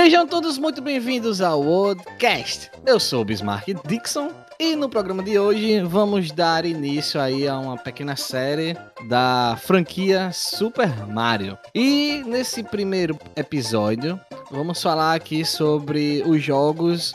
Sejam 0.00 0.28
todos 0.28 0.58
muito 0.58 0.80
bem-vindos 0.80 1.40
ao 1.40 1.60
Worldcast. 1.60 2.70
Eu 2.86 3.00
sou 3.00 3.22
o 3.22 3.24
Bismarck 3.24 3.74
Dixon 3.84 4.30
e 4.56 4.76
no 4.76 4.88
programa 4.88 5.24
de 5.24 5.36
hoje 5.40 5.80
vamos 5.80 6.30
dar 6.30 6.64
início 6.64 7.20
aí 7.20 7.48
a 7.48 7.58
uma 7.58 7.76
pequena 7.76 8.14
série 8.14 8.76
da 9.08 9.58
franquia 9.60 10.30
Super 10.32 10.88
Mario. 11.08 11.58
E 11.74 12.22
nesse 12.24 12.62
primeiro 12.62 13.18
episódio 13.34 14.18
vamos 14.52 14.80
falar 14.80 15.14
aqui 15.14 15.44
sobre 15.44 16.22
os 16.24 16.40
jogos 16.40 17.12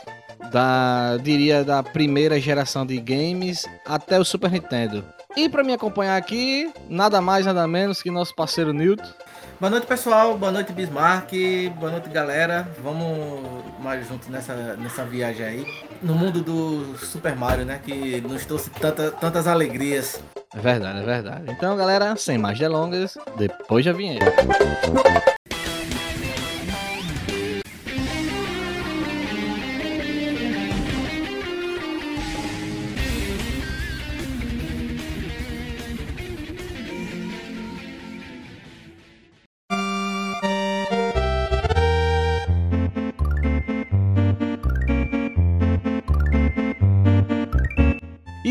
da, 0.52 1.16
diria, 1.22 1.64
da 1.64 1.82
primeira 1.82 2.38
geração 2.38 2.84
de 2.84 3.00
games 3.00 3.64
até 3.86 4.20
o 4.20 4.24
Super 4.26 4.50
Nintendo. 4.50 5.02
E 5.34 5.48
para 5.48 5.64
me 5.64 5.72
acompanhar 5.72 6.18
aqui, 6.18 6.70
nada 6.88 7.22
mais, 7.22 7.46
nada 7.46 7.66
menos 7.66 8.02
que 8.02 8.10
nosso 8.10 8.34
parceiro 8.34 8.74
Newton. 8.74 9.23
Boa 9.60 9.70
noite, 9.70 9.86
pessoal. 9.86 10.36
Boa 10.36 10.50
noite, 10.50 10.72
Bismarck. 10.72 11.32
Boa 11.78 11.92
noite, 11.92 12.08
galera. 12.08 12.68
Vamos 12.82 13.64
mais 13.80 14.06
juntos 14.06 14.28
nessa, 14.28 14.76
nessa 14.76 15.04
viagem 15.04 15.46
aí. 15.46 15.66
No 16.02 16.14
mundo 16.14 16.42
do 16.42 16.96
Super 16.98 17.36
Mario, 17.36 17.64
né? 17.64 17.80
Que 17.82 18.20
nos 18.20 18.44
trouxe 18.44 18.68
tanta, 18.70 19.10
tantas 19.12 19.46
alegrias. 19.46 20.20
É 20.54 20.60
verdade, 20.60 20.98
é 20.98 21.02
verdade. 21.02 21.44
Então, 21.48 21.76
galera, 21.76 22.16
sem 22.16 22.36
mais 22.36 22.58
delongas, 22.58 23.16
depois 23.36 23.84
da 23.84 23.92
vinheta. 23.92 24.26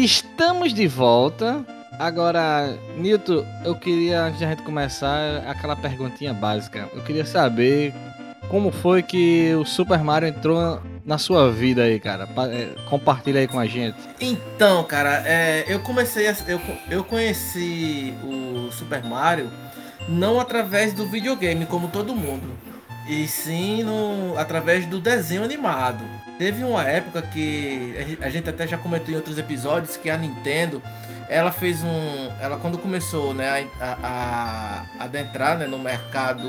Estamos 0.04 0.73
de 0.73 0.86
volta. 0.86 1.66
Agora, 1.98 2.78
Nilton, 2.98 3.46
eu 3.64 3.73
queria, 3.73 4.23
antes 4.23 4.40
de 4.40 4.44
a 4.44 4.50
gente 4.50 4.62
começar, 4.62 5.38
aquela 5.48 5.78
perguntinha 5.78 6.34
básica. 6.34 6.90
Eu 6.94 7.02
queria 7.04 7.26
saber 7.26 7.94
como 8.50 8.70
foi 8.70 9.02
que 9.02 9.56
o 9.56 9.64
Super 9.64 10.04
Mario 10.04 10.28
entrou 10.28 10.82
na 11.06 11.18
sua 11.18 11.50
vida 11.50 11.84
aí, 11.84 12.02
cara. 12.02 12.28
É, 12.52 12.76
compartilha 12.90 13.40
aí 13.40 13.48
com 13.48 13.58
a 13.58 13.66
gente. 13.66 13.95
Então, 14.20 14.84
cara, 14.84 15.23
é, 15.26 15.64
eu 15.70 15.80
comecei 15.80 16.28
a, 16.28 16.36
eu, 16.50 16.60
eu 16.90 17.04
conheci 17.06 18.14
o 18.26 18.70
Super 18.73 19.02
Mario 19.06 19.50
não 20.10 20.38
através 20.38 20.92
do 20.92 21.06
videogame, 21.06 21.66
como 21.66 21.88
todo 21.88 22.14
mundo, 22.14 22.52
e 23.08 23.28
sim 23.28 23.84
no, 23.84 24.38
através 24.38 24.86
do 24.86 25.00
desenho 25.00 25.44
animado. 25.44 26.04
Teve 26.38 26.64
uma 26.64 26.84
época 26.84 27.22
que 27.22 28.18
a 28.22 28.30
gente 28.30 28.50
até 28.50 28.68
já 28.68 28.78
comentou 28.78 29.14
em 29.14 29.18
outros 29.18 29.38
episódios 29.38 29.98
que 29.98 30.10
a 30.10 30.18
Nintendo 30.18 30.82
ela 31.30 31.52
fez 31.52 31.84
um. 31.84 32.32
Ela 32.40 32.58
quando 32.58 32.78
começou 32.78 33.34
né, 33.34 33.68
a, 33.80 33.98
a, 35.00 35.04
adentrar 35.04 35.58
né, 35.58 35.68
no 35.68 35.80
mercado 35.80 36.48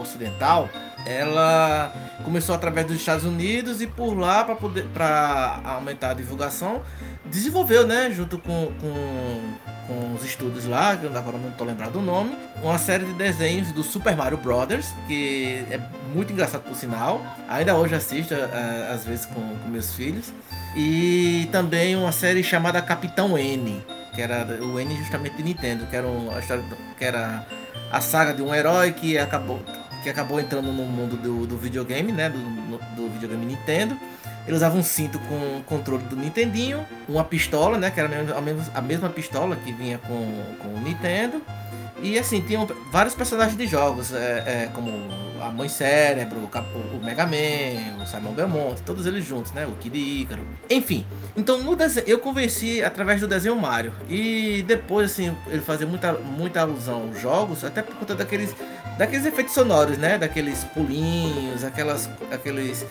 ocidental, 0.00 0.68
ela 1.06 1.92
começou 2.24 2.54
através 2.54 2.86
dos 2.86 2.96
Estados 2.96 3.24
Unidos 3.24 3.80
e 3.80 3.86
por 3.86 4.14
lá 4.14 4.44
para 4.44 4.54
poder 4.56 4.84
para 4.86 5.60
aumentar 5.64 6.10
a 6.10 6.14
divulgação, 6.14 6.82
desenvolveu, 7.26 7.86
né, 7.86 8.10
junto 8.10 8.38
com, 8.38 8.72
com 8.80 9.54
com 9.86 10.14
os 10.14 10.24
estudos 10.24 10.66
lá, 10.66 10.96
que 10.96 11.06
agora 11.06 11.38
não 11.38 11.50
estou 11.50 11.66
lembrado 11.66 11.92
do 11.92 12.00
nome, 12.00 12.36
uma 12.62 12.78
série 12.78 13.04
de 13.04 13.12
desenhos 13.14 13.72
do 13.72 13.82
Super 13.82 14.16
Mario 14.16 14.38
Brothers, 14.38 14.92
que 15.06 15.64
é 15.70 15.80
muito 16.14 16.32
engraçado 16.32 16.62
por 16.62 16.74
sinal. 16.74 17.24
Ainda 17.48 17.74
hoje 17.76 17.94
assisto, 17.94 18.34
uh, 18.34 18.92
às 18.92 19.04
vezes, 19.04 19.26
com, 19.26 19.40
com, 19.40 19.68
meus 19.68 19.94
filhos. 19.94 20.32
E 20.76 21.48
também 21.52 21.94
uma 21.96 22.12
série 22.12 22.42
chamada 22.42 22.80
Capitão 22.82 23.38
N, 23.38 23.84
que 24.14 24.20
era 24.20 24.44
o 24.62 24.80
N 24.80 24.96
justamente 24.96 25.36
de 25.36 25.42
Nintendo, 25.42 25.86
que 25.86 25.96
era 25.96 26.08
que 26.96 27.04
era 27.04 27.46
a 27.92 28.00
saga 28.00 28.34
de 28.34 28.42
um 28.42 28.54
herói 28.54 28.92
que 28.92 29.18
acabou 29.18 29.60
que 30.02 30.10
acabou 30.10 30.38
entrando 30.38 30.70
no 30.70 30.84
mundo 30.84 31.16
do, 31.16 31.46
do 31.46 31.56
videogame, 31.56 32.12
né, 32.12 32.28
do, 32.28 32.38
do 32.94 33.10
videogame 33.14 33.46
Nintendo 33.46 33.98
ele 34.46 34.56
usava 34.56 34.76
um 34.76 34.82
cinto 34.82 35.18
com 35.20 35.62
controle 35.62 36.02
do 36.04 36.16
Nintendinho, 36.16 36.84
uma 37.08 37.24
pistola, 37.24 37.78
né? 37.78 37.90
Que 37.90 38.00
era 38.00 38.08
a 38.36 38.40
mesma, 38.40 38.66
a 38.74 38.80
mesma 38.80 39.08
pistola 39.08 39.56
que 39.56 39.72
vinha 39.72 39.98
com, 39.98 40.54
com 40.60 40.68
o 40.68 40.80
Nintendo. 40.80 41.40
E 42.04 42.18
assim, 42.18 42.42
tinham 42.42 42.68
vários 42.92 43.14
personagens 43.14 43.56
de 43.56 43.66
jogos, 43.66 44.12
é, 44.12 44.66
é, 44.66 44.70
como 44.74 44.90
a 45.40 45.50
Mãe 45.50 45.70
Cérebro, 45.70 46.38
o, 46.38 46.96
o 46.96 47.02
Mega 47.02 47.24
Man, 47.24 48.02
o 48.02 48.06
Simon 48.06 48.32
Belmont, 48.32 48.82
todos 48.82 49.06
eles 49.06 49.24
juntos, 49.24 49.52
né? 49.52 49.66
O 49.66 49.72
Kid 49.72 49.96
Ícaro. 49.96 50.42
Enfim, 50.68 51.06
então 51.34 51.62
no 51.62 51.74
desenho, 51.74 52.06
eu 52.06 52.18
convenci 52.18 52.84
através 52.84 53.22
do 53.22 53.26
desenho 53.26 53.56
Mario. 53.56 53.94
E 54.06 54.62
depois, 54.66 55.12
assim, 55.12 55.34
ele 55.46 55.62
fazia 55.62 55.86
muita, 55.86 56.12
muita 56.12 56.60
alusão 56.60 57.04
aos 57.08 57.18
jogos, 57.18 57.64
até 57.64 57.80
por 57.80 57.94
conta 57.96 58.14
daqueles, 58.14 58.54
daqueles 58.98 59.24
efeitos 59.24 59.54
sonoros, 59.54 59.96
né? 59.96 60.18
Daqueles 60.18 60.62
pulinhos, 60.74 61.64
aquelas, 61.64 62.10
aqueles 62.30 62.84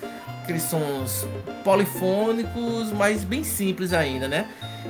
aqueles 0.44 0.64
sons 0.64 1.26
polifônicos, 1.64 2.92
mas 2.92 3.24
bem 3.24 3.44
simples 3.44 3.94
ainda, 3.94 4.28
né? 4.28 4.46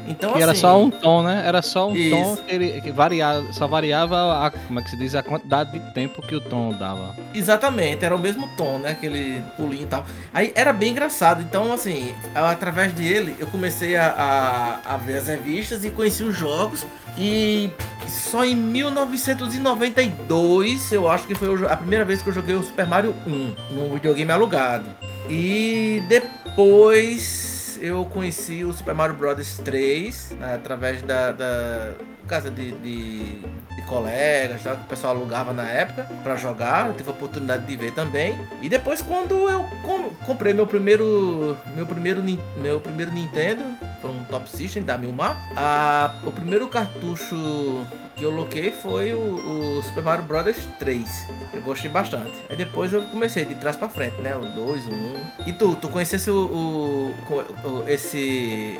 Então, 0.07 0.31
e 0.31 0.33
assim, 0.33 0.43
era 0.43 0.55
só 0.55 0.81
um 0.81 0.89
tom, 0.89 1.23
né? 1.23 1.43
Era 1.45 1.61
só 1.61 1.89
um 1.89 1.95
isso. 1.95 2.15
tom 2.15 2.35
que, 2.37 2.53
ele, 2.53 2.81
que 2.81 2.91
variava, 2.91 3.53
só 3.53 3.67
variava 3.67 4.45
a, 4.45 4.51
como 4.51 4.79
é 4.79 4.83
que 4.83 4.89
se 4.89 4.97
diz, 4.97 5.15
a 5.15 5.23
quantidade 5.23 5.71
de 5.71 5.79
tempo 5.93 6.21
que 6.21 6.35
o 6.35 6.41
tom 6.41 6.73
dava. 6.73 7.15
Exatamente, 7.33 8.05
era 8.05 8.15
o 8.15 8.19
mesmo 8.19 8.47
tom, 8.55 8.77
né? 8.79 8.91
Aquele 8.91 9.41
pulinho 9.55 9.83
e 9.83 9.87
tal. 9.87 10.05
Aí 10.33 10.51
era 10.55 10.73
bem 10.73 10.91
engraçado. 10.91 11.41
Então, 11.41 11.71
assim, 11.71 12.13
através 12.35 12.91
dele, 12.93 13.35
eu 13.39 13.47
comecei 13.47 13.95
a, 13.95 14.81
a, 14.85 14.93
a 14.93 14.97
ver 14.97 15.17
as 15.17 15.27
revistas 15.27 15.85
e 15.85 15.89
conheci 15.89 16.23
os 16.23 16.37
jogos. 16.37 16.85
E 17.17 17.71
só 18.07 18.43
em 18.43 18.55
1992, 18.55 20.91
eu 20.91 21.09
acho 21.09 21.25
que 21.27 21.35
foi 21.35 21.65
a 21.67 21.77
primeira 21.77 22.03
vez 22.03 22.21
que 22.21 22.29
eu 22.29 22.33
joguei 22.33 22.55
o 22.55 22.63
Super 22.63 22.87
Mario 22.87 23.15
1 23.25 23.55
no 23.71 23.93
videogame 23.93 24.31
alugado. 24.31 24.85
E 25.29 26.03
depois 26.07 27.42
eu 27.83 28.05
conheci 28.05 28.63
o 28.63 28.71
Super 28.71 28.95
Mario 28.95 29.13
Bros 29.13 29.57
3 29.57 30.37
né, 30.39 30.55
através 30.55 31.01
da, 31.01 31.33
da 31.33 31.91
casa 32.25 32.49
de, 32.49 32.71
de, 32.71 33.41
de 33.41 33.81
colegas, 33.89 34.63
tá, 34.63 34.73
que 34.73 34.83
o 34.83 34.87
pessoal 34.87 35.13
alugava 35.13 35.51
na 35.51 35.69
época 35.69 36.07
para 36.23 36.37
jogar, 36.37 36.87
eu 36.87 36.93
tive 36.93 37.09
a 37.09 37.11
oportunidade 37.11 37.65
de 37.65 37.75
ver 37.75 37.91
também. 37.91 38.39
E 38.61 38.69
depois 38.69 39.01
quando 39.01 39.33
eu 39.49 39.65
com, 39.83 40.09
comprei 40.25 40.53
meu 40.53 40.65
primeiro 40.65 41.57
meu 41.75 41.85
primeiro 41.85 42.23
meu 42.55 42.79
primeiro 42.79 43.11
Nintendo, 43.11 43.65
foi 44.01 44.11
um 44.11 44.23
Top 44.23 44.49
System 44.49 44.83
da 44.83 44.97
Milmar, 44.97 45.37
a, 45.53 46.21
o 46.23 46.31
primeiro 46.31 46.69
cartucho 46.69 47.85
que 48.15 48.23
eu 48.23 48.31
loquei 48.31 48.71
foi 48.71 49.13
o, 49.13 49.77
o, 49.77 49.83
Super 49.83 50.03
Mario 50.03 50.25
Bros 50.25 50.55
3. 50.79 51.27
Eu 51.53 51.61
gostei 51.61 51.89
bastante. 51.89 52.33
Aí 52.49 52.55
depois 52.55 52.93
eu 52.93 53.03
comecei 53.03 53.45
de 53.45 53.55
trás 53.55 53.75
para 53.75 53.89
frente, 53.89 54.21
né? 54.21 54.35
O 54.35 54.41
2, 54.41 54.85
o 54.85 54.91
1. 54.91 55.47
E 55.47 55.53
tu, 55.53 55.75
tu 55.75 55.89
conhecesse 55.89 56.29
o, 56.29 56.45
o, 56.45 57.67
o 57.67 57.89
esse 57.89 58.79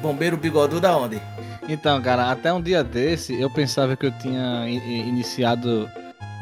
bombeiro 0.00 0.36
bigodudo 0.36 0.80
da 0.80 0.96
onde? 0.96 1.20
Então, 1.68 2.00
cara, 2.02 2.30
até 2.30 2.52
um 2.52 2.60
dia 2.60 2.82
desse 2.82 3.40
eu 3.40 3.50
pensava 3.50 3.96
que 3.96 4.06
eu 4.06 4.12
tinha 4.18 4.68
iniciado 4.68 5.88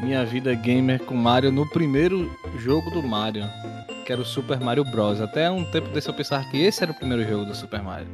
minha 0.01 0.25
vida 0.25 0.53
gamer 0.55 0.99
com 1.03 1.13
Mario 1.13 1.51
no 1.51 1.69
primeiro 1.69 2.35
jogo 2.57 2.89
do 2.89 3.03
Mario, 3.03 3.43
que 4.05 4.11
era 4.11 4.21
o 4.21 4.25
Super 4.25 4.59
Mario 4.59 4.83
Bros. 4.83 5.21
Até 5.21 5.49
um 5.49 5.63
tempo 5.63 5.89
desse 5.89 6.09
eu 6.09 6.13
pensava 6.13 6.43
que 6.45 6.59
esse 6.59 6.81
era 6.81 6.91
o 6.91 6.95
primeiro 6.95 7.27
jogo 7.29 7.45
do 7.45 7.55
Super 7.55 7.83
Mario. 7.83 8.07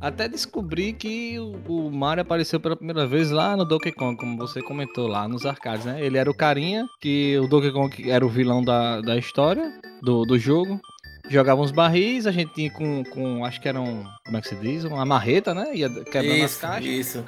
Até 0.00 0.28
descobri 0.28 0.94
que 0.94 1.38
o 1.38 1.90
Mario 1.90 2.22
apareceu 2.22 2.58
pela 2.58 2.74
primeira 2.74 3.06
vez 3.06 3.30
lá 3.30 3.54
no 3.54 3.66
Donkey 3.66 3.92
Kong, 3.92 4.16
como 4.16 4.36
você 4.38 4.62
comentou 4.62 5.06
lá 5.06 5.28
nos 5.28 5.44
arcades, 5.44 5.84
né? 5.84 6.02
Ele 6.02 6.16
era 6.16 6.30
o 6.30 6.34
carinha, 6.34 6.88
que 7.00 7.38
o 7.38 7.46
Donkey 7.46 7.70
Kong 7.70 8.10
era 8.10 8.24
o 8.24 8.28
vilão 8.28 8.64
da, 8.64 9.02
da 9.02 9.18
história 9.18 9.70
do, 10.02 10.24
do 10.24 10.38
jogo. 10.38 10.80
Jogava 11.28 11.60
uns 11.60 11.70
barris, 11.70 12.26
a 12.26 12.32
gente 12.32 12.52
tinha 12.54 12.70
com, 12.70 13.04
com, 13.04 13.44
acho 13.44 13.60
que 13.60 13.68
era 13.68 13.80
um, 13.80 14.04
como 14.24 14.38
é 14.38 14.40
que 14.40 14.48
se 14.48 14.56
diz? 14.56 14.84
Uma 14.84 15.04
marreta, 15.04 15.54
né? 15.54 15.74
Ia 15.74 15.88
quebrando 16.04 16.36
isso, 16.36 16.44
as 16.44 16.56
caixas. 16.56 16.90
Isso. 16.90 17.24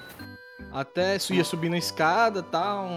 Até 0.73 1.17
ia 1.31 1.44
subindo 1.44 1.75
a 1.75 1.79
escada 1.79 2.41
e 2.41 2.43
tal. 2.44 2.88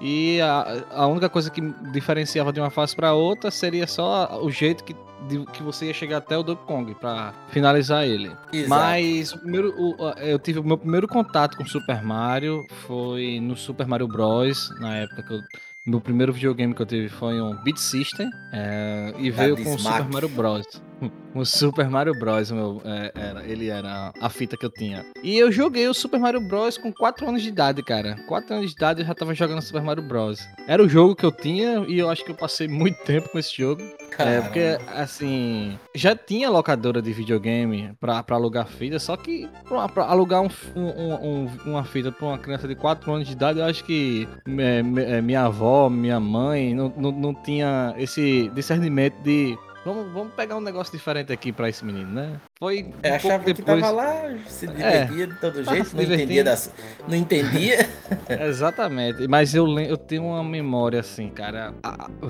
E 0.00 0.40
a, 0.40 0.84
a 0.90 1.06
única 1.06 1.28
coisa 1.28 1.50
que 1.50 1.60
diferenciava 1.92 2.52
de 2.52 2.60
uma 2.60 2.70
fase 2.70 2.94
para 2.94 3.12
outra 3.14 3.50
seria 3.50 3.86
só 3.86 4.40
o 4.42 4.50
jeito 4.50 4.84
que 4.84 4.94
de, 5.28 5.44
que 5.46 5.62
você 5.62 5.86
ia 5.86 5.94
chegar 5.94 6.18
até 6.18 6.36
o 6.36 6.42
Donkey 6.42 6.66
Kong 6.66 6.94
para 6.94 7.32
finalizar 7.48 8.04
ele. 8.04 8.30
Exato. 8.52 8.68
Mas 8.68 9.32
o 9.32 9.38
primeiro, 9.38 9.74
o, 9.76 10.08
eu 10.18 10.38
tive 10.38 10.58
o 10.58 10.64
meu 10.64 10.78
primeiro 10.78 11.08
contato 11.08 11.56
com 11.56 11.64
Super 11.64 12.02
Mario 12.02 12.64
foi 12.86 13.40
no 13.40 13.56
Super 13.56 13.86
Mario 13.86 14.06
Bros. 14.06 14.70
Na 14.78 14.96
época 14.96 15.22
que 15.22 15.32
eu 15.32 15.40
meu 15.86 16.00
primeiro 16.00 16.32
videogame 16.32 16.74
que 16.74 16.82
eu 16.82 16.86
tive 16.86 17.08
foi 17.08 17.40
um 17.40 17.54
Beat 17.62 17.78
System 17.78 18.28
é, 18.52 19.14
e 19.18 19.30
veio 19.30 19.56
com 19.56 19.74
o 19.74 19.78
Super 19.78 20.04
Mario 20.08 20.28
Bros. 20.28 20.66
O 21.36 21.44
Super 21.44 21.90
Mario 21.90 22.18
Bros. 22.18 22.50
Meu, 22.50 22.80
é, 22.82 23.12
era, 23.14 23.46
ele 23.46 23.68
era 23.68 24.10
a 24.18 24.30
fita 24.30 24.56
que 24.56 24.64
eu 24.64 24.70
tinha. 24.70 25.04
E 25.22 25.36
eu 25.36 25.52
joguei 25.52 25.86
o 25.86 25.92
Super 25.92 26.18
Mario 26.18 26.40
Bros. 26.40 26.78
com 26.78 26.90
4 26.90 27.28
anos 27.28 27.42
de 27.42 27.50
idade, 27.50 27.82
cara. 27.82 28.16
4 28.26 28.54
anos 28.54 28.70
de 28.70 28.76
idade 28.76 29.02
eu 29.02 29.06
já 29.06 29.14
tava 29.14 29.34
jogando 29.34 29.60
Super 29.60 29.82
Mario 29.82 30.02
Bros. 30.02 30.40
Era 30.66 30.82
o 30.82 30.88
jogo 30.88 31.14
que 31.14 31.26
eu 31.26 31.30
tinha 31.30 31.84
e 31.88 31.98
eu 31.98 32.08
acho 32.08 32.24
que 32.24 32.30
eu 32.30 32.34
passei 32.34 32.66
muito 32.66 32.96
tempo 33.04 33.28
com 33.28 33.38
esse 33.38 33.54
jogo. 33.54 33.82
É, 34.18 34.40
porque, 34.40 34.78
assim, 34.94 35.78
já 35.94 36.16
tinha 36.16 36.48
locadora 36.48 37.02
de 37.02 37.12
videogame 37.12 37.92
pra, 38.00 38.22
pra 38.22 38.36
alugar 38.36 38.66
fita, 38.66 38.98
só 38.98 39.14
que 39.14 39.46
pra, 39.68 39.86
pra 39.90 40.04
alugar 40.04 40.40
um, 40.40 40.48
um, 40.74 41.14
um, 41.14 41.48
uma 41.66 41.84
fita 41.84 42.10
pra 42.10 42.28
uma 42.28 42.38
criança 42.38 42.66
de 42.66 42.74
4 42.74 43.12
anos 43.12 43.26
de 43.26 43.34
idade, 43.34 43.58
eu 43.58 43.66
acho 43.66 43.84
que 43.84 44.26
é, 44.58 44.78
é, 44.78 45.20
minha 45.20 45.42
avó, 45.42 45.90
minha 45.90 46.18
mãe, 46.18 46.74
não, 46.74 46.90
não, 46.96 47.12
não 47.12 47.34
tinha 47.34 47.94
esse 47.98 48.50
discernimento 48.54 49.20
de 49.22 49.54
Vamos, 49.86 50.12
vamos 50.12 50.32
pegar 50.34 50.56
um 50.56 50.60
negócio 50.60 50.92
diferente 50.92 51.32
aqui 51.32 51.52
pra 51.52 51.68
esse 51.68 51.84
menino, 51.84 52.10
né? 52.10 52.40
Foi. 52.58 52.82
Um 52.82 52.92
é, 53.04 53.14
achava 53.14 53.44
depois... 53.44 53.56
que 53.56 53.62
tava 53.62 53.90
lá, 53.92 54.36
se 54.48 54.66
é. 54.66 54.68
divertia 55.04 55.22
é, 55.22 55.26
de 55.28 55.40
todo 55.40 55.62
jeito, 55.62 55.94
não 55.94 56.02
entendia, 56.02 56.42
das... 56.42 56.74
não 57.06 57.16
entendia. 57.16 57.88
Exatamente. 58.48 59.28
Mas 59.28 59.54
eu, 59.54 59.78
eu 59.78 59.96
tenho 59.96 60.24
uma 60.24 60.42
memória 60.42 60.98
assim, 60.98 61.28
cara, 61.28 61.72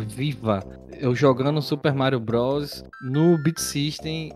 viva. 0.06 0.62
Eu 1.00 1.14
jogando 1.14 1.62
Super 1.62 1.94
Mario 1.94 2.20
Bros. 2.20 2.84
no 3.00 3.42
Beat 3.42 3.58
System 3.58 4.32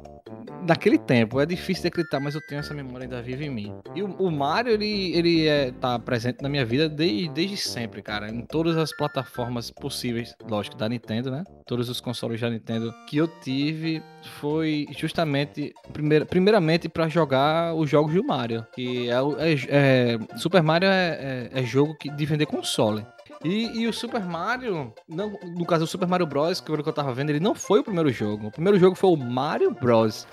naquele 0.66 0.98
tempo. 0.98 1.40
É 1.40 1.46
difícil 1.46 1.82
de 1.82 1.88
acreditar, 1.88 2.20
mas 2.20 2.34
eu 2.34 2.40
tenho 2.46 2.60
essa 2.60 2.74
memória 2.74 3.04
ainda 3.04 3.22
viva 3.22 3.44
em 3.44 3.50
mim. 3.50 3.74
E 3.94 4.02
o, 4.02 4.06
o 4.18 4.30
Mario, 4.30 4.72
ele, 4.72 5.16
ele 5.16 5.46
é, 5.46 5.72
tá 5.72 5.98
presente 5.98 6.42
na 6.42 6.48
minha 6.48 6.64
vida 6.64 6.88
desde, 6.88 7.28
desde 7.28 7.56
sempre, 7.56 8.02
cara. 8.02 8.30
Em 8.30 8.42
todas 8.42 8.76
as 8.76 8.94
plataformas 8.94 9.70
possíveis, 9.70 10.34
lógico, 10.48 10.76
da 10.76 10.88
Nintendo, 10.88 11.30
né? 11.30 11.44
Todos 11.66 11.88
os 11.88 12.00
consoles 12.00 12.40
da 12.40 12.50
Nintendo 12.50 12.94
que 13.06 13.16
eu 13.16 13.28
tive 13.28 14.02
foi 14.38 14.86
justamente, 14.96 15.72
primeir, 15.92 16.26
primeiramente, 16.26 16.88
para 16.88 17.08
jogar 17.08 17.74
os 17.74 17.88
jogos 17.88 18.14
do 18.14 18.24
Mario. 18.24 18.66
Que 18.74 19.08
é, 19.08 19.14
é, 19.14 19.56
é 19.68 20.36
Super 20.36 20.62
Mario 20.62 20.88
é, 20.88 21.50
é, 21.54 21.60
é 21.60 21.62
jogo 21.62 21.94
que, 21.94 22.10
de 22.10 22.26
vender 22.26 22.46
console. 22.46 23.04
E, 23.42 23.80
e, 23.80 23.86
o 23.86 23.92
Super 23.92 24.22
Mario, 24.22 24.92
não, 25.08 25.30
no 25.56 25.64
caso 25.64 25.84
do 25.84 25.88
Super 25.88 26.06
Mario 26.06 26.26
Bros, 26.26 26.60
que 26.60 26.70
eu 26.70 26.92
tava 26.92 27.14
vendo, 27.14 27.30
ele 27.30 27.40
não 27.40 27.54
foi 27.54 27.80
o 27.80 27.84
primeiro 27.84 28.12
jogo. 28.12 28.48
O 28.48 28.50
primeiro 28.50 28.78
jogo 28.78 28.94
foi 28.94 29.10
o 29.10 29.16
Mario 29.16 29.70
Bros. 29.70 30.26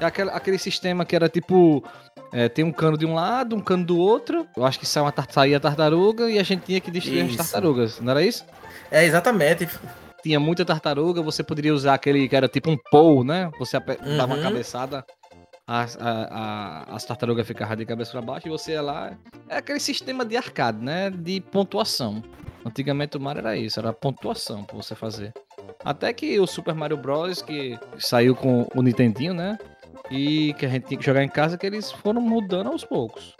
É 0.00 0.04
aquele, 0.04 0.30
aquele 0.30 0.58
sistema 0.58 1.04
que 1.04 1.14
era 1.16 1.28
tipo. 1.28 1.82
É, 2.32 2.48
tem 2.48 2.64
um 2.64 2.72
cano 2.72 2.98
de 2.98 3.06
um 3.06 3.14
lado, 3.14 3.56
um 3.56 3.60
cano 3.60 3.84
do 3.84 3.98
outro. 3.98 4.46
Eu 4.56 4.64
acho 4.64 4.78
que 4.78 4.86
sai 4.86 5.02
uma 5.02 5.14
saía 5.30 5.58
tartaruga 5.58 6.30
e 6.30 6.38
a 6.38 6.42
gente 6.42 6.62
tinha 6.62 6.80
que 6.80 6.90
destruir 6.90 7.24
isso. 7.24 7.40
as 7.40 7.50
tartarugas, 7.50 8.00
não 8.00 8.10
era 8.10 8.22
isso? 8.22 8.44
É, 8.90 9.04
exatamente. 9.04 9.68
Tinha 10.22 10.38
muita 10.38 10.64
tartaruga, 10.64 11.22
você 11.22 11.42
poderia 11.42 11.72
usar 11.72 11.94
aquele 11.94 12.28
que 12.28 12.36
era 12.36 12.48
tipo 12.48 12.70
um 12.70 12.76
pou, 12.90 13.24
né? 13.24 13.50
Você 13.58 13.78
uhum. 13.78 14.16
dava 14.16 14.34
uma 14.34 14.42
cabeçada, 14.42 15.04
as, 15.66 15.96
a, 16.00 16.10
a, 16.90 16.94
as 16.96 17.04
tartarugas 17.04 17.46
ficavam 17.46 17.76
de 17.76 17.86
cabeça 17.86 18.12
para 18.12 18.22
baixo 18.22 18.48
e 18.48 18.50
você 18.50 18.72
ia 18.72 18.82
lá. 18.82 19.16
É 19.48 19.58
aquele 19.58 19.80
sistema 19.80 20.24
de 20.24 20.36
arcade, 20.36 20.84
né? 20.84 21.10
De 21.10 21.40
pontuação. 21.40 22.22
Antigamente 22.64 23.16
o 23.16 23.20
Mario 23.20 23.40
era 23.40 23.56
isso, 23.56 23.78
era 23.78 23.92
pontuação 23.92 24.64
pra 24.64 24.76
você 24.76 24.94
fazer. 24.94 25.32
Até 25.84 26.12
que 26.12 26.38
o 26.40 26.46
Super 26.46 26.74
Mario 26.74 26.96
Bros. 26.96 27.40
que 27.40 27.78
saiu 27.98 28.34
com 28.34 28.66
o 28.74 28.82
Nintendinho, 28.82 29.32
né? 29.32 29.58
E 30.10 30.54
que 30.54 30.66
a 30.66 30.68
gente 30.68 30.86
tinha 30.86 30.98
que 30.98 31.04
jogar 31.04 31.22
em 31.22 31.28
casa, 31.28 31.58
que 31.58 31.66
eles 31.66 31.92
foram 31.92 32.20
mudando 32.20 32.68
aos 32.68 32.84
poucos. 32.84 33.34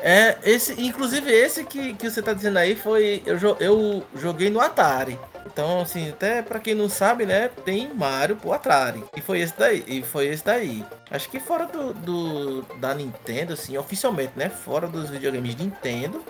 É, 0.00 0.38
esse, 0.44 0.80
inclusive 0.80 1.30
esse 1.30 1.64
que, 1.64 1.94
que 1.94 2.10
você 2.10 2.22
tá 2.22 2.32
dizendo 2.32 2.58
aí 2.58 2.74
foi. 2.74 3.22
Eu, 3.26 3.38
eu 3.60 4.04
joguei 4.16 4.50
no 4.50 4.60
Atari. 4.60 5.18
Então, 5.46 5.82
assim, 5.82 6.08
até 6.08 6.42
para 6.42 6.58
quem 6.58 6.74
não 6.74 6.88
sabe, 6.88 7.26
né, 7.26 7.48
tem 7.64 7.92
Mario 7.94 8.36
pro 8.36 8.52
Atari. 8.52 9.04
E 9.16 9.20
foi 9.20 9.40
esse 9.40 9.56
daí. 9.56 9.84
E 9.86 10.02
foi 10.02 10.26
esse 10.26 10.44
daí. 10.44 10.84
Acho 11.10 11.28
que 11.28 11.38
fora 11.38 11.66
do, 11.66 11.92
do 11.94 12.62
da 12.78 12.94
Nintendo, 12.94 13.52
assim, 13.52 13.76
oficialmente, 13.76 14.32
né? 14.36 14.48
Fora 14.48 14.88
dos 14.88 15.10
videogames 15.10 15.54
de 15.54 15.64
Nintendo. 15.64 16.24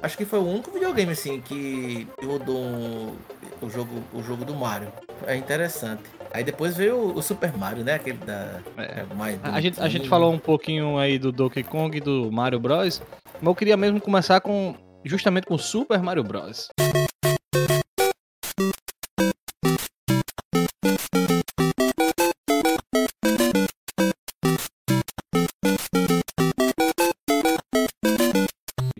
Acho 0.00 0.16
que 0.16 0.24
foi 0.24 0.38
o 0.38 0.46
único 0.46 0.70
videogame, 0.70 1.12
assim, 1.12 1.40
que 1.40 2.06
rodou 2.22 2.56
um, 2.56 3.16
o, 3.60 3.68
jogo, 3.68 4.02
o 4.12 4.22
jogo 4.22 4.44
do 4.44 4.54
Mario. 4.54 4.92
É 5.26 5.34
interessante. 5.34 6.04
Aí 6.32 6.44
depois 6.44 6.76
veio 6.76 7.14
o 7.14 7.22
Super 7.22 7.56
Mario, 7.56 7.84
né? 7.84 7.94
Aquele 7.94 8.18
da. 8.18 8.60
É. 8.76 9.02
Mais 9.14 9.38
a, 9.42 9.60
gente, 9.60 9.80
a 9.80 9.88
gente 9.88 10.08
falou 10.08 10.32
um 10.32 10.38
pouquinho 10.38 10.98
aí 10.98 11.18
do 11.18 11.32
Donkey 11.32 11.62
Kong 11.62 11.96
e 11.96 12.00
do 12.00 12.30
Mario 12.30 12.60
Bros. 12.60 13.02
Mas 13.34 13.46
eu 13.46 13.54
queria 13.54 13.76
mesmo 13.76 14.00
começar 14.00 14.40
com. 14.40 14.74
Justamente 15.04 15.46
com 15.46 15.56
Super 15.56 16.02
Mario 16.02 16.24
Bros. 16.24 16.68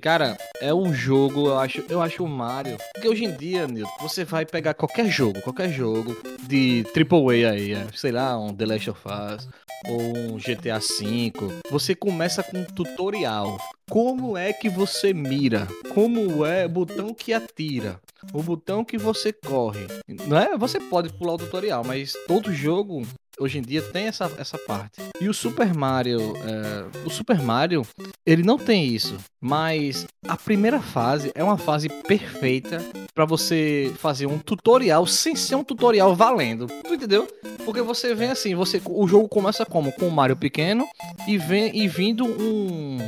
Cara, 0.01 0.39
é 0.63 0.73
um 0.73 0.95
jogo, 0.95 1.49
eu 1.49 1.59
acho, 1.59 1.85
eu 1.91 2.01
acho 2.01 2.25
o 2.25 2.29
Mario. 2.29 2.79
Porque 2.95 3.09
hoje 3.09 3.25
em 3.25 3.37
dia, 3.37 3.67
Nilton, 3.67 3.91
você 4.01 4.25
vai 4.25 4.47
pegar 4.47 4.73
qualquer 4.73 5.07
jogo, 5.07 5.43
qualquer 5.43 5.69
jogo 5.69 6.17
de 6.49 6.83
AAA 6.97 7.51
aí, 7.51 7.75
é, 7.75 7.87
sei 7.95 8.11
lá, 8.11 8.39
um 8.39 8.55
The 8.55 8.65
Last 8.65 8.91
of 8.91 9.01
Us 9.07 9.49
ou 9.87 10.17
um 10.17 10.39
GTA 10.39 10.79
V, 10.79 11.33
você 11.71 11.95
começa 11.95 12.43
com 12.43 12.59
um 12.59 12.65
tutorial. 12.65 13.59
Como 13.91 14.37
é 14.37 14.53
que 14.53 14.69
você 14.69 15.13
mira? 15.13 15.69
Como 15.95 16.45
é 16.45 16.67
o 16.67 16.69
botão 16.69 17.15
que 17.15 17.33
atira? 17.33 18.01
O 18.33 18.43
botão 18.43 18.85
que 18.85 18.99
você 18.99 19.33
corre. 19.33 19.87
Não 20.27 20.39
é? 20.39 20.57
Você 20.57 20.81
pode 20.81 21.13
pular 21.13 21.35
o 21.35 21.39
tutorial, 21.39 21.85
mas 21.85 22.15
todo 22.27 22.53
jogo 22.53 23.03
hoje 23.39 23.59
em 23.59 23.63
dia 23.63 23.83
tem 23.83 24.07
essa, 24.07 24.31
essa 24.39 24.59
parte. 24.59 25.01
E 25.21 25.29
o 25.29 25.35
Super 25.35 25.75
Mario, 25.75 26.35
é, 26.37 27.07
o 27.07 27.11
Super 27.11 27.41
Mario, 27.41 27.87
ele 28.27 28.43
não 28.43 28.59
tem 28.59 28.87
isso, 28.87 29.17
mas 29.41 30.07
a 30.27 30.37
primeira 30.37 30.81
fase 30.81 31.31
é 31.35 31.43
uma 31.43 31.59
fase 31.59 31.89
perfeita 31.89 32.85
para 33.15 33.25
você 33.25 33.93
fazer 33.97 34.27
um 34.27 34.39
tutorial 34.39 35.07
sem 35.07 35.35
ser 35.35 35.55
um 35.55 35.65
tutorial 35.65 36.15
valendo. 36.15 36.67
Tu 36.67 36.95
entendeu? 36.95 37.27
Porque 37.65 37.83
você 37.83 38.15
vem 38.15 38.31
assim, 38.31 38.55
você 38.55 38.81
o 38.87 39.07
jogo 39.07 39.29
começa 39.29 39.65
como 39.67 39.93
com 39.93 40.07
o 40.07 40.13
Mario 40.13 40.37
pequeno 40.37 40.87
e 41.27 41.37
vem 41.37 41.77
e 41.77 41.89
vindo 41.89 42.25
um 42.25 42.99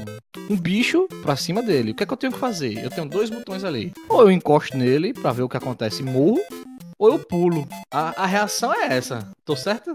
um 0.48 0.56
bicho 0.56 1.06
pra 1.22 1.36
cima 1.36 1.62
dele. 1.62 1.92
O 1.92 1.94
que 1.94 2.02
é 2.02 2.06
que 2.06 2.12
eu 2.12 2.16
tenho 2.16 2.32
que 2.32 2.38
fazer? 2.38 2.82
Eu 2.82 2.90
tenho 2.90 3.08
dois 3.08 3.30
botões 3.30 3.62
ali. 3.62 3.92
Ou 4.08 4.22
eu 4.22 4.30
encosto 4.30 4.76
nele 4.76 5.12
para 5.12 5.32
ver 5.32 5.42
o 5.42 5.48
que 5.48 5.56
acontece 5.56 6.02
e 6.02 6.04
morro, 6.04 6.40
ou 7.00 7.12
eu 7.12 7.18
pulo. 7.18 7.66
A, 7.90 8.24
a 8.24 8.26
reação 8.26 8.74
é 8.74 8.94
essa. 8.94 9.26
Tô 9.42 9.56
certo? 9.56 9.92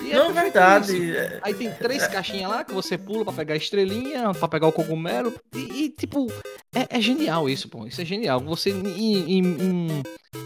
E 0.00 0.12
não, 0.12 0.30
é 0.30 0.32
verdade. 0.32 1.14
Aí 1.40 1.54
tem 1.54 1.70
três 1.70 2.06
caixinhas 2.08 2.50
lá 2.50 2.64
que 2.64 2.74
você 2.74 2.98
pula 2.98 3.24
pra 3.24 3.32
pegar 3.32 3.54
a 3.54 3.56
estrelinha, 3.56 4.34
pra 4.34 4.48
pegar 4.48 4.66
o 4.66 4.72
cogumelo. 4.72 5.32
E, 5.54 5.84
e 5.84 5.88
tipo, 5.88 6.26
é, 6.74 6.98
é, 6.98 7.00
genial 7.00 7.48
isso, 7.48 7.68
pô. 7.68 7.86
Isso 7.86 8.00
é 8.02 8.04
genial. 8.04 8.40
Você, 8.40 8.70
em, 8.70 9.38
em, 9.38 10.02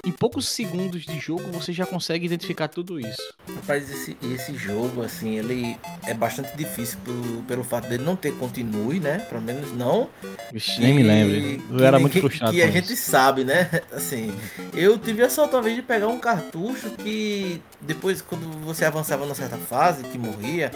em, 0.06 0.12
poucos 0.12 0.48
segundos 0.48 1.02
de 1.02 1.18
jogo, 1.18 1.50
você 1.50 1.72
já 1.72 1.84
consegue 1.84 2.24
identificar 2.24 2.68
tudo 2.68 3.00
isso. 3.00 3.22
Rapaz, 3.56 3.90
esse, 3.90 4.16
esse 4.32 4.54
jogo, 4.54 5.02
assim, 5.02 5.38
ele 5.38 5.76
é 6.06 6.14
bastante 6.14 6.56
difícil 6.56 6.98
por, 7.04 7.44
pelo 7.48 7.64
fato 7.64 7.88
dele 7.88 8.04
não 8.04 8.14
ter 8.14 8.32
continue, 8.34 9.00
né? 9.00 9.18
Pelo 9.18 9.42
menos 9.42 9.72
não. 9.72 10.08
Vixe, 10.52 10.80
nem 10.80 10.94
me 10.94 11.02
lembro. 11.02 11.78
Eu 11.80 11.84
era 11.84 11.98
muito 11.98 12.20
frustrado. 12.20 12.52
Que 12.52 12.62
a 12.62 12.70
gente 12.70 12.94
sabe, 12.94 13.44
né? 13.44 13.68
Assim, 13.90 14.32
eu 14.72 14.96
tive 14.98 15.22
a 15.22 15.28
sorte 15.28 15.54
uma 15.54 15.62
vez 15.62 15.74
de 15.74 15.82
pegar 15.82 16.01
um 16.06 16.18
cartucho 16.18 16.90
que 16.90 17.60
depois, 17.80 18.20
quando 18.22 18.44
você 18.64 18.84
avançava 18.84 19.24
numa 19.24 19.34
certa 19.34 19.56
fase, 19.56 20.02
que 20.04 20.18
morria, 20.18 20.70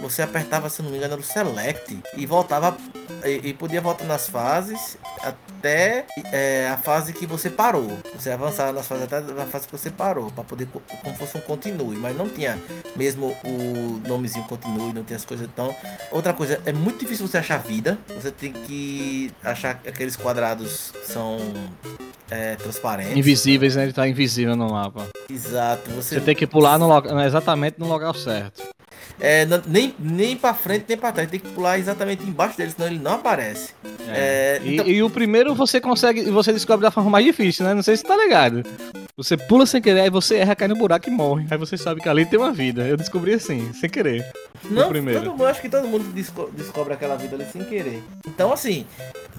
você 0.00 0.22
apertava, 0.22 0.68
se 0.68 0.82
não 0.82 0.90
me 0.90 0.96
engano, 0.96 1.14
era 1.14 1.20
o 1.20 1.24
Select 1.24 1.98
e 2.16 2.26
voltava 2.26 2.76
e, 3.24 3.48
e 3.48 3.54
podia 3.54 3.80
voltar 3.80 4.04
nas 4.04 4.28
fases 4.28 4.96
até 5.22 6.06
é, 6.32 6.68
a 6.68 6.76
fase 6.76 7.12
que 7.12 7.26
você 7.26 7.50
parou. 7.50 7.98
Você 8.14 8.30
avançava 8.30 8.72
nas 8.72 8.86
fases 8.86 9.04
até 9.04 9.16
a 9.16 9.46
fase 9.46 9.66
que 9.66 9.72
você 9.72 9.90
parou, 9.90 10.30
para 10.30 10.44
poder 10.44 10.68
como 11.02 11.16
fosse 11.16 11.36
um 11.36 11.40
continue, 11.40 11.96
mas 11.96 12.16
não 12.16 12.28
tinha 12.28 12.58
mesmo 12.96 13.36
o 13.44 14.00
nomezinho 14.06 14.44
continue, 14.44 14.92
não 14.92 15.04
tinha 15.04 15.16
as 15.16 15.24
coisas 15.24 15.48
então. 15.52 15.74
Outra 16.10 16.32
coisa, 16.32 16.60
é 16.64 16.72
muito 16.72 17.00
difícil 17.00 17.26
você 17.26 17.38
achar 17.38 17.58
vida. 17.58 17.98
Você 18.08 18.30
tem 18.30 18.52
que 18.52 19.32
achar 19.42 19.80
aqueles 19.86 20.16
quadrados 20.16 20.92
são 21.04 21.38
é, 22.30 22.56
transparentes. 22.56 23.16
Invisíveis, 23.16 23.76
né? 23.76 23.84
Ele 23.84 23.92
tá 23.92 24.06
invisível 24.06 24.54
no 24.56 24.70
mapa. 24.70 25.06
Exato. 25.30 25.90
Você, 25.92 26.16
você 26.16 26.20
tem 26.20 26.34
que 26.34 26.46
pular 26.46 26.78
no, 26.78 26.88
exatamente 27.22 27.78
no 27.78 27.88
lugar 27.88 28.14
certo. 28.14 28.62
É, 29.20 29.46
nem, 29.66 29.94
nem 29.98 30.36
pra 30.36 30.54
frente 30.54 30.84
nem 30.88 30.96
pra 30.96 31.12
trás. 31.12 31.28
Tem 31.28 31.40
que 31.40 31.48
pular 31.48 31.78
exatamente 31.78 32.24
embaixo 32.24 32.56
dele, 32.56 32.70
senão 32.70 32.88
ele 32.88 32.98
não 32.98 33.14
aparece. 33.14 33.72
É. 34.08 34.58
É, 34.58 34.60
e, 34.64 34.74
então... 34.74 34.86
e, 34.86 35.02
o 35.02 35.10
primeiro 35.10 35.54
você 35.54 35.80
consegue. 35.80 36.22
Você 36.30 36.52
descobre 36.52 36.82
da 36.82 36.90
forma 36.90 37.10
mais 37.10 37.24
difícil, 37.24 37.64
né? 37.64 37.74
Não 37.74 37.82
sei 37.82 37.96
se 37.96 38.04
tá 38.04 38.16
ligado. 38.16 38.62
Você 39.16 39.36
pula 39.36 39.66
sem 39.66 39.82
querer, 39.82 40.02
aí 40.02 40.10
você 40.10 40.36
erra, 40.36 40.54
cai 40.54 40.68
no 40.68 40.76
buraco 40.76 41.08
e 41.08 41.12
morre. 41.12 41.46
Aí 41.50 41.58
você 41.58 41.76
sabe 41.76 42.00
que 42.00 42.08
ali 42.08 42.24
tem 42.24 42.38
uma 42.38 42.52
vida. 42.52 42.86
Eu 42.86 42.96
descobri 42.96 43.34
assim, 43.34 43.72
sem 43.72 43.90
querer. 43.90 44.24
Não, 44.64 44.88
primeiro. 44.88 45.20
Todo 45.20 45.30
mundo, 45.32 45.46
acho 45.46 45.60
que 45.60 45.68
todo 45.68 45.86
mundo 45.88 46.04
desco 46.12 46.50
descobre 46.52 46.94
aquela 46.94 47.16
vida 47.16 47.34
ali 47.34 47.46
sem 47.46 47.64
querer. 47.64 48.02
Então, 48.26 48.52
assim, 48.52 48.86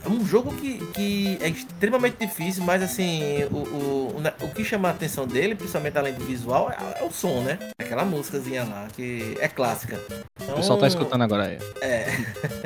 é 0.06 0.10
um 0.10 0.26
jogo 0.26 0.54
que, 0.56 0.78
que 0.94 1.38
é 1.42 1.50
extremamente 1.50 2.18
difícil, 2.20 2.64
mas 2.64 2.82
assim, 2.82 3.44
o, 3.52 3.58
o, 3.58 4.24
o, 4.42 4.50
que 4.54 4.64
chama 4.64 4.88
a 4.88 4.92
atenção 4.92 5.28
dele, 5.28 5.56
principalmente 5.56 5.98
além 5.98 6.14
do 6.14 6.24
visual, 6.24 6.72
é, 6.72 7.02
é 7.02 7.04
o 7.04 7.12
som, 7.12 7.42
né? 7.42 7.60
Aquela 7.78 8.06
músicazinha 8.06 8.64
lá, 8.64 8.88
que 8.96 9.36
é 9.40 9.48
clássica. 9.48 10.00
Então, 10.42 10.54
o 10.54 10.58
pessoal 10.58 10.80
tá 10.80 10.88
escutando 10.88 11.22
agora 11.24 11.48
aí. 11.48 11.58
É. 11.82 12.08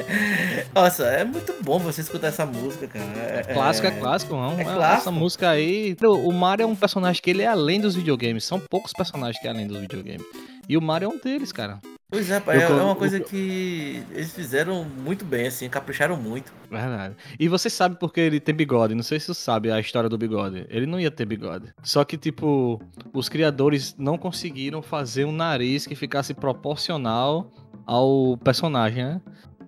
Nossa, 0.73 1.05
é 1.05 1.23
muito 1.23 1.53
bom 1.63 1.79
você 1.79 2.01
escutar 2.01 2.27
essa 2.27 2.45
música, 2.45 2.87
cara. 2.87 3.05
É, 3.17 3.39
é 3.47 3.53
clássico, 3.53 3.87
é, 3.87 3.89
é 3.89 3.99
clássico, 3.99 4.35
não. 4.35 4.59
É 4.59 4.63
clássico. 4.63 5.01
Essa 5.01 5.11
música 5.11 5.49
aí. 5.49 5.95
O 6.03 6.31
Mario 6.31 6.63
é 6.63 6.67
um 6.67 6.75
personagem 6.75 7.21
que 7.21 7.29
ele 7.29 7.41
é 7.41 7.47
além 7.47 7.81
dos 7.81 7.95
videogames. 7.95 8.43
São 8.43 8.59
poucos 8.59 8.93
personagens 8.93 9.41
que 9.41 9.47
é 9.47 9.51
além 9.51 9.67
dos 9.67 9.79
videogames. 9.79 10.25
E 10.69 10.77
o 10.77 10.81
Mario 10.81 11.07
é 11.07 11.09
um 11.09 11.17
deles, 11.17 11.51
cara. 11.51 11.79
Pois 12.13 12.29
é, 12.29 12.39
pai, 12.39 12.61
é, 12.61 12.61
é 12.61 12.69
uma 12.69 12.95
coisa 12.95 13.19
que 13.19 14.03
eles 14.11 14.31
fizeram 14.31 14.85
muito 14.85 15.25
bem, 15.25 15.47
assim, 15.47 15.67
capricharam 15.67 16.15
muito. 16.15 16.53
Verdade. 16.69 17.15
E 17.39 17.47
você 17.47 17.71
sabe 17.71 17.97
porque 17.99 18.21
ele 18.21 18.39
tem 18.39 18.53
bigode, 18.53 18.93
não 18.93 19.01
sei 19.01 19.19
se 19.19 19.25
você 19.25 19.41
sabe 19.41 19.71
a 19.71 19.79
história 19.79 20.07
do 20.07 20.15
bigode. 20.15 20.67
Ele 20.69 20.85
não 20.85 20.99
ia 20.99 21.09
ter 21.09 21.25
bigode. 21.25 21.73
Só 21.81 22.05
que, 22.05 22.15
tipo, 22.15 22.79
os 23.11 23.27
criadores 23.27 23.95
não 23.97 24.15
conseguiram 24.15 24.83
fazer 24.83 25.25
um 25.25 25.31
nariz 25.31 25.87
que 25.87 25.95
ficasse 25.95 26.35
proporcional 26.35 27.51
ao 27.83 28.37
personagem, 28.37 29.03
né? 29.03 29.21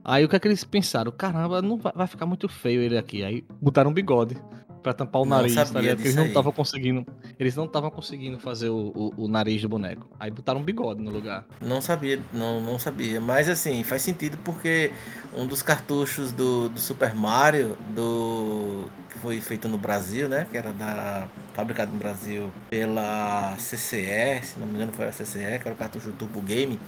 Aí 0.04 0.24
o 0.24 0.30
que 0.30 0.36
é 0.36 0.40
que 0.40 0.48
eles 0.48 0.64
pensaram? 0.64 1.12
Caramba, 1.12 1.64
não 1.64 1.78
vai 1.78 2.06
ficar 2.06 2.28
muito 2.28 2.48
feio 2.48 2.80
ele 2.80 2.96
aqui. 2.96 3.24
Aí 3.24 3.44
botaram 3.60 3.90
um 3.90 3.94
bigode 3.94 4.38
para 4.86 4.94
tampar 4.94 5.24
o 5.24 5.26
nariz, 5.26 5.56
tá 5.56 5.64
ligado? 5.80 5.96
Porque 5.96 6.10
eles 6.10 6.16
não 6.16 6.28
estavam 6.28 6.52
conseguindo. 6.52 7.08
Eles 7.40 7.56
não 7.56 7.66
estavam 7.66 7.90
conseguindo 7.90 8.38
fazer 8.38 8.70
o, 8.70 8.92
o, 9.18 9.24
o, 9.24 9.28
nariz 9.28 9.60
do 9.60 9.68
boneco. 9.68 10.08
Aí 10.20 10.30
botaram 10.30 10.60
um 10.60 10.64
bigode 10.64 11.02
no 11.02 11.10
lugar. 11.10 11.44
Não 11.60 11.82
sabia, 11.82 12.22
não, 12.32 12.62
não 12.62 12.78
sabia. 12.78 13.20
Mas 13.20 13.50
assim, 13.50 13.84
faz 13.84 14.04
sentido 14.04 14.38
porque 14.44 14.92
um 15.36 15.48
dos 15.48 15.64
cartuchos 15.64 16.32
do, 16.32 16.70
do 16.70 16.80
Super 16.80 17.16
Mario, 17.16 17.76
do. 17.96 18.86
que 19.10 19.18
foi 19.18 19.42
feito 19.42 19.68
no 19.68 19.80
Brasil, 19.80 20.30
né? 20.30 20.46
Que 20.52 20.56
era 20.56 20.72
da. 20.72 21.28
fabricado 21.56 21.92
no 21.92 21.98
Brasil 21.98 22.52
pela 22.70 23.56
CCE, 23.58 24.44
se 24.44 24.60
não 24.60 24.68
me 24.68 24.76
engano 24.76 24.92
foi 24.92 25.08
a 25.08 25.12
CCE, 25.12 25.58
que 25.60 25.68
era 25.68 25.74
o 25.74 25.76
cartucho 25.76 26.10
do 26.10 26.14
Turbo 26.14 26.42
Game, 26.42 26.80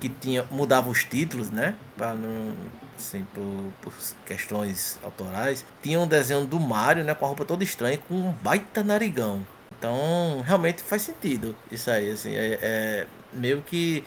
que 0.00 0.08
tinha. 0.08 0.44
mudava 0.50 0.90
os 0.90 1.04
títulos, 1.04 1.48
né? 1.48 1.76
Pra 1.96 2.12
não 2.12 2.56
assim, 2.98 3.26
por, 3.34 3.72
por, 3.82 3.92
questões 4.24 4.98
autorais, 5.02 5.64
tinha 5.82 6.00
um 6.00 6.06
desenho 6.06 6.46
do 6.46 6.58
Mario, 6.58 7.04
né, 7.04 7.14
com 7.14 7.24
a 7.24 7.28
roupa 7.28 7.44
toda 7.44 7.64
estranha, 7.64 7.98
com 7.98 8.14
um 8.14 8.32
baita 8.32 8.82
narigão. 8.82 9.46
Então, 9.78 10.42
realmente 10.44 10.82
faz 10.82 11.02
sentido 11.02 11.54
isso 11.70 11.90
aí, 11.90 12.10
assim, 12.10 12.34
é, 12.34 12.58
é 12.62 13.06
meio 13.32 13.62
que 13.62 14.02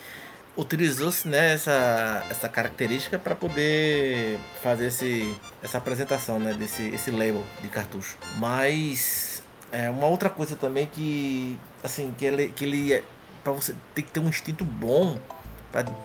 utilizou-se 0.58 1.28
né, 1.28 1.54
essa, 1.54 2.26
essa 2.30 2.50
característica 2.50 3.18
para 3.18 3.36
poder 3.36 4.40
fazer 4.62 4.88
esse, 4.88 5.36
essa 5.64 5.78
apresentação, 5.78 6.40
né, 6.40 6.54
desse 6.54 6.90
esse 6.90 7.12
label 7.12 7.44
de 7.62 7.70
cartucho. 7.70 8.18
Mas 8.38 9.42
é 9.72 9.90
uma 9.90 10.08
outra 10.08 10.30
coisa 10.30 10.56
também 10.56 10.88
que, 10.88 11.58
assim, 11.84 12.14
que 12.18 12.26
ele, 12.26 12.50
que 12.50 12.66
ele 12.66 12.94
é, 12.94 13.04
para 13.44 13.54
você 13.54 13.76
ter 13.96 14.02
que 14.02 14.12
ter 14.12 14.20
um 14.20 14.28
instinto 14.28 14.66
bom 14.66 15.18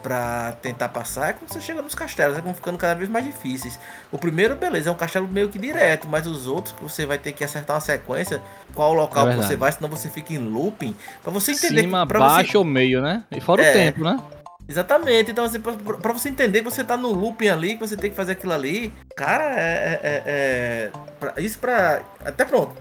para 0.03 0.53
tentar 0.61 0.91
passar 0.91 1.31
é 1.31 1.33
quando 1.33 1.51
você 1.51 1.61
chega 1.61 1.81
nos 1.81 1.95
castelos, 1.95 2.37
é 2.37 2.41
vão 2.41 2.53
ficando 2.53 2.77
cada 2.77 2.95
vez 2.95 3.09
mais 3.09 3.25
difíceis. 3.25 3.79
O 4.13 4.19
primeiro, 4.19 4.55
beleza, 4.57 4.91
é 4.91 4.93
um 4.93 4.97
castelo 4.97 5.27
meio 5.27 5.49
que 5.49 5.59
direto, 5.59 6.07
mas 6.09 6.27
os 6.27 6.47
outros 6.47 6.75
que 6.75 6.83
você 6.83 7.07
vai 7.07 7.19
ter 7.19 7.33
que 7.33 7.43
acertar 7.43 7.77
uma 7.77 7.81
sequência, 7.81 8.43
qual 8.75 8.93
local 8.93 9.29
é 9.29 9.31
que 9.33 9.43
você 9.43 9.57
vai, 9.57 9.73
senão 9.73 9.89
você 9.89 10.11
fica 10.11 10.33
em 10.33 10.39
looping, 10.39 10.95
para 11.23 11.33
você 11.33 11.53
entender 11.53 11.83
Cima, 11.83 12.07
que, 12.07 12.13
baixo 12.13 12.53
você... 12.53 12.59
ou 12.59 12.65
meio, 12.65 13.01
né? 13.01 13.25
E 13.31 13.41
fora 13.41 13.63
é, 13.63 13.71
o 13.71 13.73
tempo, 13.73 14.05
né? 14.05 14.21
Exatamente, 14.67 15.31
então 15.31 15.45
assim, 15.45 15.61
pra, 15.61 16.13
você 16.13 16.31
entender 16.31 16.59
que 16.59 16.65
você 16.65 16.83
tá 16.83 16.97
no 16.97 17.13
looping 17.13 17.49
ali, 17.49 17.75
que 17.75 17.81
você 17.81 17.97
tem 17.97 18.11
que 18.11 18.17
fazer 18.17 18.33
aquilo 18.33 18.53
ali, 18.53 18.93
cara, 19.15 19.45
é. 19.55 20.01
é, 20.03 20.23
é 20.27 20.91
pra, 21.21 21.35
isso 21.39 21.59
pra. 21.59 22.03
Até 22.25 22.45
pronto, 22.47 22.75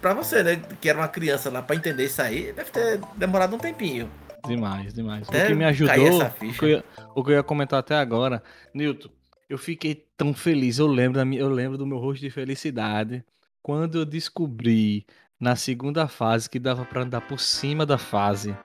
pra 0.00 0.14
você, 0.14 0.42
né? 0.42 0.60
Que 0.80 0.88
era 0.88 0.98
uma 0.98 1.06
criança 1.06 1.48
lá, 1.48 1.62
pra 1.62 1.76
entender 1.76 2.06
isso 2.06 2.20
aí, 2.20 2.52
deve 2.52 2.70
ter 2.70 3.00
demorado 3.16 3.54
um 3.54 3.58
tempinho. 3.58 4.10
Demais, 4.46 4.94
demais. 4.94 5.28
Até 5.28 5.44
o 5.44 5.46
que 5.48 5.54
me 5.54 5.64
ajudou, 5.64 5.94
o 5.94 5.98
que, 5.98 6.66
ia, 6.66 6.84
o 7.14 7.24
que, 7.24 7.30
eu 7.30 7.36
ia, 7.36 7.42
comentar 7.42 7.78
até 7.78 7.96
agora, 7.96 8.42
Nilton, 8.72 9.08
eu 9.48 9.58
fiquei 9.58 10.06
tão 10.16 10.32
feliz. 10.34 10.78
Eu 10.78 10.86
lembro, 10.86 11.18
da 11.18 11.24
minha, 11.24 11.40
eu 11.40 11.48
lembro 11.48 11.78
do 11.78 11.86
meu 11.86 11.98
rosto 11.98 12.20
de 12.20 12.30
felicidade 12.30 13.24
quando 13.62 13.98
eu 13.98 14.04
descobri 14.04 15.06
na 15.40 15.56
segunda 15.56 16.08
fase 16.08 16.48
que 16.48 16.58
dava 16.58 16.84
para 16.84 17.02
andar 17.02 17.20
por 17.22 17.38
cima 17.38 17.86
da 17.86 17.98
fase 17.98 18.56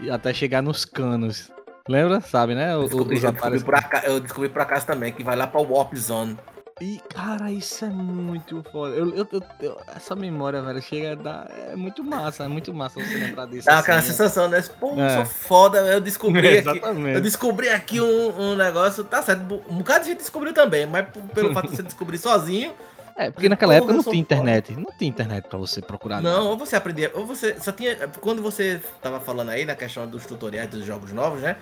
e 0.00 0.10
até 0.10 0.32
chegar 0.32 0.62
nos 0.62 0.84
canos. 0.84 1.50
Lembra? 1.88 2.20
Sabe, 2.20 2.54
né? 2.54 2.74
eu, 2.74 2.84
descobri, 2.84 3.16
eu, 3.16 3.32
descobri 3.32 3.64
por 3.64 3.74
acaso, 3.74 4.06
eu 4.06 4.20
descobri 4.20 4.48
por 4.48 4.62
acaso 4.62 4.86
também 4.86 5.12
que 5.12 5.24
vai 5.24 5.36
lá 5.36 5.46
pra 5.46 5.60
Warp 5.60 5.94
Zone. 5.94 6.36
E, 6.82 7.00
cara, 7.14 7.48
isso 7.52 7.84
é 7.84 7.88
muito 7.88 8.60
foda. 8.72 8.96
Eu, 8.96 9.14
eu, 9.14 9.28
eu, 9.60 9.80
essa 9.94 10.16
memória, 10.16 10.60
velho, 10.60 10.82
chega 10.82 11.12
a 11.12 11.14
dar. 11.14 11.48
É 11.70 11.76
muito 11.76 12.02
massa, 12.02 12.42
é 12.42 12.48
muito 12.48 12.74
massa 12.74 13.00
você 13.00 13.18
lembrar 13.18 13.46
disso. 13.46 13.66
Dá 13.66 13.74
assim, 13.74 13.82
aquela 13.82 14.00
né? 14.00 14.02
sensação, 14.02 14.48
né? 14.48 14.60
Pô, 14.80 15.00
é. 15.00 15.14
sou 15.14 15.24
foda, 15.24 15.78
eu 15.78 16.00
descobri 16.00 16.58
aqui. 16.58 16.80
Eu 17.14 17.20
descobri 17.20 17.68
aqui 17.68 18.00
um, 18.00 18.36
um 18.36 18.56
negócio. 18.56 19.04
Tá 19.04 19.22
certo, 19.22 19.62
um 19.70 19.76
bocado 19.76 20.00
de 20.00 20.10
gente 20.10 20.18
descobriu 20.18 20.52
também, 20.52 20.84
mas 20.84 21.06
pelo 21.32 21.54
fato 21.54 21.68
de 21.68 21.76
você 21.76 21.84
descobrir 21.84 22.18
sozinho, 22.18 22.74
é, 23.16 23.30
porque 23.30 23.48
naquela 23.48 23.74
época 23.74 23.92
não 23.92 24.02
tinha 24.02 24.16
internet. 24.16 24.74
Não 24.74 24.92
tinha 24.96 25.08
internet 25.08 25.48
pra 25.48 25.58
você 25.58 25.80
procurar. 25.80 26.22
Não, 26.22 26.30
nada. 26.30 26.44
ou 26.44 26.56
você 26.56 26.76
aprendia, 26.76 27.10
ou 27.14 27.26
você 27.26 27.58
só 27.60 27.72
tinha. 27.72 27.96
Quando 28.20 28.42
você 28.42 28.80
tava 29.00 29.20
falando 29.20 29.50
aí 29.50 29.64
na 29.64 29.74
questão 29.74 30.06
dos 30.06 30.24
tutoriais 30.26 30.68
dos 30.70 30.84
jogos 30.84 31.12
novos, 31.12 31.42
né? 31.42 31.56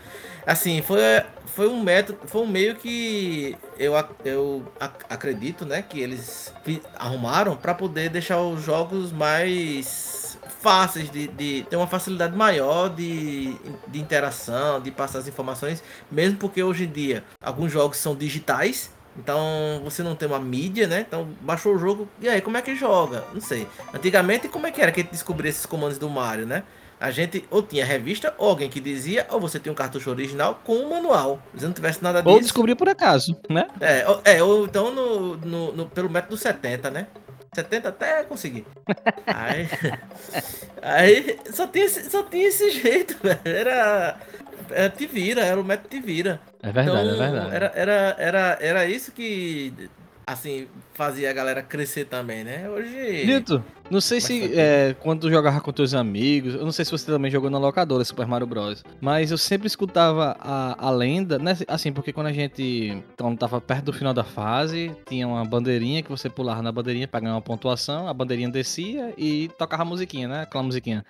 Assim, 0.47 0.83
foi, 0.83 1.01
foi 1.47 1.69
um 1.69 1.83
método, 1.83 2.19
foi 2.27 2.43
um 2.43 2.47
meio 2.47 2.77
que 2.77 3.57
eu, 3.79 3.95
eu 4.25 4.73
acredito, 5.09 5.65
né? 5.67 5.83
Que 5.83 6.01
eles 6.01 6.53
arrumaram 6.97 7.57
para 7.57 7.75
poder 7.75 8.09
deixar 8.11 8.41
os 8.41 8.63
jogos 8.63 9.13
mais 9.13 10.39
fáceis 10.61 11.11
de, 11.11 11.27
de, 11.27 11.67
ter 11.69 11.77
uma 11.77 11.87
facilidade 11.87 12.37
maior 12.37 12.89
de, 12.89 13.57
de 13.89 13.99
interação, 13.99 14.81
de 14.81 14.91
passar 14.91 15.21
as 15.21 15.29
informações, 15.29 15.83
mesmo 16.11 16.39
porque 16.39 16.63
hoje 16.63 16.85
em 16.85 16.91
dia 16.91 17.25
alguns 17.43 17.73
jogos 17.73 17.97
são 17.97 18.15
digitais 18.15 18.91
então 19.23 19.81
você 19.85 20.03
não 20.03 20.15
tem 20.15 20.29
uma 20.29 20.41
mídia, 20.41 20.87
né? 20.87 21.05
Então 21.07 21.29
baixou 21.41 21.75
o 21.75 21.79
jogo. 21.79 22.09
E 22.21 22.29
aí, 22.29 22.41
como 22.41 22.57
é 22.57 22.63
que 22.63 22.75
joga? 22.75 23.25
Não 23.33 23.41
sei. 23.41 23.67
Antigamente, 23.93 24.49
como 24.49 24.67
é 24.67 24.71
que 24.71 24.81
era 24.81 24.91
que 24.91 25.01
a 25.01 25.03
gente 25.03 25.13
descobria 25.13 25.51
esses 25.51 25.67
comandos 25.67 25.99
do 25.99 26.09
Mario, 26.09 26.47
né? 26.47 26.63
A 26.99 27.11
gente 27.11 27.45
ou 27.51 27.63
tinha 27.63 27.85
revista, 27.85 28.35
ou 28.37 28.51
alguém 28.51 28.69
que 28.69 28.79
dizia, 28.79 29.27
ou 29.31 29.41
você 29.41 29.59
tinha 29.59 29.73
um 29.73 29.75
cartucho 29.75 30.11
original 30.11 30.61
com 30.65 30.77
um 30.77 30.91
manual. 30.91 31.41
Se 31.57 31.65
não 31.65 31.73
tivesse 31.73 32.03
nada 32.03 32.21
disso. 32.21 32.35
Ou 32.35 32.41
descobria 32.41 32.77
por 32.77 32.89
acaso, 32.89 33.35
né? 33.49 33.67
É, 33.81 34.07
ou, 34.07 34.21
é, 34.23 34.43
ou 34.43 34.65
então 34.67 34.95
no, 34.95 35.37
no, 35.37 35.73
no, 35.73 35.87
pelo 35.87 36.11
método 36.11 36.37
70, 36.37 36.91
né? 36.91 37.07
70 37.55 37.89
até 37.89 38.23
conseguir. 38.25 38.67
aí, 39.27 39.69
aí 40.83 41.39
só 41.53 41.67
tinha, 41.67 41.89
só 41.89 42.23
tinha 42.23 42.47
esse 42.47 42.71
jeito, 42.71 43.17
velho. 43.25 43.41
Era 43.45 44.19
é, 44.71 44.89
te 44.89 45.07
vira, 45.07 45.43
era 45.43 45.61
o 45.61 45.65
método 45.65 45.89
te 45.89 46.01
vira. 46.01 46.41
É 46.63 46.71
verdade, 46.71 47.09
então, 47.09 47.25
é 47.25 47.31
verdade. 47.31 47.55
Era, 47.55 47.73
era, 47.75 48.17
era, 48.19 48.59
era 48.61 48.87
isso 48.87 49.13
que 49.13 49.73
assim, 50.33 50.69
fazia 50.95 51.31
a 51.31 51.33
galera 51.33 51.63
crescer 51.63 52.05
também, 52.05 52.45
né? 52.45 52.69
Hoje. 52.69 53.25
Lito, 53.25 53.63
não 53.91 54.01
sei 54.01 54.21
se 54.21 54.57
é, 54.57 54.95
quando 55.01 55.23
tu 55.23 55.31
jogava 55.31 55.61
com 55.61 55.73
teus 55.73 55.93
amigos, 55.93 56.55
eu 56.55 56.65
não 56.65 56.73
sei 56.73 56.85
se 56.85 56.91
você 56.91 57.07
também 57.07 57.31
jogou 57.31 57.51
na 57.51 57.59
locadora 57.59 58.05
Super 58.05 58.27
Mario 58.27 58.47
Bros. 58.47 58.85
Mas 59.01 59.31
eu 59.31 59.39
sempre 59.39 59.67
escutava 59.67 60.37
a, 60.39 60.87
a 60.87 60.91
lenda, 60.91 61.39
né? 61.39 61.57
Assim, 61.67 61.93
porque 61.93 62.13
quando 62.13 62.29
a 62.29 62.33
gente 62.33 63.03
então, 63.13 63.35
tava 63.35 63.61
perto 63.61 63.87
do 63.87 63.93
final 63.93 64.15
da 64.15 64.23
fase, 64.23 64.95
tinha 65.09 65.27
uma 65.27 65.45
bandeirinha 65.45 66.03
que 66.03 66.11
você 66.11 66.31
pulava 66.31 66.63
na 66.63 66.71
bandeirinha 66.71 67.09
pra 67.09 67.21
ganhar 67.21 67.35
uma 67.35 67.43
pontuação, 67.43 68.07
a 68.07 68.15
bandeirinha 68.15 68.49
descia 68.49 69.13
e 69.19 69.51
tocava 69.59 69.83
a 69.83 69.87
musiquinha, 69.87 70.29
né? 70.29 70.43
Aquela 70.43 70.63
musiquinha. 70.63 71.05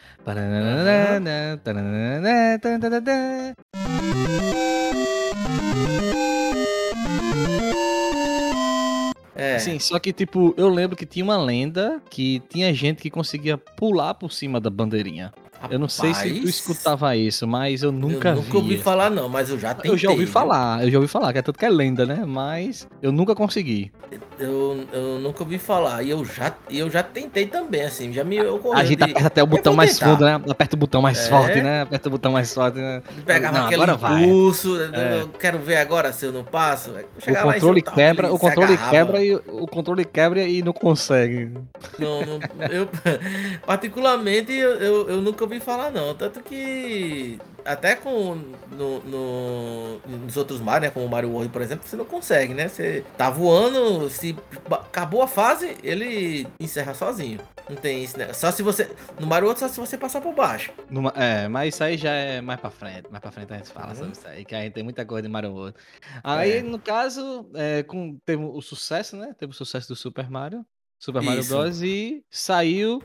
É. 9.40 9.58
Sim, 9.58 9.78
só 9.78 9.98
que, 9.98 10.12
tipo, 10.12 10.52
eu 10.58 10.68
lembro 10.68 10.94
que 10.94 11.06
tinha 11.06 11.24
uma 11.24 11.38
lenda 11.38 11.98
que 12.10 12.42
tinha 12.50 12.74
gente 12.74 13.00
que 13.00 13.08
conseguia 13.10 13.56
pular 13.56 14.12
por 14.12 14.30
cima 14.30 14.60
da 14.60 14.68
bandeirinha. 14.68 15.32
Rapaz, 15.60 15.72
eu 15.72 15.78
não 15.78 15.88
sei 15.88 16.14
se 16.14 16.40
tu 16.40 16.48
escutava 16.48 17.14
isso, 17.14 17.46
mas 17.46 17.82
eu 17.82 17.92
nunca 17.92 18.32
vi. 18.32 18.38
Eu 18.38 18.44
nunca 18.44 18.56
ouvi 18.56 18.78
falar, 18.78 19.10
não, 19.10 19.28
mas 19.28 19.50
eu 19.50 19.58
já 19.58 19.74
tentei. 19.74 19.90
Eu 19.90 19.98
já 19.98 20.10
ouvi 20.10 20.24
falar, 20.24 20.82
eu 20.82 20.90
já 20.90 20.96
ouvi 20.96 21.08
falar, 21.08 21.34
que 21.34 21.38
é 21.38 21.42
tudo 21.42 21.58
que 21.58 21.66
é 21.66 21.68
lenda, 21.68 22.06
né? 22.06 22.24
Mas 22.26 22.88
eu 23.02 23.12
nunca 23.12 23.34
consegui. 23.34 23.92
Eu, 24.38 24.86
eu 24.90 25.18
nunca 25.18 25.42
ouvi 25.42 25.58
falar. 25.58 26.02
E 26.02 26.08
eu 26.08 26.24
já, 26.24 26.54
eu 26.70 26.88
já 26.88 27.02
tentei 27.02 27.46
também, 27.46 27.82
assim. 27.82 28.10
Já 28.10 28.24
me 28.24 28.40
ocorreu. 28.40 28.78
A 28.78 28.84
gente 28.84 28.96
de... 28.96 29.04
aperta 29.04 29.26
até 29.26 29.42
o 29.42 29.46
botão 29.46 29.74
mais 29.74 29.98
fundo, 29.98 30.24
né? 30.24 30.40
Aperta 30.48 30.76
o 30.76 30.78
botão 30.78 31.02
mais 31.02 31.26
é. 31.26 31.28
forte, 31.28 31.60
né? 31.60 31.82
Aperta 31.82 32.08
o 32.08 32.10
botão 32.10 32.32
mais 32.32 32.54
forte, 32.54 32.78
né? 32.78 33.02
Pegava 33.26 33.58
não, 33.58 33.66
aquele 33.66 33.82
impulso. 33.84 34.80
É. 34.94 35.20
Eu 35.20 35.28
quero 35.28 35.58
ver 35.58 35.76
agora 35.76 36.10
se 36.10 36.24
eu 36.24 36.32
não 36.32 36.42
passo. 36.42 36.90
O 36.90 37.52
controle 37.52 37.82
quebra, 37.82 38.32
o 38.32 38.38
controle 38.38 38.78
quebra 38.78 39.22
e 39.22 39.34
o 39.34 39.66
controle 39.66 40.04
quebra 40.06 40.42
e 40.42 40.62
não 40.62 40.72
consegue. 40.72 41.52
Não, 41.98 42.24
não 42.24 42.40
eu 42.70 42.88
particularmente 43.66 44.52
eu, 44.52 44.70
eu, 44.76 45.08
eu 45.10 45.20
nunca 45.20 45.46
ouvi 45.50 45.64
falar 45.64 45.90
não. 45.90 46.14
Tanto 46.14 46.42
que 46.42 47.38
até 47.64 47.94
com 47.94 48.34
no, 48.70 49.00
no, 49.00 49.98
nos 50.06 50.36
outros 50.36 50.60
Mario, 50.60 50.88
né? 50.88 50.90
Como 50.90 51.06
o 51.06 51.08
Mario 51.08 51.30
World, 51.30 51.50
por 51.52 51.62
exemplo, 51.62 51.86
você 51.86 51.96
não 51.96 52.04
consegue, 52.04 52.54
né? 52.54 52.68
Você 52.68 53.04
tá 53.16 53.30
voando, 53.30 54.08
se 54.08 54.36
acabou 54.70 55.22
a 55.22 55.28
fase, 55.28 55.76
ele 55.82 56.46
encerra 56.58 56.94
sozinho. 56.94 57.40
Não 57.68 57.76
tem 57.76 58.02
isso, 58.02 58.18
né? 58.18 58.32
Só 58.32 58.50
se 58.50 58.62
você. 58.62 58.90
No 59.18 59.26
Mario 59.26 59.46
World, 59.46 59.60
só 59.60 59.68
se 59.68 59.78
você 59.78 59.96
passar 59.96 60.20
por 60.20 60.34
baixo. 60.34 60.72
É, 61.14 61.46
mas 61.48 61.74
isso 61.74 61.84
aí 61.84 61.96
já 61.96 62.12
é 62.12 62.40
mais 62.40 62.60
pra 62.60 62.70
frente. 62.70 63.08
Mais 63.10 63.20
pra 63.20 63.30
frente 63.30 63.52
a 63.52 63.56
gente 63.56 63.70
fala 63.70 63.88
uhum. 63.88 63.94
sobre 63.94 64.12
isso 64.12 64.26
aí, 64.26 64.44
que 64.44 64.54
a 64.54 64.62
gente 64.62 64.72
tem 64.72 64.82
muita 64.82 65.04
coisa 65.04 65.22
de 65.22 65.28
Mario 65.28 65.52
World. 65.52 65.76
Aí, 66.24 66.58
é. 66.58 66.62
no 66.62 66.78
caso, 66.78 67.48
é, 67.54 67.82
com, 67.82 68.18
teve 68.24 68.42
o 68.42 68.60
sucesso, 68.60 69.16
né? 69.16 69.34
Teve 69.38 69.52
o 69.52 69.54
sucesso 69.54 69.88
do 69.88 69.96
Super 69.96 70.28
Mario. 70.28 70.64
Super 70.98 71.22
Mario 71.22 71.40
isso. 71.40 71.56
Bros. 71.56 71.82
e 71.82 72.22
saiu. 72.30 73.02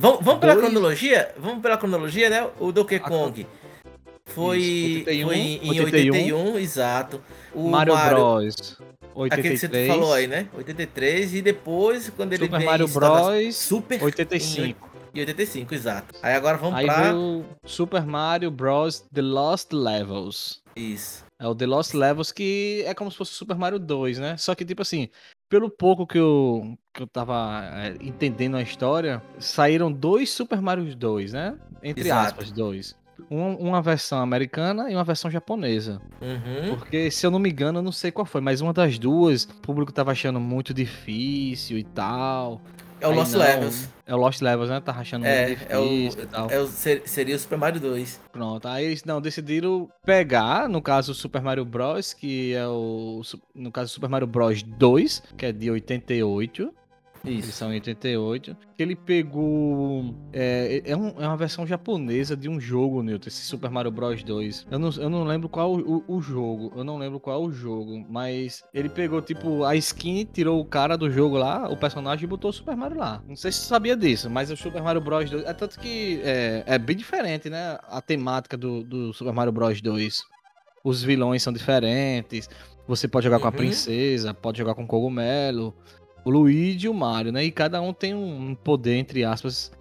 Vamos, 0.00 0.24
vamos 0.24 0.40
dois... 0.40 0.54
pela 0.54 0.56
cronologia? 0.56 1.34
Vamos 1.36 1.60
pela 1.60 1.76
cronologia, 1.76 2.30
né? 2.30 2.50
O 2.58 2.72
Donkey 2.72 2.98
Kong. 2.98 3.46
Foi, 4.24 5.04
81, 5.06 5.26
foi 5.26 5.36
em 5.36 5.80
81, 5.80 6.14
81 6.14 6.58
exato. 6.58 7.20
O 7.54 7.68
Mario, 7.68 7.94
Mario 7.94 8.16
Bros. 8.16 8.78
83. 9.14 9.32
Aquele 9.32 9.54
que 9.58 9.58
você 9.58 9.86
falou 9.86 10.14
aí, 10.14 10.26
né? 10.26 10.48
83 10.56 11.34
e 11.34 11.42
depois 11.42 12.08
quando 12.16 12.32
ele 12.32 12.44
Super 12.44 12.58
vem 12.58 12.66
Mario 12.66 12.88
Bros. 12.88 13.56
Super 13.56 14.02
85. 14.02 14.90
E 15.12 15.20
85, 15.20 15.74
exato. 15.74 16.14
Aí 16.22 16.34
agora 16.34 16.56
vamos 16.56 16.78
aí 16.78 16.86
pra 16.86 17.12
Super 17.66 18.06
Mario 18.06 18.50
Bros. 18.50 19.04
The 19.12 19.20
Lost 19.20 19.70
Levels. 19.72 20.62
Isso. 20.74 21.26
É 21.38 21.46
o 21.46 21.54
The 21.54 21.66
Lost 21.66 21.92
Levels 21.92 22.32
que 22.32 22.84
é 22.86 22.94
como 22.94 23.10
se 23.10 23.18
fosse 23.18 23.32
Super 23.32 23.56
Mario 23.56 23.78
2, 23.78 24.18
né? 24.18 24.36
Só 24.38 24.54
que 24.54 24.64
tipo 24.64 24.80
assim, 24.80 25.10
pelo 25.50 25.68
pouco 25.68 26.06
que 26.06 26.18
eu, 26.18 26.78
que 26.94 27.02
eu 27.02 27.06
tava 27.06 27.62
é, 27.74 27.96
entendendo 28.00 28.56
a 28.56 28.62
história, 28.62 29.22
saíram 29.38 29.92
dois 29.92 30.30
Super 30.30 30.62
Mario 30.62 30.96
2, 30.96 31.34
né? 31.34 31.58
Entre 31.82 32.04
Exato. 32.04 32.26
aspas, 32.28 32.50
dois 32.50 32.98
uma, 33.28 33.48
uma 33.56 33.82
versão 33.82 34.20
americana 34.20 34.90
e 34.90 34.94
uma 34.94 35.04
versão 35.04 35.30
japonesa. 35.30 36.00
Uhum. 36.20 36.76
Porque, 36.76 37.10
se 37.10 37.26
eu 37.26 37.30
não 37.30 37.38
me 37.38 37.50
engano, 37.50 37.78
eu 37.78 37.82
não 37.82 37.92
sei 37.92 38.10
qual 38.10 38.24
foi, 38.24 38.40
mas 38.40 38.60
uma 38.60 38.72
das 38.72 38.98
duas, 38.98 39.44
o 39.44 39.54
público 39.56 39.92
tava 39.92 40.12
achando 40.12 40.40
muito 40.40 40.72
difícil 40.72 41.76
e 41.78 41.84
tal. 41.84 42.62
É 43.00 43.08
o 43.08 43.12
Lost 43.12 43.32
não, 43.32 43.40
Levels. 43.40 43.88
É 44.06 44.14
o 44.14 44.18
Lost 44.18 44.40
Levels, 44.42 44.70
né? 44.70 44.80
Tá 44.80 44.92
achando 44.92 45.24
é, 45.24 45.56
é 45.68 45.78
o, 45.78 45.84
e 45.84 46.26
tal. 46.30 46.50
É 46.50 46.58
o, 46.58 46.66
seria 46.66 47.36
o 47.36 47.38
Super 47.38 47.58
Mario 47.58 47.80
2. 47.80 48.20
Pronto, 48.32 48.68
aí 48.68 48.84
eles 48.86 49.04
não 49.04 49.20
decidiram 49.20 49.88
pegar, 50.04 50.68
no 50.68 50.82
caso, 50.82 51.12
o 51.12 51.14
Super 51.14 51.40
Mario 51.42 51.64
Bros, 51.64 52.12
que 52.12 52.54
é 52.54 52.66
o. 52.66 53.22
No 53.54 53.70
caso, 53.72 53.90
Super 53.90 54.08
Mario 54.08 54.26
Bros 54.26 54.62
2, 54.62 55.22
que 55.36 55.46
é 55.46 55.52
de 55.52 55.70
88. 55.70 56.74
Isso. 57.24 57.48
Edição 57.48 57.68
88. 57.68 58.56
Que 58.76 58.82
ele 58.82 58.96
pegou. 58.96 60.14
É, 60.32 60.82
é, 60.84 60.96
um, 60.96 61.08
é, 61.20 61.26
uma 61.26 61.36
versão 61.36 61.66
japonesa 61.66 62.36
de 62.36 62.48
um 62.48 62.58
jogo, 62.58 63.02
Newton, 63.02 63.28
esse 63.28 63.42
Super 63.42 63.70
Mario 63.70 63.90
Bros 63.90 64.22
2. 64.22 64.66
Eu 64.70 64.78
não, 64.78 64.90
eu 64.90 65.10
não 65.10 65.24
lembro 65.24 65.48
qual 65.48 65.74
o, 65.74 66.04
o, 66.06 66.20
jogo. 66.20 66.72
Eu 66.74 66.84
não 66.84 66.96
lembro 66.96 67.20
qual 67.20 67.42
o 67.42 67.52
jogo. 67.52 68.04
Mas 68.08 68.64
ele 68.72 68.88
pegou, 68.88 69.20
tipo, 69.20 69.64
a 69.64 69.76
skin, 69.76 70.24
tirou 70.24 70.60
o 70.60 70.64
cara 70.64 70.96
do 70.96 71.10
jogo 71.10 71.36
lá, 71.36 71.68
o 71.68 71.76
personagem, 71.76 72.24
e 72.24 72.28
botou 72.28 72.50
o 72.50 72.54
Super 72.54 72.76
Mario 72.76 72.98
lá. 72.98 73.22
Não 73.28 73.36
sei 73.36 73.52
se 73.52 73.58
você 73.58 73.66
sabia 73.66 73.96
disso, 73.96 74.30
mas 74.30 74.50
o 74.50 74.56
Super 74.56 74.82
Mario 74.82 75.00
Bros 75.00 75.28
2. 75.28 75.44
É 75.44 75.52
tanto 75.52 75.78
que 75.78 76.20
é, 76.24 76.64
é 76.66 76.78
bem 76.78 76.96
diferente, 76.96 77.50
né? 77.50 77.78
A 77.88 78.00
temática 78.00 78.56
do, 78.56 78.82
do 78.82 79.12
Super 79.12 79.32
Mario 79.32 79.52
Bros 79.52 79.80
2. 79.80 80.22
Os 80.82 81.02
vilões 81.02 81.42
são 81.42 81.52
diferentes. 81.52 82.48
Você 82.88 83.06
pode 83.06 83.24
jogar 83.24 83.36
uhum. 83.36 83.42
com 83.42 83.48
a 83.48 83.50
uhum. 83.50 83.56
princesa, 83.56 84.32
pode 84.32 84.58
jogar 84.58 84.74
com 84.74 84.86
cogumelo 84.86 85.74
o 86.24 86.30
Luigi 86.30 86.86
e 86.86 86.88
o 86.88 86.94
Mario, 86.94 87.32
né? 87.32 87.44
E 87.44 87.50
cada 87.50 87.80
um 87.80 87.92
tem 87.92 88.14
um 88.14 88.54
poder, 88.54 88.96
entre 88.96 89.24
aspas, 89.24 89.72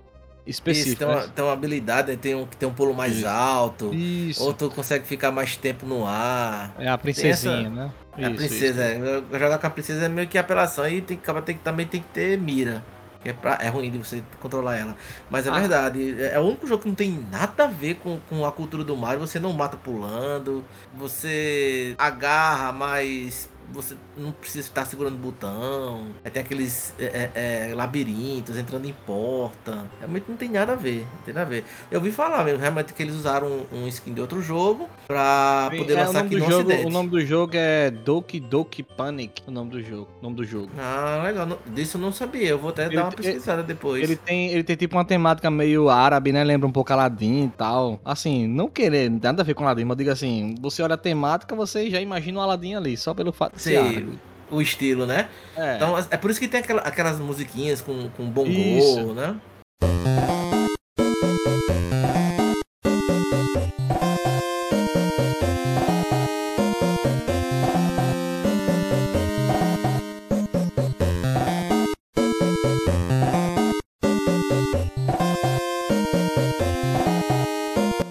específico. 0.46 0.90
Isso, 0.90 0.98
tem, 0.98 1.08
uma, 1.08 1.22
né? 1.22 1.32
tem 1.36 1.46
uma 1.46 1.54
habilidade, 1.54 2.12
né? 2.12 2.18
tem 2.18 2.36
um 2.36 2.46
que 2.46 2.58
tem 2.58 2.68
um 2.68 2.74
pulo 2.74 2.94
mais 2.94 3.18
Isso. 3.18 3.28
alto. 3.28 3.94
Isso. 3.94 4.44
Outro 4.44 4.70
consegue 4.70 5.06
ficar 5.06 5.32
mais 5.32 5.56
tempo 5.56 5.86
no 5.86 6.06
ar. 6.06 6.74
É 6.80 6.88
a 6.88 6.98
princesinha, 6.98 7.54
essa... 7.54 7.70
né? 7.70 7.92
É 8.18 8.26
a 8.26 8.32
princesa, 8.32 8.84
é. 8.84 9.00
Jogar 9.40 9.58
com 9.58 9.68
a 9.68 9.70
princesa 9.70 10.06
é 10.06 10.10
meio 10.10 10.28
que 10.28 10.38
apelação. 10.38 10.88
E 10.88 11.02
tem, 11.02 11.18
tem, 11.46 11.58
também 11.58 11.86
tem 11.86 12.02
que 12.02 12.08
ter 12.10 12.38
mira. 12.38 12.84
Que 13.22 13.30
é, 13.30 13.34
pra, 13.34 13.58
é 13.62 13.68
ruim 13.68 13.92
de 13.92 13.98
você 13.98 14.24
controlar 14.40 14.78
ela. 14.78 14.96
Mas 15.30 15.46
é 15.46 15.50
ah. 15.50 15.60
verdade. 15.60 16.22
É, 16.22 16.36
é 16.36 16.40
o 16.40 16.44
único 16.44 16.68
jogo 16.68 16.84
que 16.84 16.88
não 16.88 16.96
tem 16.96 17.26
nada 17.32 17.66
a 17.66 17.68
ver 17.68 17.96
com, 17.96 18.20
com 18.30 18.46
a 18.46 18.52
cultura 18.52 18.84
do 18.84 18.96
Mario. 18.96 19.20
Você 19.20 19.40
não 19.40 19.54
mata 19.54 19.78
pulando. 19.78 20.66
Você 20.96 21.96
agarra, 21.98 22.72
mas 22.72 23.50
você 23.72 23.96
não 24.18 24.32
precisa 24.32 24.68
estar 24.68 24.86
segurando 24.86 25.18
botão. 25.18 26.08
Aí 26.24 26.32
tem 26.32 26.42
aqueles 26.42 26.94
é, 27.00 27.32
é, 27.34 27.70
é, 27.72 27.76
labirintos 27.76 28.58
entrando 28.58 28.86
em 28.86 28.94
porta. 29.06 29.86
Realmente 30.00 30.26
não 30.28 30.36
tem 30.36 30.50
nada 30.50 30.74
a 30.74 30.76
ver. 30.76 31.02
Não 31.02 31.22
tem 31.26 31.34
nada 31.34 31.46
a 31.46 31.50
ver. 31.50 31.66
Eu 31.92 32.00
ouvi 32.00 32.12
falar 32.12 32.44
mesmo, 32.44 32.60
realmente 32.60 32.94
que 32.94 33.04
eles 33.04 33.16
usaram 33.16 33.48
um, 33.72 33.84
um 33.84 33.88
skin 33.88 34.14
de 34.14 34.22
outro 34.22 34.42
jogo 34.42 34.90
pra 35.08 35.72
poder 35.76 35.94
é, 35.94 36.04
lançar 36.04 36.26
aqui 36.26 36.36
no 36.36 36.46
jogo, 36.46 36.70
ocidente. 36.70 36.86
O 36.86 36.90
nome 36.90 37.10
do 37.10 37.22
jogo 37.22 37.54
é 37.56 37.92
Doki 37.92 38.40
Doki 38.40 38.84
Panic. 38.84 39.42
O 39.48 39.52
nome 39.52 39.72
do 39.72 39.84
jogo. 39.84 40.08
O 40.20 40.24
nome 40.24 40.36
do 40.36 40.44
jogo. 40.44 40.70
Ah, 40.78 41.22
legal. 41.24 41.60
Disso 41.68 41.98
eu 41.98 42.02
não 42.02 42.12
sabia. 42.12 42.50
Eu 42.50 42.60
vou 42.60 42.70
até 42.72 42.86
ele, 42.86 42.96
dar 42.96 43.04
uma 43.04 43.12
pesquisada 43.12 43.64
depois. 43.64 44.04
Ele 44.04 44.16
tem, 44.16 44.50
ele 44.50 44.64
tem 44.64 44.76
tipo 44.76 44.96
uma 44.96 45.06
temática 45.06 45.50
meio 45.50 45.90
árabe, 45.90 46.32
né? 46.32 46.44
Lembra 46.44 46.68
um 46.68 46.72
pouco 46.72 46.92
Aladdin 46.92 47.46
e 47.46 47.50
tal. 47.50 48.00
Assim, 48.04 48.48
não 48.48 48.68
querer 48.68 49.10
nada 49.10 49.42
a 49.42 49.46
ver 49.46 49.54
com 49.54 49.64
Aladdin, 49.64 49.86
mas 49.86 49.98
diga 49.98 50.14
assim, 50.14 50.56
você 50.60 50.82
olha 50.82 50.96
a 50.96 50.98
temática, 50.98 51.56
você 51.56 51.90
já 51.90 52.02
imagina 52.02 52.40
o 52.40 52.42
Aladdin 52.42 52.76
ali, 52.76 52.98
só 52.98 53.14
pelo 53.14 53.32
fato 53.32 53.59
ser 53.60 54.08
o 54.52 54.62
estilo, 54.62 55.06
né? 55.06 55.30
É. 55.56 55.76
Então 55.76 55.98
é 55.98 56.18
por 56.18 56.32
isso 56.32 56.40
que 56.40 56.48
tem 56.48 56.60
aquela, 56.60 56.82
aquelas 56.82 57.20
musiquinhas 57.20 57.82
com, 57.82 58.10
com 58.10 58.26
bom 58.30 58.46
gol, 58.46 59.14
né? 59.14 59.36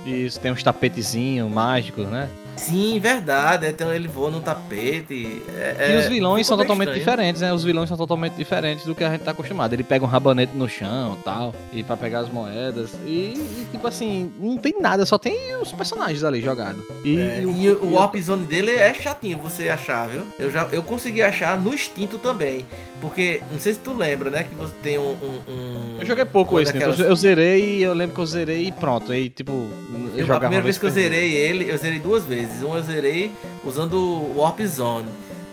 Isso, 0.06 0.40
tem 0.40 0.52
uns 0.52 0.62
tapetezinhos 0.62 1.50
mágicos, 1.50 2.06
né? 2.06 2.28
Sim, 2.58 2.98
verdade. 2.98 3.66
Então 3.68 3.94
ele 3.94 4.08
voa 4.08 4.30
no 4.30 4.40
tapete. 4.40 5.42
É, 5.56 5.94
e 5.94 5.96
os 5.98 6.06
é, 6.06 6.08
vilões 6.08 6.46
são 6.46 6.56
totalmente 6.56 6.88
estranho. 6.88 7.04
diferentes, 7.04 7.40
né? 7.40 7.52
Os 7.52 7.64
vilões 7.64 7.88
são 7.88 7.96
totalmente 7.96 8.34
diferentes 8.34 8.84
do 8.84 8.94
que 8.94 9.04
a 9.04 9.10
gente 9.10 9.22
tá 9.22 9.30
acostumado. 9.30 9.72
Ele 9.72 9.84
pega 9.84 10.04
um 10.04 10.08
rabanete 10.08 10.56
no 10.56 10.68
chão 10.68 11.16
tal, 11.24 11.54
e 11.72 11.82
para 11.82 11.96
pegar 11.96 12.20
as 12.20 12.30
moedas. 12.30 12.90
E, 13.06 13.34
e, 13.34 13.68
tipo 13.70 13.86
assim, 13.86 14.32
não 14.38 14.56
tem 14.56 14.74
nada, 14.80 15.06
só 15.06 15.16
tem 15.16 15.56
os 15.56 15.72
personagens 15.72 16.24
ali 16.24 16.40
jogados. 16.40 16.82
E, 17.04 17.18
é, 17.18 17.40
e, 17.42 17.46
o, 17.46 17.56
e 17.56 17.70
o 17.70 17.92
Warp 17.94 18.16
Zone 18.16 18.44
dele 18.44 18.72
é 18.72 18.92
chatinho 18.92 19.38
você 19.38 19.68
achar, 19.68 20.08
viu? 20.08 20.22
Eu 20.38 20.50
já 20.50 20.68
eu 20.72 20.82
consegui 20.82 21.22
achar 21.22 21.58
no 21.58 21.72
instinto 21.72 22.18
também. 22.18 22.66
Porque, 23.00 23.40
não 23.52 23.60
sei 23.60 23.74
se 23.74 23.78
tu 23.78 23.92
lembra, 23.92 24.28
né? 24.28 24.42
Que 24.42 24.54
você 24.56 24.74
tem 24.82 24.98
um. 24.98 25.12
um, 25.12 25.40
um 25.48 25.96
eu 26.00 26.06
joguei 26.06 26.24
pouco 26.24 26.60
esse, 26.60 26.72
daquelas... 26.72 26.98
eu 26.98 27.14
zerei, 27.14 27.84
eu 27.84 27.94
lembro 27.94 28.14
que 28.16 28.20
eu 28.20 28.26
zerei 28.26 28.66
e 28.66 28.72
pronto. 28.72 29.12
Aí, 29.12 29.30
tipo, 29.30 29.52
eu, 30.16 30.26
eu 30.26 30.34
a 30.34 30.40
primeira 30.40 30.64
vez 30.64 30.78
que 30.78 30.84
eu 30.84 30.90
zerei 30.90 31.32
ele, 31.32 31.70
eu 31.70 31.78
zerei 31.78 32.00
duas 32.00 32.24
vezes 32.24 32.47
vezes. 32.48 32.62
Uma 32.62 32.76
eu 32.76 32.82
zerei 32.82 33.32
usando 33.64 33.94
o 33.94 34.38
Warp 34.38 34.60
Zone. 34.62 35.08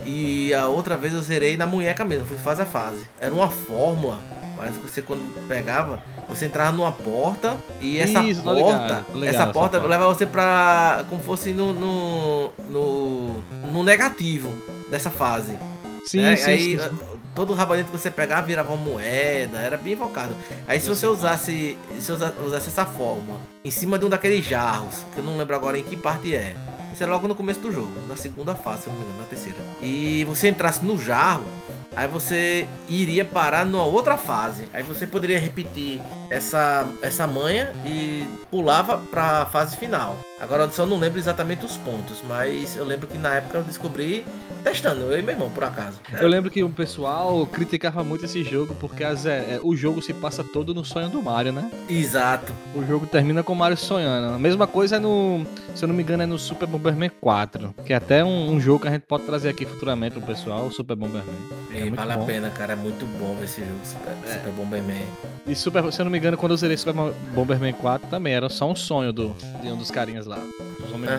E 0.05 0.53
a 0.53 0.67
outra 0.67 0.95
vez 0.95 1.13
eu 1.13 1.21
zerei 1.21 1.58
na 1.58 1.65
munheca 1.65 2.05
mesmo, 2.05 2.27
fui 2.27 2.38
fase 2.38 2.62
a 2.62 2.65
fase. 2.65 3.08
Era 3.19 3.34
uma 3.34 3.49
fórmula. 3.49 4.19
Parece 4.55 4.79
que 4.79 4.89
você 4.89 5.01
quando 5.01 5.47
pegava, 5.47 6.01
você 6.29 6.45
entrava 6.45 6.71
numa 6.71 6.91
porta 6.91 7.58
e 7.81 7.97
essa 7.97 8.23
Isso, 8.23 8.41
porta, 8.41 9.05
ligado, 9.13 9.25
essa 9.25 9.47
porta 9.47 9.79
leva 9.79 10.08
você 10.08 10.25
pra. 10.25 11.03
como 11.10 11.21
fosse 11.21 11.51
no, 11.51 11.73
no, 11.73 12.51
no, 12.69 13.43
no 13.71 13.84
negativo 13.84 14.53
dessa 14.89 15.10
fase. 15.10 15.58
Sim, 16.05 16.23
é, 16.23 16.36
sim, 16.36 16.51
aí, 16.51 16.79
sim, 16.79 16.89
todo 17.34 17.51
o 17.51 17.55
rabanete 17.55 17.89
que 17.91 17.97
você 17.97 18.10
pegava 18.10 18.47
virava 18.47 18.73
uma 18.73 18.84
moeda, 18.91 19.58
era 19.58 19.75
bem 19.75 19.93
invocado. 19.93 20.34
Aí 20.67 20.79
se 20.79 20.88
você 20.88 21.05
usasse, 21.05 21.77
se 21.99 22.12
usasse 22.12 22.69
essa 22.69 22.86
forma 22.86 23.38
em 23.63 23.71
cima 23.71 23.99
de 23.99 24.05
um 24.05 24.10
daqueles 24.10 24.45
jarros, 24.45 25.03
que 25.13 25.19
eu 25.19 25.23
não 25.23 25.38
lembro 25.38 25.55
agora 25.55 25.77
em 25.77 25.84
que 25.84 25.97
parte 25.97 26.34
é, 26.34 26.55
isso 26.95 27.03
é 27.03 27.08
logo 27.08 27.27
no 27.27 27.36
começo 27.36 27.60
do 27.60 27.73
jogo, 27.73 27.91
na 28.08 28.15
segunda 28.15 28.55
fase, 28.55 28.84
se 28.84 28.89
não 28.89 28.95
me 28.95 29.03
engano, 29.03 29.19
na 29.19 29.25
terceira. 29.25 29.58
E 29.81 30.23
você 30.23 30.47
entrasse 30.47 30.84
no 30.84 30.97
jarro, 30.97 31.43
aí 31.95 32.08
você 32.08 32.67
iria 32.89 33.23
parar 33.23 33.65
numa 33.65 33.86
outra 33.86 34.17
fase. 34.17 34.67
Aí 34.73 34.84
você 34.84 35.08
poderia 35.08 35.39
repetir 35.39 36.01
essa, 36.29 36.88
essa 37.01 37.25
manha 37.25 37.73
e 37.86 38.25
pulava 38.49 38.97
pra 38.97 39.45
fase 39.45 39.77
final. 39.77 40.17
Agora 40.39 40.63
eu 40.63 40.71
só 40.71 40.86
não 40.86 40.97
lembro 40.97 41.17
exatamente 41.17 41.65
os 41.65 41.77
pontos, 41.77 42.21
mas 42.27 42.75
eu 42.75 42.84
lembro 42.84 43.08
que 43.08 43.17
na 43.17 43.36
época 43.36 43.60
eu 43.60 43.63
descobri 43.63 44.25
testando, 44.63 45.01
eu 45.01 45.17
e 45.17 45.21
meu 45.21 45.34
irmão, 45.34 45.49
por 45.49 45.63
acaso. 45.63 45.99
Eu 46.19 46.27
lembro 46.27 46.51
que 46.51 46.62
o 46.63 46.69
pessoal 46.69 47.45
criticava 47.45 48.03
muito 48.03 48.25
esse 48.25 48.43
jogo 48.43 48.75
porque 48.75 49.03
as, 49.03 49.25
é, 49.25 49.60
o 49.63 49.75
jogo 49.75 50.01
se 50.01 50.13
passa 50.13 50.43
todo 50.43 50.73
no 50.73 50.84
sonho 50.84 51.10
do 51.10 51.21
Mario, 51.21 51.53
né? 51.53 51.71
Exato. 51.89 52.51
O 52.75 52.84
jogo 52.86 53.05
termina 53.08 53.43
com 53.43 53.53
o 53.53 53.55
Mario 53.55 53.77
sonhando. 53.77 54.34
A 54.34 54.39
mesma 54.39 54.67
coisa 54.67 54.97
é 54.97 54.99
no, 54.99 55.45
se 55.73 55.84
eu 55.84 55.88
não 55.88 55.95
me 55.95 56.03
engano, 56.03 56.23
é 56.23 56.25
no 56.25 56.38
Super 56.38 56.67
Bomberman 56.67 57.12
4, 57.21 57.73
que 57.86 57.93
é 57.93 57.95
até 57.95 58.23
um, 58.23 58.51
um 58.51 58.60
jogo 58.60 58.81
que 58.81 58.88
a 58.88 58.91
gente 58.91 59.03
pode 59.03 59.23
trazer 59.23 59.49
aqui 59.49 59.65
futuramente 59.65 60.17
pro 60.17 60.27
pessoal, 60.27 60.65
o 60.65 60.71
Super 60.71 60.95
Bomberman. 60.95 61.36
É 61.77 61.89
vale 61.89 62.15
bom. 62.15 62.23
a 62.23 62.25
pena, 62.25 62.49
cara. 62.49 62.73
É 62.73 62.75
muito 62.75 63.05
bom 63.17 63.38
esse 63.43 63.61
jogo, 63.61 63.79
Super, 63.83 64.13
É. 64.29 64.33
Super 64.33 64.51
Bomberman. 64.51 65.05
E 65.47 65.55
Super, 65.55 65.91
se 65.91 66.01
eu 66.01 66.05
não 66.05 66.11
me 66.11 66.17
engano, 66.17 66.38
quando 66.38 66.51
eu 66.53 66.57
zerei 66.57 66.77
Super 66.77 66.93
Bomberman 67.33 67.73
4 67.73 68.07
também 68.09 68.33
era 68.33 68.49
só 68.49 68.69
um 68.69 68.75
sonho 68.75 69.11
do, 69.13 69.35
de 69.61 69.67
um 69.67 69.77
dos 69.77 69.91
carinhas 69.91 70.25
lá. 70.25 70.39
Os 70.83 70.91
homens 70.91 71.11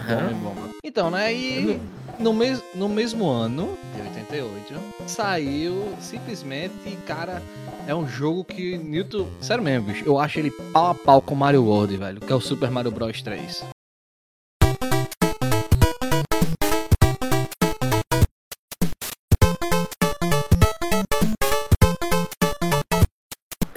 bomba. 0.43 0.71
Então, 0.85 1.11
né? 1.11 1.33
E 1.35 1.81
no, 2.19 2.33
mes, 2.33 2.63
no 2.75 2.89
mesmo 2.89 3.29
ano, 3.29 3.77
de 3.95 4.03
88, 4.03 4.75
saiu 5.07 5.89
simplesmente, 6.01 6.73
cara, 7.07 7.43
é 7.87 7.95
um 7.95 8.09
jogo 8.09 8.45
que 8.45 8.79
Newton. 8.79 9.27
Sério 9.41 9.63
mesmo, 9.63 9.89
bicho. 9.89 10.05
Eu 10.05 10.19
acho 10.19 10.39
ele 10.39 10.51
pau 10.73 10.91
a 10.91 10.95
pau 10.95 11.21
com 11.21 11.35
Mario 11.35 11.65
World, 11.65 11.97
velho. 11.97 12.21
Que 12.21 12.33
é 12.33 12.37
o 12.37 12.41
Super 12.41 12.71
Mario 12.71 12.91
Bros 12.91 13.21
3. 13.23 13.76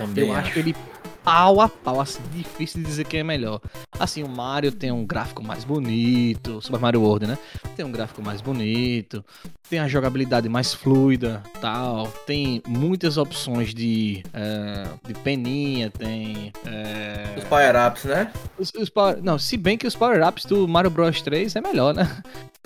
Também 0.09 0.29
Eu 0.29 0.35
acho. 0.35 0.59
ele 0.59 0.75
pau 1.23 1.61
a 1.61 1.67
pau, 1.69 1.99
assim, 2.01 2.19
difícil 2.33 2.79
de 2.81 2.85
dizer 2.87 3.05
quem 3.05 3.19
é 3.19 3.23
melhor. 3.23 3.61
Assim, 3.99 4.23
o 4.23 4.29
Mario 4.29 4.71
tem 4.71 4.91
um 4.91 5.05
gráfico 5.05 5.43
mais 5.43 5.63
bonito, 5.63 6.61
Super 6.61 6.79
Mario 6.79 7.01
World, 7.01 7.27
né? 7.27 7.37
Tem 7.75 7.85
um 7.85 7.91
gráfico 7.91 8.21
mais 8.23 8.41
bonito, 8.41 9.23
tem 9.69 9.79
a 9.79 9.87
jogabilidade 9.87 10.47
mais 10.49 10.73
fluida, 10.73 11.43
tal. 11.61 12.07
Tem 12.25 12.61
muitas 12.67 13.17
opções 13.17 13.73
de, 13.73 14.23
é, 14.33 14.83
de 15.07 15.13
peninha, 15.15 15.89
tem... 15.89 16.51
é, 16.65 17.35
Os 17.37 17.43
power-ups, 17.45 18.03
né? 18.05 18.31
os, 18.57 18.71
os 18.73 18.89
power- 18.89 19.21
Não, 19.21 19.37
se 19.37 19.57
bem 19.57 19.77
que 19.77 19.85
os 19.87 19.95
power-ups 19.95 20.45
do 20.45 20.67
Mario 20.67 20.89
Bros 20.89 21.21
3 21.21 21.55
é 21.55 21.61
melhor, 21.61 21.93
né? 21.93 22.05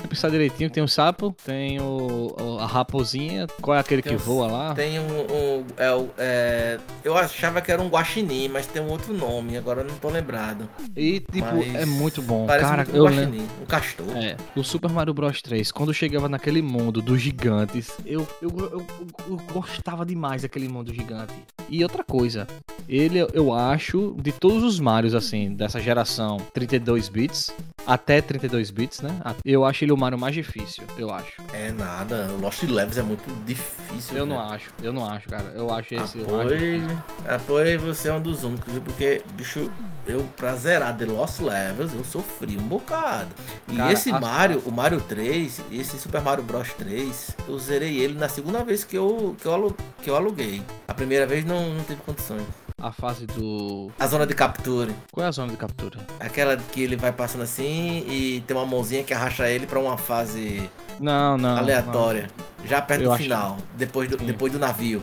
Se 0.02 0.08
pensar 0.08 0.30
direitinho, 0.32 0.70
tem 0.70 0.84
o 0.84 0.88
sapo, 0.88 1.34
tem 1.46 1.80
o, 1.80 2.36
o- 2.38 2.60
a 2.60 2.66
raposinha, 2.66 3.48
qual 3.62 3.78
é 3.78 3.80
aquele 3.80 4.02
Tem 4.02 4.12
que 4.18 4.22
o- 4.22 4.26
voa 4.26 4.48
lá? 4.48 4.74
Tem 4.74 5.00
um. 5.00 5.04
um- 5.04 5.66
é, 5.78 5.92
o- 5.94 6.10
é, 6.18 6.80
eu 7.04 7.16
achava 7.16 7.62
que 7.62 7.72
era 7.72 7.82
um 7.82 7.88
guaxinim, 7.88 8.43
mas 8.50 8.68
tem 8.68 8.82
um 8.82 8.90
outro 8.90 9.14
nome, 9.14 9.58
agora 9.58 9.82
eu 9.82 9.86
não 9.86 9.96
tô 9.96 10.10
lembrado. 10.10 10.68
E, 10.96 11.20
tipo, 11.20 11.40
Mas 11.56 11.76
é 11.76 11.86
muito 11.86 12.22
bom. 12.22 12.46
Parece 12.48 12.66
Cara, 12.66 12.84
muito 12.84 12.94
um 12.94 12.96
eu 12.98 13.04
lembro. 13.06 13.24
guaxinim, 13.26 13.48
um 13.62 13.66
castor. 13.66 14.18
É, 14.18 14.38
o 14.56 14.64
Super 14.64 14.90
Mario 14.92 15.14
Bros 15.14 15.42
3, 15.42 15.72
quando 15.72 15.94
chegava 15.94 16.28
naquele 16.30 16.62
mundo 16.62 17.02
dos 17.02 17.22
gigantes, 17.22 17.92
eu, 18.06 18.28
eu, 18.42 18.50
eu- 18.60 18.86
eu 19.28 19.38
gostava 19.54 20.06
demais 20.06 20.42
daquele 20.44 20.68
mundo 20.68 20.94
gigante. 20.94 21.34
E 21.70 21.82
outra 21.84 22.04
coisa, 22.04 22.46
ele 22.88 23.20
eu 23.34 23.54
acho, 23.54 24.16
de 24.22 24.32
todos 24.32 24.64
os 24.64 24.80
Marios, 24.80 25.14
assim, 25.16 25.54
dessa 25.54 25.80
geração 25.80 26.38
32 26.54 27.10
bits, 27.10 27.52
até 27.86 28.22
32 28.22 28.72
bits, 28.72 29.02
né? 29.02 29.20
Eu 29.44 29.66
acho 29.66 29.84
ele 29.84 29.92
o 29.92 29.98
Mario 29.98 30.18
mais 30.18 30.34
difícil, 30.34 30.84
eu 30.98 31.12
acho. 31.14 31.42
É 31.54 31.72
nada, 31.72 32.28
o 32.32 32.40
Lost 32.42 32.64
Levels 32.64 32.98
é 32.98 33.02
muito 33.04 33.24
difícil. 33.46 34.18
Eu 34.18 34.26
não 34.26 34.38
velho. 34.38 34.50
acho, 34.52 34.70
eu 34.82 34.94
não 34.94 35.06
acho, 35.10 35.30
cara. 35.30 35.52
Eu 35.56 35.70
acho 35.74 35.94
esse. 35.96 36.22
Apoio, 36.22 37.02
apoio 37.28 37.80
você 37.80 38.10
é 38.10 38.14
um 38.14 38.22
dos 38.22 38.44
únicos, 38.44 38.72
viu? 38.72 38.82
porque, 38.82 39.22
bicho, 39.34 39.70
eu 40.08 40.24
pra 40.36 40.56
zerar 40.56 40.96
The 40.98 41.06
Lost 41.06 41.40
Levels, 41.40 41.94
eu 41.94 42.04
sofri 42.04 42.58
um 42.58 42.64
bocado. 42.68 43.30
E 43.72 43.76
Cara, 43.76 43.92
esse 43.94 44.12
Mario, 44.12 44.62
o 44.66 44.72
Mario 44.72 45.02
3, 45.02 45.62
esse 45.72 45.98
Super 46.00 46.22
Mario 46.22 46.44
Bros 46.44 46.72
3, 46.74 47.32
eu 47.48 47.58
zerei 47.60 47.98
ele 48.00 48.14
na 48.18 48.30
segunda 48.30 48.64
vez 48.64 48.84
que 48.84 48.98
eu, 48.98 49.36
que 49.42 49.46
eu, 49.48 49.54
alu- 49.54 49.76
que 50.02 50.10
eu 50.10 50.16
aluguei. 50.16 50.62
A 50.88 50.94
primeira 50.94 51.26
vez 51.26 51.46
não, 51.46 51.74
não 51.74 51.84
teve 51.84 52.02
condições. 52.02 52.44
A 52.82 52.92
fase 52.92 53.26
do. 53.26 53.92
A 54.00 54.08
zona 54.08 54.26
de 54.26 54.34
captura, 54.34 54.92
Qual 55.12 55.24
é 55.26 55.30
a 55.30 55.32
zona 55.32 55.52
de 55.52 55.58
captura? 55.58 56.00
aquela 56.20 56.58
que 56.58 56.82
ele 56.82 56.96
vai 56.96 57.12
passando 57.12 57.42
assim 57.44 58.04
e 58.08 58.44
tem 58.46 58.58
uma 58.58 58.66
mãozinha 58.66 59.04
que 59.04 59.14
arracha 59.14 59.48
ele 59.50 59.66
pra 59.66 59.80
uma 59.80 59.98
fase 59.98 60.70
Não, 61.00 61.38
não. 61.38 61.56
aleatória. 61.58 62.30
Já 62.66 62.82
perto 62.82 63.02
Eu 63.02 63.08
do 63.10 63.14
acho- 63.14 63.24
final, 63.24 63.58
depois 63.76 64.10
do, 64.10 64.18
Sim. 64.20 64.26
depois 64.26 64.52
do 64.52 64.60
navio. 64.60 65.02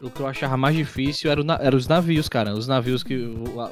não. 0.00 0.08
O 0.08 0.10
que 0.10 0.20
eu 0.20 0.26
achava 0.26 0.56
mais 0.56 0.74
difícil 0.74 1.30
era, 1.30 1.44
na- 1.44 1.58
era 1.60 1.76
os 1.76 1.86
navios, 1.86 2.26
cara. 2.26 2.54
Os 2.54 2.66
navios 2.66 3.02
que. 3.04 3.14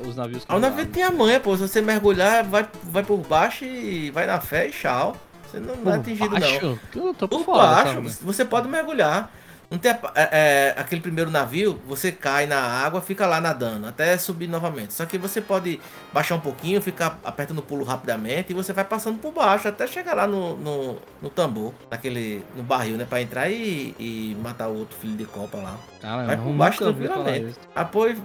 Os 0.07 0.15
navios 0.15 0.45
que 0.45 0.53
Ah, 0.53 0.57
o 0.57 0.61
navio 0.61 0.85
tem 0.87 1.03
a 1.03 1.11
manha, 1.11 1.41
pô. 1.41 1.57
Se 1.57 1.67
você 1.67 1.81
mergulhar, 1.81 2.45
vai, 2.45 2.69
vai 2.85 3.03
por 3.03 3.17
baixo 3.19 3.65
e 3.65 4.11
vai 4.11 4.27
na 4.27 4.39
fé 4.39 4.69
e 4.69 4.71
tchau. 4.71 5.17
Você 5.51 5.59
não, 5.59 5.75
não 5.77 5.93
é 5.93 5.97
atingido, 5.97 6.29
não. 6.29 6.39
baixo? 6.39 6.79
Eu 6.95 7.15
tô 7.15 7.27
por 7.27 7.39
Por 7.39 7.45
fora. 7.47 7.67
baixo, 7.69 7.95
sabe? 7.95 8.09
você 8.23 8.45
pode 8.45 8.69
mergulhar. 8.69 9.33
Não 9.71 9.77
tem 9.79 9.91
a- 9.91 9.99
é, 10.15 10.29
é, 10.33 10.81
aquele 10.81 11.01
primeiro 11.03 11.31
navio, 11.31 11.79
você 11.87 12.11
cai 12.11 12.47
na 12.47 12.59
água, 12.59 13.03
fica 13.03 13.27
lá 13.27 13.39
nadando, 13.39 13.87
até 13.87 14.17
subir 14.17 14.49
novamente. 14.49 14.95
Só 14.95 15.05
que 15.05 15.19
você 15.19 15.43
pode 15.43 15.79
baixar 16.11 16.37
um 16.37 16.41
pouquinho, 16.41 16.81
ficar 16.81 17.19
apertando 17.23 17.59
o 17.59 17.63
pulo 17.63 17.85
rapidamente 17.85 18.51
e 18.51 18.55
você 18.55 18.73
vai 18.73 18.85
passando 18.85 19.19
por 19.19 19.31
baixo 19.31 19.69
até 19.69 19.87
chegar 19.87 20.15
lá 20.15 20.27
no, 20.27 20.57
no, 20.57 20.97
no 21.21 21.29
tambor, 21.29 21.75
naquele, 21.91 22.43
no 22.57 22.63
barril, 22.63 22.97
né? 22.97 23.07
Pra 23.09 23.21
entrar 23.21 23.51
e, 23.51 23.95
e 23.99 24.37
matar 24.43 24.69
o 24.69 24.79
outro 24.79 24.97
filho 24.99 25.17
de 25.17 25.27
copa 25.27 25.59
lá. 25.59 25.77
Cara, 26.01 26.25
Vai 26.25 26.37
por 26.39 26.53
baixo 26.55 26.79
tranquilamente. 26.79 27.57
Apoio, 27.77 28.23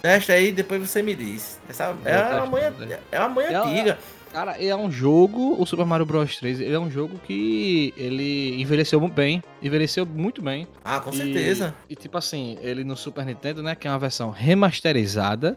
testa 0.00 0.32
aí, 0.32 0.50
depois 0.50 0.80
você 0.80 1.02
me 1.02 1.14
diz. 1.14 1.60
Essa 1.68 1.94
é 2.06 2.34
uma 2.38 2.46
manha, 2.46 2.72
é 3.12 3.18
uma 3.20 3.28
manha 3.28 3.48
É 3.48 3.60
uma- 3.60 3.70
antiga. 3.70 3.98
Cara, 4.32 4.52
é 4.62 4.74
um 4.76 4.90
jogo, 4.90 5.56
o 5.60 5.64
Super 5.64 5.86
Mario 5.86 6.04
Bros 6.04 6.36
3, 6.36 6.60
ele 6.60 6.74
é 6.74 6.78
um 6.78 6.90
jogo 6.90 7.18
que 7.26 7.94
ele 7.96 8.60
envelheceu 8.60 9.00
muito 9.00 9.14
bem, 9.14 9.42
envelheceu 9.62 10.04
muito 10.04 10.42
bem. 10.42 10.66
Ah, 10.84 11.00
com 11.00 11.10
E- 11.10 11.16
certeza. 11.16 11.74
E 11.88 11.94
tipo 11.94 12.18
assim, 12.18 12.58
ele 12.60 12.84
no 12.84 12.96
Super 12.96 13.24
Nintendo, 13.24 13.62
né, 13.62 13.74
que 13.74 13.86
é 13.88 13.90
uma 13.90 13.98
versão 13.98 14.30
remasterizada, 14.30 15.56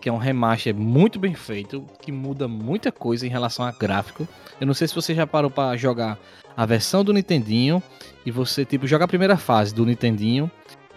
que 0.00 0.08
é 0.08 0.12
um 0.12 0.16
remaster 0.18 0.74
muito 0.74 1.18
bem 1.18 1.34
feito, 1.34 1.84
que 2.02 2.10
muda 2.10 2.48
muita 2.48 2.90
coisa 2.90 3.26
em 3.26 3.30
relação 3.30 3.64
a 3.64 3.70
gráfico. 3.72 4.26
Eu 4.60 4.66
não 4.66 4.74
sei 4.74 4.88
se 4.88 4.94
você 4.94 5.14
já 5.14 5.26
parou 5.26 5.50
pra 5.50 5.76
jogar 5.76 6.18
a 6.56 6.66
versão 6.66 7.04
do 7.04 7.12
Nintendinho 7.12 7.82
e 8.24 8.30
você 8.30 8.64
tipo 8.64 8.86
joga 8.86 9.04
a 9.04 9.08
primeira 9.08 9.36
fase 9.36 9.74
do 9.74 9.84
Nintendinho 9.86 10.50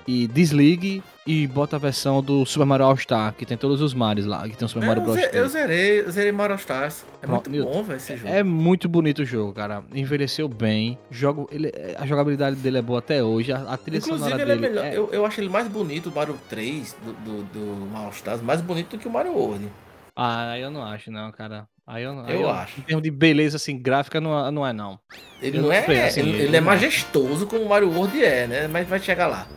e 0.08 0.28
desligue 0.28 1.04
e 1.28 1.46
bota 1.48 1.76
a 1.76 1.80
versão 1.80 2.22
do 2.24 2.46
Super 2.46 2.66
Mario 2.66 2.86
All 2.86 2.98
Star, 2.98 3.34
que 3.34 3.46
tem 3.46 3.56
todos 3.58 3.82
os 3.82 3.94
Marios 3.94 4.26
lá, 4.26 4.48
que 4.50 4.56
tem 4.58 4.66
o 4.66 4.70
Super 4.70 4.86
Mario 4.88 5.02
eu, 5.02 5.06
Bros. 5.06 5.16
ze- 5.16 5.28
3. 5.28 5.36
eu 5.36 5.50
zerei, 5.50 6.00
eu 6.02 6.12
zerei 6.12 6.32
Mario 6.32 6.56
Stars. 6.56 7.06
É 7.22 7.26
Pronto, 7.28 7.50
muito 7.50 7.64
bom, 7.66 7.84
velho, 7.84 7.98
esse 7.98 8.18
jogo. 8.18 8.30
É 8.34 8.42
muito 8.44 8.90
bonito 8.90 9.20
o 9.20 9.26
jogo, 9.26 9.54
cara. 9.54 9.84
Envelheceu 9.94 10.48
bem. 10.48 10.98
Jogo, 11.12 11.48
ele, 11.52 11.72
a 11.98 12.06
jogabilidade 12.06 12.56
dele 12.56 12.80
é 12.80 12.82
boa 12.82 13.00
até 13.00 13.24
hoje. 13.24 13.52
A, 13.52 13.58
a 13.74 13.78
trilha 13.78 13.98
Inclusive, 14.00 14.18
sonora 14.30 14.42
ele 14.42 14.52
é 14.52 14.56
dele 14.56 14.68
melhor. 14.70 14.86
é- 14.86 14.98
Eu, 14.98 15.10
eu 15.12 15.26
acho 15.26 15.40
ele 15.40 15.50
mais 15.50 15.68
bonito, 15.68 16.10
o 16.10 16.16
Mario 16.16 16.38
3 16.50 16.96
do, 17.04 17.14
do, 17.14 17.44
do 17.44 17.86
Mario 17.92 18.10
Stars, 18.12 18.42
mais 18.42 18.62
bonito 18.62 18.96
do 18.96 19.00
que 19.00 19.08
o 19.08 19.12
Mario 19.12 19.34
World. 19.34 19.68
Ah, 20.16 20.58
eu 20.58 20.70
não 20.72 20.84
acho, 20.84 21.12
não, 21.12 21.32
cara. 21.32 21.68
Aí 21.86 22.04
eu, 22.04 22.20
aí 22.26 22.36
Eu 22.42 22.50
acho. 22.50 22.80
Em 22.80 22.84
termos 22.84 23.02
de 23.04 23.10
beleza, 23.10 23.58
assim, 23.58 23.78
gráfica, 23.78 24.20
não, 24.22 24.48
é- 24.48 24.52
não 24.52 24.66
é, 24.68 24.72
não. 24.74 25.00
Ele 25.42 25.58
Eu 25.58 25.62
não 25.64 25.72
é. 25.72 25.80
assim, 26.08 26.20
ele, 26.22 26.32
eu 26.32 26.46
ele 26.46 26.58
é 26.58 26.62
majestoso 26.62 27.48
como 27.48 27.64
o 27.64 27.70
Mario 27.70 27.90
World 27.92 28.24
é, 28.24 28.46
né? 28.48 28.68
Mas 28.68 28.88
vai 28.88 29.00
chegar 29.00 29.28
lá. 29.28 29.48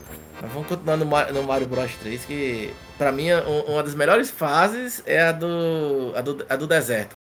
Mas 0.43 0.51
vamos 0.53 0.67
continuar 0.69 0.97
no, 0.97 1.05
no 1.41 1.43
Mario 1.45 1.69
Bros 1.69 1.95
3, 1.97 2.25
que 2.25 2.75
pra 2.99 3.13
mim 3.13 3.29
é 3.29 3.41
um- 3.47 3.61
uma 3.75 3.83
das 3.83 3.95
melhores 3.95 4.29
fases 4.31 5.01
é 5.07 5.23
a 5.23 5.31
do, 5.33 6.13
a 6.17 6.21
do, 6.21 6.47
a 6.49 6.57
do 6.57 6.67
deserto. 6.67 7.15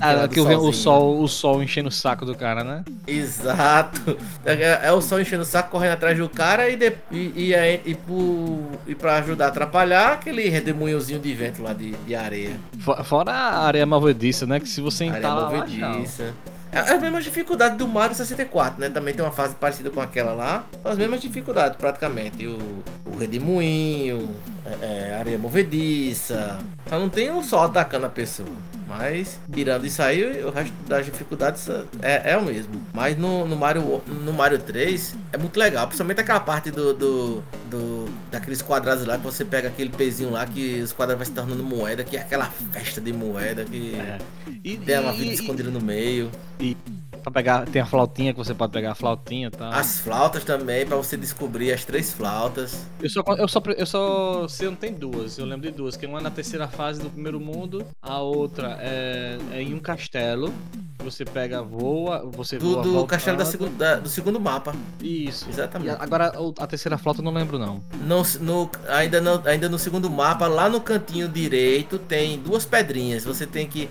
Lá 0.00 0.12
Eita, 0.12 0.28
do 0.28 0.34
que 0.34 0.40
o 0.40 0.72
sol, 0.72 1.20
o 1.22 1.28
sol 1.28 1.62
enchendo 1.62 1.88
o 1.88 1.92
saco 1.92 2.24
do 2.24 2.34
cara, 2.34 2.62
né? 2.64 2.84
Exato. 3.06 4.16
É, 4.44 4.88
é 4.88 4.92
o 4.92 5.00
sol 5.00 5.20
enchendo 5.20 5.42
o 5.42 5.46
saco, 5.46 5.70
correndo 5.70 5.92
atrás 5.92 6.16
do 6.18 6.28
cara 6.28 6.68
e, 6.68 6.76
de, 6.76 6.92
e, 7.10 7.32
e, 7.48 7.54
aí- 7.54 7.80
e, 7.84 7.94
pro- 7.94 8.70
e 8.86 8.94
pra 8.94 9.16
ajudar 9.16 9.46
a 9.46 9.48
atrapalhar, 9.48 10.12
aquele 10.12 10.48
redemoinhozinho 10.48 11.18
de 11.20 11.34
vento 11.34 11.62
lá 11.62 11.72
de, 11.72 11.92
de 11.92 12.14
areia. 12.14 12.52
Fo- 12.80 13.02
Fora 13.04 13.32
a 13.32 13.66
areia 13.66 13.86
malvediça, 13.86 14.46
né? 14.46 14.60
Que 14.60 14.68
se 14.68 14.80
você 14.80 15.04
areia 15.04 15.18
entrar 15.18 15.34
lá, 15.34 15.50
tchau. 15.66 15.88
movediça. 15.90 16.34
É 16.72 16.78
é 16.78 16.90
a 16.94 17.00
mesma 17.00 17.22
dificuldade 17.22 17.76
do 17.76 17.88
Mario 17.88 18.14
64, 18.14 18.78
né? 18.80 18.90
Também 18.90 19.14
tem 19.14 19.24
uma 19.24 19.30
fase 19.32 19.54
parecida 19.54 19.88
com 19.88 20.00
aquela 20.00 20.32
lá. 20.32 20.64
As 20.84 20.98
mesmas 20.98 21.22
dificuldades, 21.22 21.78
praticamente. 21.78 22.46
O, 22.46 22.58
o 23.06 23.16
redemoinho, 23.18 24.28
é, 24.82 25.10
é, 25.12 25.16
areia 25.18 25.38
movediça. 25.38 26.58
Só 26.88 26.98
não 26.98 27.08
tem 27.08 27.30
um 27.30 27.42
sol 27.42 27.62
atacando 27.62 28.04
a 28.06 28.10
pessoa. 28.10 28.48
Mas, 28.86 29.38
tirando 29.52 29.84
isso 29.84 30.00
aí, 30.00 30.44
o 30.44 30.50
resto 30.50 30.72
das 30.86 31.04
dificuldades 31.04 31.68
é, 32.00 32.32
é 32.32 32.36
o 32.36 32.44
mesmo. 32.44 32.80
Mas 32.94 33.16
no, 33.18 33.46
no, 33.46 33.56
Mario, 33.56 34.00
no 34.06 34.32
Mario 34.32 34.58
3 34.60 35.16
é 35.32 35.38
muito 35.38 35.58
legal. 35.58 35.86
Principalmente 35.88 36.20
aquela 36.20 36.40
parte 36.40 36.70
do, 36.70 36.94
do, 36.94 37.42
do- 37.68 38.08
daqueles 38.30 38.62
quadrados 38.62 39.04
lá 39.04 39.18
que 39.18 39.24
você 39.24 39.44
pega 39.44 39.68
aquele 39.68 39.90
pezinho 39.90 40.30
lá 40.30 40.46
que 40.46 40.80
os 40.80 40.92
quadrados 40.92 41.18
vai 41.18 41.26
se 41.26 41.32
tornando 41.32 41.64
moeda, 41.64 42.04
que 42.04 42.16
é 42.16 42.20
aquela 42.20 42.46
festa 42.72 43.00
de 43.00 43.12
moeda 43.12 43.64
que 43.64 43.94
É. 43.96 44.18
E, 44.62 44.76
tem 44.76 44.98
uma 45.00 45.12
e- 45.12 45.16
vida 45.18 45.30
e- 45.30 45.34
escondida 45.34 45.70
no 45.70 45.80
meio. 45.80 46.30
Pra 47.26 47.32
pegar, 47.32 47.66
tem 47.66 47.82
a 47.82 47.86
flautinha 47.86 48.32
que 48.32 48.38
você 48.38 48.54
pode 48.54 48.72
pegar 48.72 48.92
a 48.92 48.94
flautinha 48.94 49.48
e 49.48 49.50
tal. 49.50 49.72
As 49.72 49.98
flautas 49.98 50.44
também, 50.44 50.86
pra 50.86 50.96
você 50.96 51.16
descobrir 51.16 51.72
as 51.72 51.84
três 51.84 52.12
flautas. 52.12 52.86
Eu 53.02 53.10
só, 53.10 53.22
eu 53.36 53.48
só, 53.48 53.60
eu 53.76 53.86
só 53.86 54.46
sei, 54.48 54.68
não 54.68 54.76
tem 54.76 54.92
duas. 54.92 55.36
Eu 55.36 55.44
lembro 55.44 55.68
de 55.68 55.76
duas, 55.76 55.96
que 55.96 56.06
uma 56.06 56.20
é 56.20 56.22
na 56.22 56.30
terceira 56.30 56.68
fase 56.68 57.00
do 57.00 57.10
primeiro 57.10 57.40
mundo, 57.40 57.84
a 58.00 58.20
outra 58.20 58.78
é, 58.80 59.38
é 59.52 59.60
em 59.62 59.74
um 59.74 59.80
castelo. 59.80 60.52
você 61.02 61.24
pega, 61.24 61.62
voa, 61.62 62.28
você 62.32 62.58
Do, 62.58 62.72
voa. 62.72 62.82
do 62.82 63.06
castelo 63.06 63.36
da 63.36 63.44
segu- 63.44 63.68
da- 63.68 63.96
do 63.96 64.08
segundo 64.08 64.40
mapa. 64.40 64.74
Isso. 65.00 65.46
E 65.46 65.50
Exatamente. 65.50 65.90
a- 65.90 65.98
agora 66.02 66.32
a 66.58 66.66
terceira 66.66 66.96
flauta 66.98 67.20
eu 67.20 67.24
não 67.24 67.32
lembro, 67.32 67.58
não. 67.60 67.80
No, 68.04 68.22
no- 68.40 68.70
ainda, 68.88 69.20
não, 69.20 69.40
ainda 69.44 69.68
no 69.68 69.78
segundo 69.78 70.08
mapa, 70.10 70.46
lá 70.48 70.68
no 70.68 70.80
cantinho 70.80 71.28
direito, 71.28 71.96
tem 71.98 72.38
duas 72.38 72.64
pedrinhas. 72.66 73.24
Você 73.24 73.46
tem 73.46 73.68
que 73.68 73.88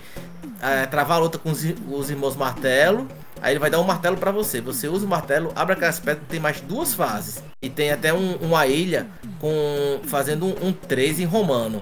eh, 0.62 0.86
travar 0.86 1.16
a 1.18 1.20
luta 1.20 1.38
com 1.38 1.50
os, 1.50 1.62
os 1.90 2.10
irmãos 2.10 2.36
martelo. 2.36 3.06
Aí 3.46 3.52
ele 3.52 3.60
vai 3.60 3.70
dar 3.70 3.78
um 3.80 3.84
martelo 3.84 4.16
pra 4.16 4.32
você. 4.32 4.60
Você 4.60 4.88
usa 4.88 5.06
o 5.06 5.08
martelo, 5.08 5.52
abre 5.54 5.74
aquelas 5.74 6.00
pedras, 6.00 6.26
tem 6.28 6.40
mais 6.40 6.60
duas 6.60 6.94
fases. 6.94 7.44
E 7.62 7.70
tem 7.70 7.92
até 7.92 8.12
um- 8.12 8.34
uma 8.38 8.66
ilha 8.66 9.06
com 9.40 10.00
fazendo 10.02 10.46
um, 10.46 10.66
um 10.66 10.72
3 10.72 11.20
em 11.20 11.24
romano. 11.26 11.80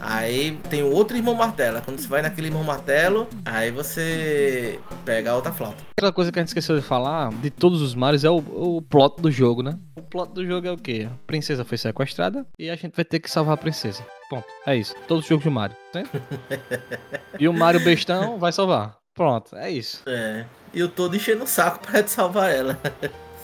Aí 0.00 0.58
tem 0.68 0.82
outro 0.82 1.16
irmão 1.16 1.32
martelo. 1.36 1.80
Quando 1.82 2.00
você 2.00 2.08
vai 2.08 2.20
naquele 2.20 2.48
irmão 2.48 2.64
martelo, 2.64 3.28
aí 3.44 3.70
você 3.70 4.80
pega 5.04 5.30
a 5.30 5.36
outra 5.36 5.52
flauta. 5.52 5.76
Outra 5.96 6.12
coisa 6.12 6.32
que 6.32 6.38
a 6.40 6.42
gente 6.42 6.48
esqueceu 6.48 6.74
de 6.74 6.82
falar, 6.82 7.30
de 7.34 7.48
todos 7.48 7.80
os 7.80 7.94
mares, 7.94 8.24
é 8.24 8.30
o, 8.30 8.38
o 8.38 8.82
plot 8.82 9.22
do 9.22 9.30
jogo, 9.30 9.62
né? 9.62 9.78
O 9.96 10.02
plot 10.02 10.32
do 10.32 10.44
jogo 10.44 10.66
é 10.66 10.72
o 10.72 10.76
quê? 10.76 11.06
A 11.08 11.16
princesa 11.28 11.64
foi 11.64 11.78
sequestrada 11.78 12.44
e 12.58 12.68
a 12.68 12.74
gente 12.74 12.96
vai 12.96 13.04
ter 13.04 13.20
que 13.20 13.30
salvar 13.30 13.54
a 13.54 13.58
princesa. 13.58 14.04
Ponto. 14.28 14.46
É 14.66 14.74
isso. 14.74 14.96
Todos 15.06 15.22
os 15.22 15.28
jogos 15.28 15.44
de 15.44 15.50
Mario. 15.50 15.76
E 17.38 17.46
o 17.48 17.52
Mario 17.52 17.80
bestão 17.84 18.36
vai 18.38 18.50
salvar. 18.52 18.96
Pronto, 19.14 19.54
é 19.56 19.70
isso. 19.70 20.02
É. 20.06 20.44
E 20.72 20.80
eu 20.80 20.88
todo 20.88 21.14
enchendo 21.14 21.44
o 21.44 21.46
saco 21.46 21.78
pra 21.86 22.02
te 22.02 22.10
salvar 22.10 22.52
ela. 22.52 22.78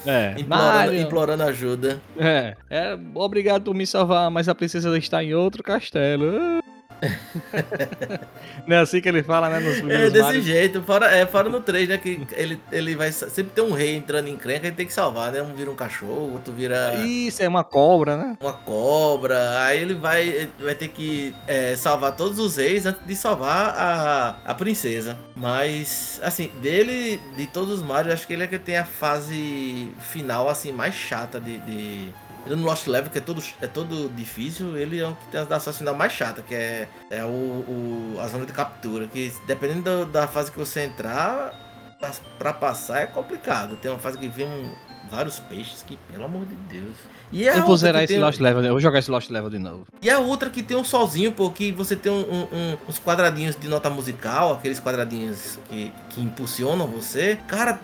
É. 0.04 0.35
Implorando, 0.40 0.96
implorando 0.96 1.42
ajuda. 1.44 2.00
É, 2.18 2.56
é. 2.68 2.98
Obrigado 3.14 3.64
por 3.64 3.74
me 3.74 3.87
salvar, 3.87 4.30
mas 4.30 4.48
a 4.48 4.54
princesa 4.54 4.96
está 4.98 5.22
em 5.22 5.33
outro 5.33 5.62
castelo. 5.62 6.61
Não 8.66 8.76
é 8.76 8.80
assim 8.80 9.00
que 9.00 9.08
ele 9.08 9.22
fala, 9.22 9.48
né? 9.48 9.60
Nos 9.60 9.78
É 9.90 10.10
desse 10.10 10.42
jeito, 10.42 10.82
fora, 10.82 11.06
é, 11.10 11.26
fora 11.26 11.48
no 11.48 11.60
3, 11.60 11.88
né? 11.88 11.98
Que 11.98 12.26
ele, 12.32 12.60
ele 12.70 12.94
vai 12.94 13.12
sempre 13.12 13.52
ter 13.52 13.62
um 13.62 13.72
rei 13.72 13.96
entrando 13.96 14.28
em 14.28 14.36
crenca 14.36 14.66
e 14.68 14.72
tem 14.72 14.86
que 14.86 14.92
salvar, 14.92 15.32
né? 15.32 15.42
Um 15.42 15.54
vira 15.54 15.70
um 15.70 15.74
cachorro, 15.74 16.32
outro 16.32 16.52
vira 16.52 16.94
Isso, 17.04 17.42
é 17.42 17.48
uma 17.48 17.64
cobra, 17.64 18.16
né? 18.16 18.36
uma 18.40 18.52
cobra. 18.52 19.64
Aí 19.64 19.80
ele 19.80 19.94
vai, 19.94 20.28
ele 20.28 20.50
vai 20.58 20.74
ter 20.74 20.88
que 20.88 21.34
é, 21.46 21.76
salvar 21.76 22.16
todos 22.16 22.38
os 22.38 22.56
reis 22.56 22.86
antes 22.86 23.04
de 23.04 23.14
salvar 23.14 23.74
a, 23.76 24.36
a 24.44 24.54
princesa. 24.54 25.16
Mas, 25.34 26.20
assim, 26.22 26.50
dele, 26.60 27.20
de 27.36 27.46
todos 27.46 27.74
os 27.74 27.82
Mario, 27.82 28.12
acho 28.12 28.26
que 28.26 28.32
ele 28.32 28.44
é 28.44 28.46
que 28.46 28.58
tem 28.58 28.76
a 28.76 28.84
fase 28.84 29.92
final, 30.00 30.48
assim, 30.48 30.72
mais 30.72 30.94
chata 30.94 31.40
de. 31.40 31.58
de... 31.58 32.08
Ele 32.46 32.57
no 32.57 32.64
Lost 32.64 32.87
Level, 32.87 33.11
que 33.11 33.18
é 33.18 33.20
todo, 33.20 33.42
é 33.61 33.66
todo 33.66 34.09
difícil, 34.14 34.76
ele 34.76 34.98
é 35.00 35.07
o 35.07 35.14
que 35.14 35.26
tem 35.29 35.40
a 35.40 35.44
da 35.44 35.61
fase 35.61 35.79
final 35.79 35.94
mais 35.94 36.12
chata, 36.12 36.42
que 36.42 36.55
é, 36.55 36.88
é 37.11 37.24
o, 37.24 37.29
o- 37.29 38.16
a 38.20 38.26
zona 38.29 38.46
de 38.46 38.53
captura. 38.53 39.07
Que 39.07 39.33
dependendo 39.46 39.83
da, 40.07 40.20
da 40.22 40.29
fase 40.29 40.50
que 40.50 40.59
você 40.59 40.81
entrar, 40.83 41.96
pra, 42.00 42.11
pra 42.38 42.53
passar 42.53 43.00
é 43.03 43.07
complicado. 43.07 43.76
Tem 43.76 43.90
uma 43.90 43.98
fase 44.00 44.16
que 44.18 44.29
vem 44.29 44.46
um- 44.46 44.74
vários 45.11 45.38
peixes 45.40 45.83
que, 45.83 45.96
pelo 46.11 46.24
amor 46.24 46.46
de 46.46 46.55
Deus. 46.55 46.94
E 47.33 47.48
a 47.48 47.57
Eu 47.59 47.62
vou 47.64 47.76
zerar 47.76 48.03
esse 48.03 48.14
tem- 48.14 48.22
Lost 48.22 48.40
Level, 48.40 48.62
eu 48.64 48.70
vou 48.72 48.81
jogar 48.81 48.98
esse 48.98 49.11
Lost 49.11 49.31
Level 49.31 49.50
de 49.50 49.59
novo. 49.59 49.87
e 50.03 50.09
a 50.11 50.18
outra 50.18 50.50
que 50.50 50.62
tem 50.62 50.76
um 50.76 50.85
solzinho, 50.85 51.31
pô, 51.33 51.50
que 51.50 51.70
você 51.72 51.94
tem 51.94 52.11
um- 52.11 52.16
um- 52.29 52.48
um- 52.53 52.76
uns 52.88 52.98
quadradinhos 52.98 53.55
de 53.57 53.68
nota 53.68 53.88
musical, 53.90 54.55
aqueles 54.55 54.81
quadradinhos 54.81 55.59
que, 55.68 55.92
que 56.11 56.20
impulsionam 56.20 56.87
você. 56.88 57.38
Cara, 57.46 57.81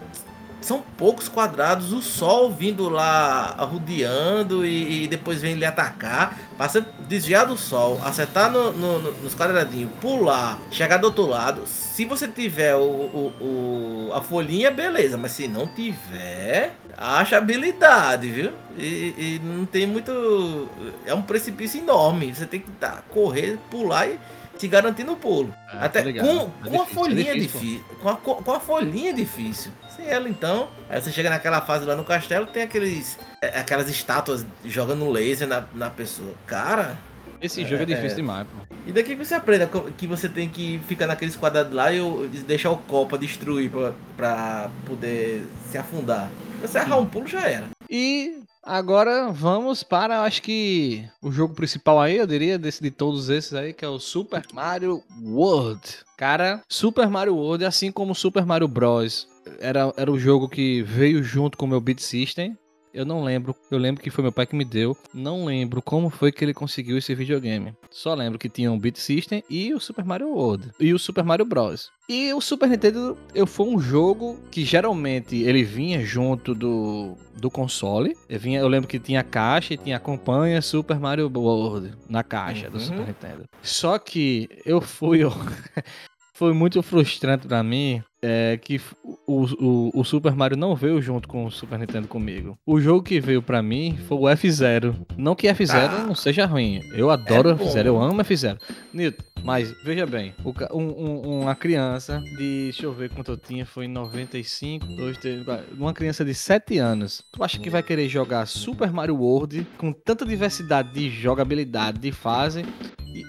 são 0.60 0.82
poucos 0.96 1.28
quadrados, 1.28 1.92
o 1.92 2.02
sol 2.02 2.50
vindo 2.50 2.88
lá 2.88 3.54
arrodeando 3.58 4.66
e, 4.66 5.04
e 5.04 5.08
depois 5.08 5.40
vem 5.40 5.54
lhe 5.54 5.64
atacar. 5.64 6.36
Passa 6.58 6.84
desviar 7.08 7.46
do 7.46 7.56
sol, 7.56 8.00
acertar 8.04 8.50
no- 8.50 8.72
no- 8.72 8.98
no- 8.98 9.12
nos 9.22 9.34
quadradinhos, 9.34 9.90
pular, 10.00 10.58
chegar 10.70 10.96
do 10.96 11.04
outro 11.04 11.26
lado. 11.26 11.62
Se 11.66 12.04
você 12.04 12.26
tiver 12.26 12.74
o, 12.74 12.80
o- 12.80 13.32
o- 13.40 14.10
a 14.14 14.20
folhinha, 14.20 14.70
beleza, 14.70 15.16
mas 15.16 15.32
se 15.32 15.46
não 15.46 15.66
tiver, 15.66 16.74
acha 16.96 17.36
habilidade, 17.36 18.28
viu? 18.28 18.50
E, 18.76 19.14
e 19.36 19.40
não 19.44 19.64
tem 19.66 19.86
muito. 19.86 20.68
É 21.06 21.14
um 21.14 21.22
precipício 21.22 21.80
enorme. 21.80 22.34
Você 22.34 22.46
tem 22.46 22.60
que 22.60 22.70
tá, 22.72 23.02
correr, 23.10 23.58
pular 23.70 24.06
e 24.08 24.18
te 24.56 24.68
garantir 24.68 25.04
no 25.04 25.16
pulo. 25.16 25.54
Ah, 25.68 25.84
Até 25.86 26.00
ligado. 26.02 26.26
com, 26.26 26.34
É 26.34 26.34
com 26.36 26.42
a 26.42 26.48
difícil, 26.68 26.82
é 26.82 26.86
folhinha 26.94 27.34
difícil, 27.34 27.60
difícil. 27.60 27.84
Com 28.02 28.08
a, 28.08 28.16
com 28.16 28.52
a 28.52 28.60
folhinha 28.60 29.10
é 29.10 29.12
difícil. 29.12 29.72
Sem 29.94 30.06
ela, 30.08 30.28
então. 30.28 30.68
Aí 30.90 31.00
você 31.00 31.10
chega 31.12 31.30
naquela 31.30 31.60
fase 31.62 31.84
lá 31.84 31.96
no 31.96 32.04
castelo, 32.04 32.46
tem 32.46 32.62
aqueles. 32.62 33.18
é, 33.42 33.58
Aquelas 33.60 33.88
estátuas 33.88 34.44
jogando 34.64 35.08
laser 35.10 35.46
na, 35.48 35.64
na 35.74 35.90
pessoa. 35.90 36.34
Cara. 36.46 36.98
Esse 37.40 37.62
jogo 37.64 37.80
é, 37.80 37.82
É, 37.82 37.86
difícil 37.86 38.10
é. 38.12 38.14
demais, 38.14 38.46
pô. 38.46 38.74
E 38.86 38.92
daqui 38.92 39.14
que 39.14 39.24
você 39.24 39.34
aprende 39.34 39.66
co- 39.66 39.90
que 39.96 40.06
você 40.06 40.26
tem 40.28 40.48
que 40.48 40.80
ficar 40.88 41.06
naqueles 41.06 41.36
quadrados 41.36 41.72
lá 41.72 41.92
e 41.92 41.98
eu- 41.98 42.28
deixar 42.46 42.70
o 42.70 42.78
copo 42.78 43.10
pra 43.10 43.18
destruir 43.18 43.70
pra, 43.70 43.92
pra 44.16 44.70
poder 44.86 45.46
se 45.70 45.76
afundar. 45.76 46.30
Você 46.62 46.78
errar 46.78 46.96
um 46.96 47.04
pulo, 47.04 47.26
já 47.26 47.46
era. 47.46 47.64
E 47.90 48.38
agora 48.66 49.30
vamos 49.30 49.82
para, 49.82 50.22
acho 50.22 50.42
que 50.42 51.08
o 51.22 51.30
jogo 51.30 51.54
principal 51.54 52.00
aí, 52.00 52.16
eu 52.16 52.26
diria, 52.26 52.58
desse 52.58 52.82
de 52.82 52.90
todos 52.90 53.30
esses 53.30 53.54
aí, 53.54 53.72
que 53.72 53.84
é 53.84 53.88
o 53.88 54.00
Super 54.00 54.42
Mario 54.52 55.02
World. 55.22 55.80
Cara, 56.16 56.60
Super 56.68 57.08
Mario 57.08 57.36
World, 57.36 57.64
assim 57.64 57.92
como 57.92 58.14
Super 58.14 58.44
Mario 58.44 58.66
Bros. 58.66 59.28
Era, 59.60 59.92
era 59.96 60.10
o 60.10 60.18
jogo 60.18 60.48
que 60.48 60.82
veio 60.82 61.22
junto 61.22 61.56
com 61.56 61.66
o 61.66 61.68
meu 61.68 61.80
Beat 61.80 62.00
System. 62.00 62.58
Eu 62.96 63.04
não 63.04 63.22
lembro, 63.22 63.54
eu 63.70 63.76
lembro 63.76 64.02
que 64.02 64.10
foi 64.10 64.22
meu 64.22 64.32
pai 64.32 64.46
que 64.46 64.56
me 64.56 64.64
deu. 64.64 64.96
Não 65.12 65.44
lembro 65.44 65.82
como 65.82 66.08
foi 66.08 66.32
que 66.32 66.42
ele 66.42 66.54
conseguiu 66.54 66.96
esse 66.96 67.14
videogame. 67.14 67.74
Só 67.90 68.14
lembro 68.14 68.38
que 68.38 68.48
tinha 68.48 68.72
um 68.72 68.78
Beat 68.78 68.96
System 68.96 69.44
e 69.50 69.74
o 69.74 69.78
Super 69.78 70.02
Mario 70.02 70.28
World. 70.30 70.70
E 70.80 70.94
o 70.94 70.98
Super 70.98 71.22
Mario 71.22 71.44
Bros. 71.44 71.90
E 72.08 72.32
o 72.32 72.40
Super 72.40 72.70
Nintendo 72.70 73.18
eu, 73.34 73.46
foi 73.46 73.66
um 73.66 73.78
jogo 73.78 74.40
que 74.50 74.64
geralmente 74.64 75.36
ele 75.36 75.62
vinha 75.62 76.02
junto 76.06 76.54
do, 76.54 77.14
do 77.38 77.50
console. 77.50 78.16
Eu, 78.30 78.40
vinha, 78.40 78.60
eu 78.60 78.68
lembro 78.68 78.88
que 78.88 78.98
tinha 78.98 79.22
caixa 79.22 79.74
e 79.74 79.76
tinha 79.76 79.98
acompanha 79.98 80.62
Super 80.62 80.98
Mario 80.98 81.30
World 81.34 81.92
na 82.08 82.24
caixa 82.24 82.70
do 82.70 82.78
Uhum. 82.78 82.84
Super 82.84 83.06
Nintendo. 83.08 83.44
Só 83.62 83.98
que 83.98 84.48
eu 84.64 84.80
fui. 84.80 85.20
Foi 86.34 86.52
muito 86.52 86.82
frustrante 86.82 87.46
pra 87.48 87.62
mim 87.62 88.02
é, 88.28 88.56
que 88.56 88.80
o, 89.26 89.44
o, 89.44 90.00
o 90.00 90.04
Super 90.04 90.34
Mario 90.34 90.56
não 90.56 90.74
veio 90.74 91.00
junto 91.00 91.28
com 91.28 91.44
o 91.44 91.50
Super 91.50 91.78
Nintendo 91.78 92.08
comigo. 92.08 92.58
O 92.66 92.80
jogo 92.80 93.02
que 93.02 93.20
veio 93.20 93.40
pra 93.40 93.62
mim 93.62 93.96
foi 94.08 94.16
o 94.18 94.22
F0. 94.22 94.96
Não 95.16 95.34
que 95.36 95.46
F0 95.46 95.70
Ah. 95.74 96.04
não 96.06 96.14
seja 96.14 96.44
ruim. 96.46 96.80
Eu 96.92 97.10
adoro 97.10 97.50
É 97.50 97.52
o 97.52 97.56
bom. 97.56 97.64
F0, 97.64 97.86
eu 97.86 98.02
amo 98.02 98.20
F0. 98.22 98.58
Nilton, 98.92 99.22
mas 99.44 99.72
veja 99.84 100.04
bem, 100.06 100.34
um- 100.72 100.80
um- 100.80 101.40
uma 101.42 101.54
criança 101.54 102.20
de. 102.36 102.64
Deixa 102.66 102.84
eu 102.84 102.92
ver 102.92 103.10
quanto 103.10 103.30
eu 103.32 103.36
tinha, 103.36 103.64
foi 103.64 103.84
em 103.84 103.88
95, 103.88 104.86
2, 104.86 105.18
3, 105.18 105.44
4, 105.44 105.64
uma 105.78 105.92
criança 105.92 106.24
de 106.24 106.34
7 106.34 106.78
anos. 106.78 107.22
Tu 107.32 107.44
acha 107.44 107.58
que 107.58 107.70
vai 107.70 107.82
querer 107.82 108.08
jogar 108.08 108.46
Super 108.46 108.90
Mario 108.92 109.16
World 109.16 109.66
com 109.78 109.92
tanta 109.92 110.26
diversidade 110.26 110.92
de 110.92 111.08
jogabilidade, 111.10 111.98
de 112.00 112.10
fase? 112.10 112.64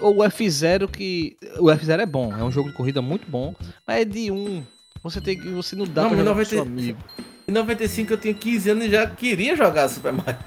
Ou 0.02 0.18
o 0.18 0.24
F0 0.24 0.88
que. 0.90 1.38
O 1.60 1.66
F0 1.72 2.00
é 2.02 2.06
bom, 2.06 2.34
é 2.34 2.44
um 2.44 2.52
jogo 2.52 2.70
de 2.70 2.76
corrida 2.76 3.02
muito 3.02 3.30
bom, 3.30 3.54
mas 3.86 4.02
é 4.02 4.06
de 4.06 4.32
um. 4.32 4.64
Você 5.04 5.22
tem 5.22 5.40
que. 5.40 5.50
Você 5.50 5.76
não 5.76 5.86
dá 5.86 6.04
Não, 6.04 6.10
pra 6.10 6.18
jogar 6.18 6.30
90 6.32 6.50
com 6.50 6.56
seu 6.56 6.62
amigo. 6.62 7.00
Em 7.48 7.52
95 7.52 8.14
eu 8.14 8.18
tinha 8.18 8.34
15 8.34 8.70
anos 8.70 8.86
e 8.86 8.90
já 8.90 9.08
queria 9.08 9.56
jogar 9.56 9.88
Super 9.90 10.12
Mario. 10.12 10.38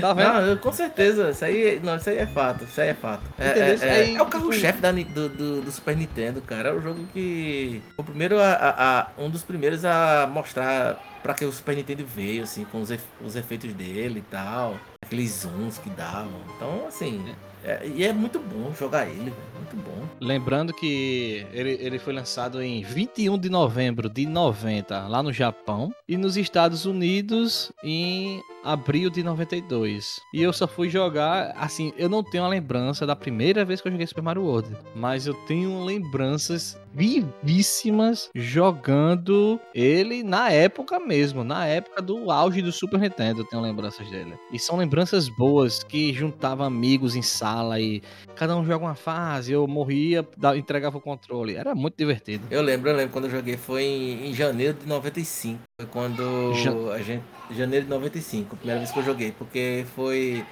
Tá 0.00 0.12
vendo? 0.12 0.28
Não, 0.32 0.40
eu- 0.40 0.56
com 0.56 0.72
certeza. 0.72 1.30
Isso 1.30 1.44
aí, 1.44 1.80
não, 1.82 1.96
isso 1.96 2.08
aí 2.10 2.18
é 2.18 2.26
fato. 2.26 2.64
Isso 2.64 2.80
aí 2.80 2.88
é 2.88 2.94
fato. 2.94 3.22
É, 3.38 3.46
é- 3.48 3.78
é- 3.80 4.14
é 4.14 4.22
o 4.22 4.26
carro-chefe 4.26 4.80
do, 5.14 5.28
do, 5.28 5.60
do 5.62 5.70
Super 5.70 5.96
Nintendo, 5.96 6.40
cara. 6.40 6.70
É 6.70 6.72
o 6.72 6.80
jogo 6.80 7.06
que. 7.12 7.80
O 7.96 8.02
primeiro 8.02 8.38
a, 8.40 8.52
a- 8.52 8.98
a- 9.00 9.06
um 9.18 9.30
dos 9.30 9.42
primeiros 9.44 9.84
a 9.84 10.28
mostrar 10.30 10.98
pra 11.22 11.34
que 11.34 11.44
o 11.44 11.52
Super 11.52 11.76
Nintendo 11.76 12.04
veio, 12.06 12.42
assim, 12.42 12.64
com 12.64 12.80
os, 12.80 12.90
efe- 12.90 13.04
os 13.24 13.36
efeitos 13.36 13.72
dele 13.74 14.20
e 14.20 14.30
tal. 14.30 14.78
Aqueles 15.04 15.30
zooms 15.42 15.78
que 15.78 15.90
davam. 15.90 16.40
Então, 16.56 16.84
assim. 16.88 17.24
É- 17.66 17.86
e 17.94 18.04
é 18.04 18.12
muito 18.12 18.38
bom 18.38 18.72
jogar 18.78 19.06
ele. 19.08 19.32
Muito 19.56 19.76
bom. 19.76 20.06
Lembrando 20.20 20.72
que 20.72 21.44
ele, 21.52 21.72
ele 21.80 21.98
foi 21.98 22.12
lançado 22.12 22.62
em 22.62 22.82
21 22.82 23.36
de 23.36 23.50
novembro 23.50 24.08
de 24.08 24.24
90 24.24 25.08
lá 25.08 25.22
no 25.22 25.32
Japão 25.32 25.92
e 26.08 26.16
nos 26.16 26.36
Estados 26.36 26.86
Unidos 26.86 27.72
em 27.82 28.40
abril 28.62 29.10
de 29.10 29.22
92. 29.22 30.20
E 30.32 30.42
eu 30.42 30.52
só 30.52 30.66
fui 30.66 30.88
jogar, 30.88 31.52
assim, 31.56 31.92
eu 31.96 32.08
não 32.08 32.22
tenho 32.22 32.44
a 32.44 32.48
lembrança 32.48 33.06
da 33.06 33.14
primeira 33.16 33.64
vez 33.64 33.80
que 33.80 33.88
eu 33.88 33.92
joguei 33.92 34.06
Super 34.06 34.22
Mario 34.22 34.42
World, 34.42 34.68
mas 34.94 35.26
eu 35.26 35.34
tenho 35.46 35.84
lembranças 35.84 36.76
vivíssimas 36.92 38.30
jogando 38.34 39.60
ele 39.74 40.22
na 40.22 40.50
época 40.50 40.98
mesmo, 40.98 41.44
na 41.44 41.66
época 41.66 42.00
do 42.02 42.30
auge 42.30 42.62
do 42.62 42.72
Super 42.72 42.98
Nintendo, 42.98 43.40
eu 43.40 43.44
tenho 43.44 43.62
lembranças 43.62 44.08
dele. 44.10 44.34
E 44.52 44.58
são 44.58 44.76
lembranças 44.76 45.28
boas 45.28 45.84
que 45.84 46.12
juntava 46.12 46.66
amigos 46.66 47.14
em 47.14 47.22
sala 47.22 47.55
e 47.80 48.02
cada 48.34 48.56
um 48.56 48.64
joga 48.64 48.84
uma 48.84 48.94
fase, 48.94 49.52
eu 49.52 49.66
morria, 49.66 50.26
entregava 50.56 50.98
o 50.98 51.00
controle. 51.00 51.54
Era 51.56 51.74
muito 51.74 51.96
divertido. 51.96 52.46
Eu 52.50 52.62
lembro, 52.62 52.90
eu 52.90 52.96
lembro 52.96 53.12
quando 53.12 53.24
eu 53.26 53.30
joguei 53.30 53.56
foi 53.56 53.82
em, 53.84 54.30
em 54.30 54.34
janeiro 54.34 54.74
de 54.74 54.86
95. 54.86 55.58
Foi 55.80 55.88
quando 55.90 56.52
Ja- 56.54 56.94
a 56.94 57.02
gente. 57.02 57.22
Janeiro 57.50 57.84
de 57.84 57.90
95, 57.90 58.54
a 58.54 58.56
primeira 58.58 58.80
vez 58.80 58.90
que 58.92 58.98
eu 58.98 59.04
joguei. 59.04 59.32
Porque 59.32 59.84
foi 59.94 60.44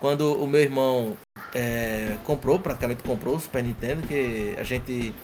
quando 0.00 0.32
o 0.40 0.46
meu 0.46 0.60
irmão 0.60 1.16
é, 1.54 2.16
comprou, 2.24 2.58
praticamente 2.58 3.02
comprou 3.02 3.34
o 3.36 3.40
Super 3.40 3.62
Nintendo, 3.64 4.06
que 4.06 4.54
a 4.58 4.62
gente 4.62 5.14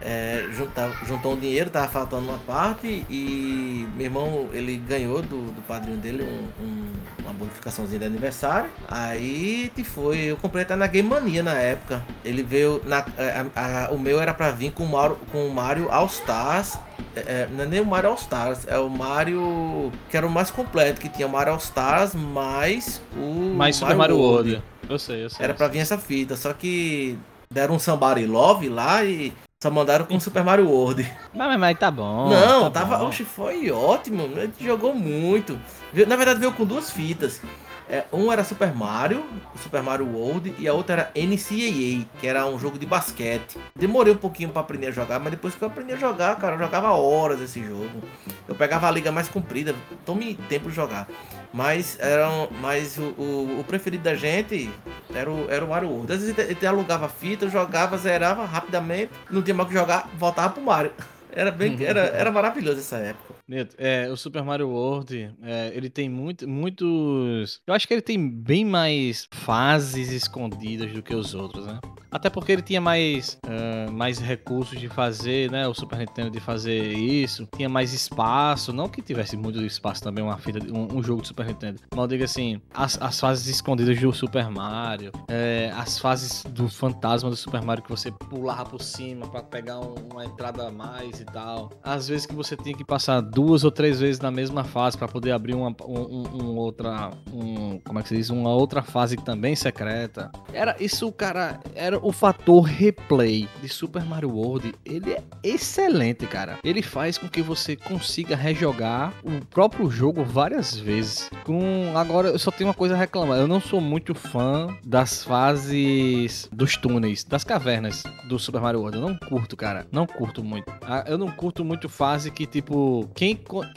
é, 0.00 0.46
juntar, 0.52 0.90
juntou 1.06 1.34
um 1.34 1.38
dinheiro, 1.38 1.68
tava 1.68 1.88
faltando 1.88 2.28
uma 2.28 2.38
parte 2.38 3.04
e 3.08 3.86
meu 3.94 4.06
irmão 4.06 4.48
ele 4.52 4.76
ganhou 4.76 5.20
do, 5.20 5.52
do 5.52 5.62
padrinho 5.62 5.98
dele 5.98 6.22
um, 6.22 6.64
um, 6.64 6.92
uma 7.22 7.32
bonificaçãozinha 7.32 7.98
de 7.98 8.06
aniversário. 8.06 8.70
Aí 8.88 9.70
te 9.74 9.84
foi, 9.84 10.18
eu 10.18 10.36
comprei 10.36 10.62
até 10.62 10.74
na 10.74 10.86
Game 10.86 11.08
Mania 11.08 11.42
na 11.42 11.54
época. 11.54 12.02
Ele 12.24 12.42
veio 12.42 12.80
na 12.84 13.04
é, 13.18 13.44
a, 13.54 13.86
a, 13.86 13.90
o 13.90 13.98
meu 13.98 14.20
era 14.20 14.32
para 14.32 14.50
vir 14.50 14.72
com 14.72 14.84
o 14.84 14.88
Mario, 14.88 15.18
com 15.30 15.46
o 15.46 15.52
Mario 15.52 15.90
All 15.90 16.06
Stars. 16.06 16.78
É, 17.14 17.20
é, 17.20 17.48
não 17.50 17.64
é 17.64 17.66
nem 17.66 17.80
o 17.80 17.86
Mario 17.86 18.10
All 18.10 18.16
Stars, 18.16 18.66
é 18.66 18.78
o 18.78 18.88
Mario 18.88 19.92
que 20.08 20.16
era 20.16 20.26
o 20.26 20.30
mais 20.30 20.50
completo, 20.50 21.00
que 21.00 21.08
tinha 21.08 21.26
o 21.26 21.30
Mario 21.30 21.52
All 21.52 21.58
Stars 21.58 22.14
mais 22.14 23.02
o 23.16 23.54
mais 23.54 23.76
Super 23.76 23.96
Mario 23.96 24.16
World. 24.16 24.50
World. 24.50 24.64
Eu 24.88 24.98
sei, 24.98 25.24
eu 25.24 25.30
sei. 25.30 25.44
Era 25.44 25.54
para 25.54 25.68
vir 25.68 25.78
essa 25.78 25.98
fita, 25.98 26.36
só 26.36 26.52
que 26.52 27.18
deram 27.52 27.74
um 27.74 27.78
Somebody 27.78 28.26
Love 28.26 28.68
lá 28.68 29.04
e 29.04 29.32
só 29.62 29.70
mandaram 29.70 30.06
com 30.06 30.18
Super 30.18 30.42
Mario 30.42 30.70
World. 30.70 31.06
Mas, 31.34 31.60
mas 31.60 31.78
tá 31.78 31.90
bom. 31.90 32.30
Não, 32.30 32.70
tá 32.70 32.80
tava. 32.80 32.96
Bom. 32.96 33.08
Oxe, 33.08 33.24
foi 33.24 33.70
ótimo. 33.70 34.26
Gente 34.34 34.64
jogou 34.64 34.94
muito. 34.94 35.60
Na 36.08 36.16
verdade, 36.16 36.40
veio 36.40 36.52
com 36.52 36.64
duas 36.64 36.90
fitas. 36.90 37.42
É, 37.90 38.04
um 38.12 38.30
era 38.32 38.44
Super 38.44 38.72
Mario, 38.72 39.24
Super 39.60 39.82
Mario 39.82 40.06
World, 40.06 40.54
e 40.60 40.68
a 40.68 40.72
outra 40.72 40.94
era 40.94 41.26
NCAA, 41.26 42.06
que 42.20 42.26
era 42.28 42.46
um 42.46 42.56
jogo 42.56 42.78
de 42.78 42.86
basquete. 42.86 43.58
Demorei 43.74 44.12
um 44.12 44.16
pouquinho 44.16 44.50
para 44.50 44.60
aprender 44.60 44.86
a 44.86 44.90
jogar, 44.92 45.18
mas 45.18 45.32
depois 45.32 45.56
que 45.56 45.62
eu 45.62 45.66
aprendi 45.66 45.94
a 45.94 45.96
jogar, 45.96 46.36
cara, 46.36 46.54
eu 46.54 46.58
jogava 46.60 46.92
horas 46.92 47.40
esse 47.40 47.60
jogo. 47.60 48.00
Eu 48.46 48.54
pegava 48.54 48.86
a 48.86 48.90
liga 48.92 49.10
mais 49.10 49.28
comprida, 49.28 49.74
tome 50.06 50.36
tempo 50.48 50.68
de 50.68 50.76
jogar. 50.76 51.08
Mas 51.52 51.98
era 51.98 52.30
um, 52.30 52.46
mas 52.60 52.96
o, 52.96 53.12
o, 53.18 53.58
o, 53.58 53.64
preferido 53.64 54.04
da 54.04 54.14
gente 54.14 54.70
era 55.12 55.28
o, 55.28 55.50
era 55.50 55.64
o 55.64 55.68
Mario 55.68 55.88
World. 55.88 56.12
Às 56.12 56.20
vezes 56.20 56.38
ele 56.38 56.66
alugava 56.66 57.08
fita, 57.08 57.48
jogava, 57.48 57.98
zerava 57.98 58.44
rapidamente, 58.44 59.10
não 59.28 59.42
tinha 59.42 59.54
mais 59.54 59.66
o 59.66 59.72
que 59.72 59.76
jogar, 59.76 60.08
voltava 60.16 60.50
pro 60.50 60.62
Mario. 60.62 60.92
Era 61.32 61.52
bem, 61.52 61.78
era, 61.84 62.00
era 62.00 62.32
maravilhoso 62.32 62.80
essa 62.80 62.96
época. 62.96 63.39
Neto, 63.50 63.74
é, 63.78 64.08
o 64.08 64.16
Super 64.16 64.44
Mario 64.44 64.68
World, 64.68 65.34
é, 65.42 65.72
ele 65.74 65.90
tem 65.90 66.08
muito, 66.08 66.48
muitos. 66.48 67.60
Eu 67.66 67.74
acho 67.74 67.88
que 67.88 67.92
ele 67.92 68.00
tem 68.00 68.30
bem 68.30 68.64
mais 68.64 69.26
fases 69.32 70.12
escondidas 70.12 70.92
do 70.92 71.02
que 71.02 71.12
os 71.12 71.34
outros, 71.34 71.66
né? 71.66 71.80
Até 72.12 72.28
porque 72.30 72.52
ele 72.52 72.62
tinha 72.62 72.80
mais, 72.80 73.38
uh, 73.46 73.90
mais 73.90 74.18
recursos 74.18 74.78
de 74.78 74.88
fazer, 74.88 75.50
né? 75.50 75.66
O 75.66 75.74
Super 75.74 75.98
Nintendo 75.98 76.30
de 76.30 76.40
fazer 76.40 76.92
isso, 76.92 77.48
tinha 77.56 77.68
mais 77.68 77.92
espaço. 77.92 78.72
Não 78.72 78.88
que 78.88 79.00
tivesse 79.02 79.36
muito 79.36 79.60
espaço 79.62 80.02
também, 80.02 80.22
uma 80.22 80.36
fita, 80.36 80.58
um, 80.72 80.98
um 80.98 81.02
jogo 81.02 81.22
de 81.22 81.28
Super 81.28 81.46
Nintendo. 81.46 81.80
Mas 81.90 82.00
eu 82.00 82.06
digo 82.08 82.24
assim, 82.24 82.60
as, 82.72 83.00
as 83.00 83.18
fases 83.18 83.46
escondidas 83.46 83.98
do 83.98 84.12
Super 84.12 84.48
Mario, 84.48 85.12
é, 85.28 85.72
as 85.76 85.98
fases 85.98 86.44
do 86.44 86.68
fantasma 86.68 87.30
do 87.30 87.36
Super 87.36 87.62
Mario 87.62 87.82
que 87.82 87.90
você 87.90 88.10
pulava 88.10 88.70
por 88.70 88.82
cima 88.82 89.28
para 89.28 89.42
pegar 89.42 89.78
um, 89.78 89.94
uma 90.12 90.24
entrada 90.24 90.66
a 90.66 90.70
mais 90.70 91.20
e 91.20 91.24
tal. 91.24 91.70
Às 91.82 92.08
vezes 92.08 92.26
que 92.26 92.34
você 92.34 92.56
tinha 92.56 92.76
que 92.76 92.84
passar 92.84 93.20
duas 93.40 93.64
ou 93.64 93.70
três 93.70 93.98
vezes 93.98 94.20
na 94.20 94.30
mesma 94.30 94.64
fase 94.64 94.98
para 94.98 95.08
poder 95.08 95.32
abrir 95.32 95.54
uma 95.54 95.74
um, 95.82 96.26
um, 96.34 96.56
outra. 96.56 97.10
Um, 97.32 97.78
como 97.78 97.98
é 97.98 98.02
que 98.02 98.08
se 98.10 98.16
diz? 98.16 98.28
Uma 98.28 98.50
outra 98.50 98.82
fase 98.82 99.16
também 99.16 99.56
secreta. 99.56 100.30
Era 100.52 100.76
isso, 100.78 101.10
cara. 101.10 101.58
Era 101.74 101.98
o 101.98 102.12
fator 102.12 102.62
replay 102.62 103.48
de 103.62 103.68
Super 103.68 104.04
Mario 104.04 104.30
World, 104.30 104.74
ele 104.84 105.12
é 105.12 105.22
excelente, 105.42 106.26
cara. 106.26 106.58
Ele 106.62 106.82
faz 106.82 107.16
com 107.16 107.28
que 107.28 107.40
você 107.40 107.76
consiga 107.76 108.36
rejogar 108.36 109.14
o 109.24 109.42
próprio 109.46 109.90
jogo 109.90 110.22
várias 110.22 110.76
vezes. 110.76 111.30
Com 111.44 111.92
agora 111.96 112.28
eu 112.28 112.38
só 112.38 112.50
tenho 112.50 112.68
uma 112.68 112.74
coisa 112.74 112.94
a 112.94 112.98
reclamar. 112.98 113.38
Eu 113.38 113.48
não 113.48 113.60
sou 113.60 113.80
muito 113.80 114.14
fã 114.14 114.76
das 114.84 115.24
fases 115.24 116.46
dos 116.52 116.76
túneis, 116.76 117.24
das 117.24 117.42
cavernas 117.42 118.02
do 118.28 118.38
Super 118.38 118.60
Mario 118.60 118.80
World. 118.80 118.98
Eu 118.98 119.08
não 119.08 119.16
curto, 119.16 119.56
cara. 119.56 119.86
Não 119.90 120.06
curto 120.06 120.44
muito. 120.44 120.70
Ah, 120.82 121.04
eu 121.06 121.16
não 121.16 121.30
curto 121.30 121.64
muito 121.64 121.88
fase 121.88 122.30
que 122.30 122.44
tipo 122.46 123.08
quem 123.14 123.29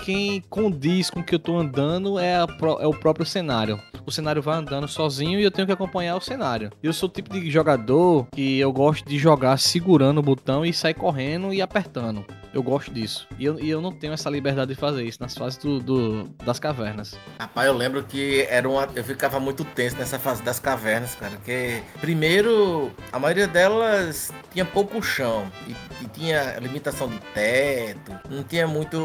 quem 0.04 0.42
condiz 0.50 1.10
com 1.10 1.20
o 1.20 1.24
que 1.24 1.36
eu 1.36 1.40
tô 1.40 1.58
andando 1.58 2.20
é, 2.20 2.36
a, 2.36 2.48
é 2.80 2.88
o 2.88 2.94
próprio 2.94 3.26
cenário. 3.26 3.80
O 4.06 4.12
cenário 4.12 4.42
vai 4.42 4.58
andando 4.58 4.88
sozinho 4.88 5.40
e 5.40 5.44
eu 5.44 5.52
tenho 5.52 5.66
que 5.66 5.74
acompanhar 5.74 6.16
o 6.16 6.22
cenário. 6.22 6.72
Eu 6.82 6.92
sou 6.92 7.08
o 7.08 7.12
tipo 7.12 7.30
de 7.30 7.50
jogador 7.50 8.28
que 8.32 8.60
eu 8.60 8.72
gosto 8.72 9.08
de 9.08 9.18
jogar 9.18 9.58
segurando 9.58 10.18
o 10.20 10.24
botão 10.24 10.66
e 10.66 10.74
sair 10.74 10.94
correndo 10.94 11.54
e 11.54 11.62
apertando. 11.62 12.26
Eu 12.54 12.62
gosto 12.62 12.94
disso. 12.94 13.28
E 13.40 13.46
eu, 13.46 13.60
e 13.60 13.68
eu 13.68 13.82
não 13.82 13.92
tenho 13.92 14.14
essa 14.14 14.30
liberdade 14.30 14.74
de 14.74 14.80
fazer 14.80 15.04
isso 15.04 15.20
nas 15.20 15.36
fases 15.36 15.58
do, 15.58 15.80
do, 15.80 16.24
das 16.46 16.60
cavernas. 16.60 17.18
Rapaz, 17.40 17.68
eu 17.68 17.76
lembro 17.76 18.04
que 18.04 18.46
era 18.48 18.70
uma, 18.70 18.88
eu 18.94 19.04
ficava 19.04 19.40
muito 19.40 19.66
tenso 19.66 19.98
nessa 19.98 20.20
fase 20.20 20.44
das 20.44 20.60
cavernas, 20.60 21.16
cara. 21.16 21.36
Que 21.44 21.82
primeiro, 22.00 22.92
a 23.12 23.18
maioria 23.18 23.48
delas 23.48 24.32
tinha 24.52 24.66
pouco 24.66 25.02
chão 25.02 25.52
e, 25.68 25.72
e 26.04 26.08
tinha 26.10 26.60
limitação 26.60 27.08
de 27.08 27.20
teto, 27.34 28.12
não 28.30 28.44
tinha 28.44 28.68
muito 28.68 28.98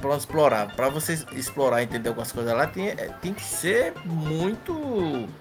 pra 0.00 0.16
explorar. 0.16 0.74
Pra 0.74 0.88
você 0.88 1.14
explorar 1.32 1.80
e 1.80 1.84
entender 1.84 2.08
algumas 2.08 2.32
coisas 2.32 2.52
lá, 2.52 2.66
tem, 2.66 2.88
é, 2.88 2.94
tem 3.20 3.32
que 3.32 3.42
ser 3.42 3.94
muito, 4.04 4.72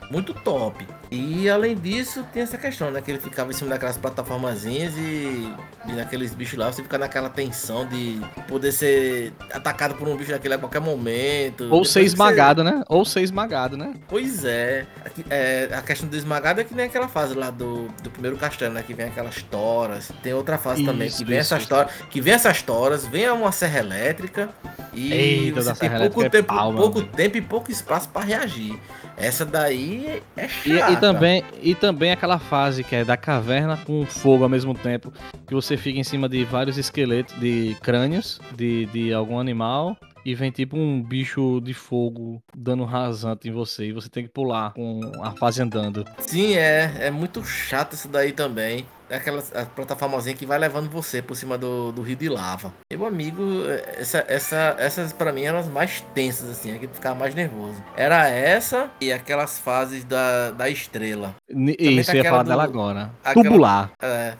muito 0.10 0.34
top. 0.34 0.86
E 1.12 1.50
além 1.50 1.76
disso, 1.76 2.26
tem 2.32 2.41
essa 2.41 2.58
questão, 2.58 2.89
né? 2.89 3.02
Que 3.02 3.12
ele 3.12 3.19
ficava 3.19 3.52
em 3.52 3.54
cima 3.54 3.69
daquelas 3.69 3.97
plataformazinhas 3.97 4.93
e, 4.95 5.54
e 5.86 5.91
naqueles 5.91 6.34
bichos 6.34 6.58
lá, 6.58 6.71
você 6.71 6.82
fica 6.82 6.97
naquela 6.97 7.30
tensão 7.30 7.86
de 7.86 8.21
poder 8.47 8.71
ser 8.71 9.34
atacado 9.52 9.95
por 9.95 10.08
um 10.08 10.15
bicho 10.15 10.32
daquele 10.32 10.54
a 10.54 10.58
qualquer 10.58 10.80
momento. 10.80 11.67
Ou 11.69 11.84
ser 11.84 12.04
esmagado, 12.04 12.63
você... 12.63 12.71
né? 12.71 12.84
Ou 12.88 13.04
ser 13.04 13.24
esmagado, 13.24 13.76
né? 13.76 13.93
Pois 14.08 14.45
é. 14.45 14.88
é. 15.30 15.69
A 15.74 15.82
questão 15.82 16.08
do 16.08 16.15
esmagado 16.15 16.62
é 16.62 16.63
que 16.63 16.74
nem 16.74 16.86
aquela 16.86 17.10
fase 17.10 17.34
lá 17.34 17.52
do, 17.52 17.89
do 18.02 18.10
primeiro 18.10 18.38
castelo, 18.38 18.74
né? 18.74 18.82
Que 18.82 18.93
vem 18.93 19.08
aquelas 19.08 19.43
toras. 19.43 20.13
Tem 20.24 20.34
outra 20.34 20.58
fase 20.58 20.82
isso, 20.82 20.89
também, 20.89 21.10
que 21.10 21.26
vem 21.26 21.39
isso, 21.39 21.54
essas 21.54 21.67
toras. 21.67 21.91
Que 22.10 22.21
vem 22.21 22.34
essas 22.34 22.62
toras, 22.62 23.06
vem 23.06 23.30
uma 23.30 23.52
serra 23.52 23.80
elétrica 23.80 24.50
e 24.93 25.13
Eita, 25.13 25.62
você 25.62 25.73
tem 25.75 25.89
pouco, 25.89 26.23
é 26.23 26.30
tempo, 26.30 26.47
pau, 26.47 26.73
pouco 26.73 27.04
tempo 27.04 27.38
e 27.38 27.41
pouco 27.41 27.71
espaço 27.71 28.10
para 28.10 28.25
reagir. 28.25 28.77
Essa 29.17 29.45
daí 29.45 30.21
é 30.36 30.47
chata. 30.47 30.91
E, 30.91 30.93
e, 30.93 30.97
também, 30.97 31.43
e 31.62 31.75
também 31.75 32.12
aquela 32.12 32.39
fase 32.39 32.84
que 32.84 32.95
é 32.95 33.06
da 33.06 33.15
caverna 33.15 33.77
com 33.77 34.06
fogo 34.06 34.43
ao 34.43 34.49
mesmo 34.49 34.73
tempo, 34.73 35.13
que 35.47 35.54
você 35.54 35.77
fica 35.77 35.99
em 35.99 36.04
cima 36.04 36.27
de 36.27 36.43
vários 36.43 36.77
esqueletos 36.77 37.39
de 37.39 37.75
crânios 37.82 38.39
de, 38.56 38.86
de 38.88 39.13
algum 39.13 39.39
animal 39.39 39.95
e 40.25 40.36
vem 40.36 40.51
tipo 40.51 40.77
um 40.77 41.01
bicho 41.01 41.60
de 41.62 41.73
fogo 41.73 42.41
dando 42.56 42.84
rasante 42.84 43.49
em 43.49 43.51
você 43.51 43.88
e 43.88 43.91
você 43.91 44.10
tem 44.10 44.23
que 44.23 44.30
pular 44.30 44.73
com 44.73 45.01
a 45.21 45.32
fase 45.32 45.62
andando. 45.62 46.06
Sim, 46.19 46.56
é, 46.56 47.08
é 47.08 47.12
muito 47.12 47.43
chato 47.43 47.93
isso 47.93 48.08
daí 48.08 48.32
também. 48.32 48.86
É 49.12 49.17
aquela 49.17 49.41
plataformazinha 49.76 50.34
que 50.34 50.45
vai 50.45 50.58
levando 50.58 50.89
você 50.89 51.21
por 51.21 51.36
cima 51.36 51.58
do, 51.58 51.91
do 51.91 52.02
rio 52.02 52.15
de 52.15 52.30
lava. 52.30 52.74
Meu 52.89 53.06
amigo, 53.06 53.43
essa, 53.97 54.24
essa, 54.26 54.76
essas 54.80 55.12
para 55.12 55.34
mim 55.34 55.43
eram 55.43 55.60
as 55.60 55.67
mais 55.67 56.00
tensas, 56.13 56.50
assim, 56.50 56.78
que 56.80 56.88
ficava 56.88 57.13
mais 57.13 57.36
nervoso. 57.36 57.76
Era 57.97 58.30
essa 58.30 58.89
e 59.02 59.12
aquelas 59.12 59.60
fases 59.60 60.06
da, 60.06 60.52
da 60.52 60.69
estrela. 60.69 61.36
Isso, 61.50 62.12
eu 62.12 62.24
ia 62.24 62.24
falar 62.24 62.43
do, 62.43 62.50
dela 62.50 62.63
agora. 62.63 63.12
Aquela, 63.21 63.43
tubular. 63.43 63.91
É. 64.02 64.34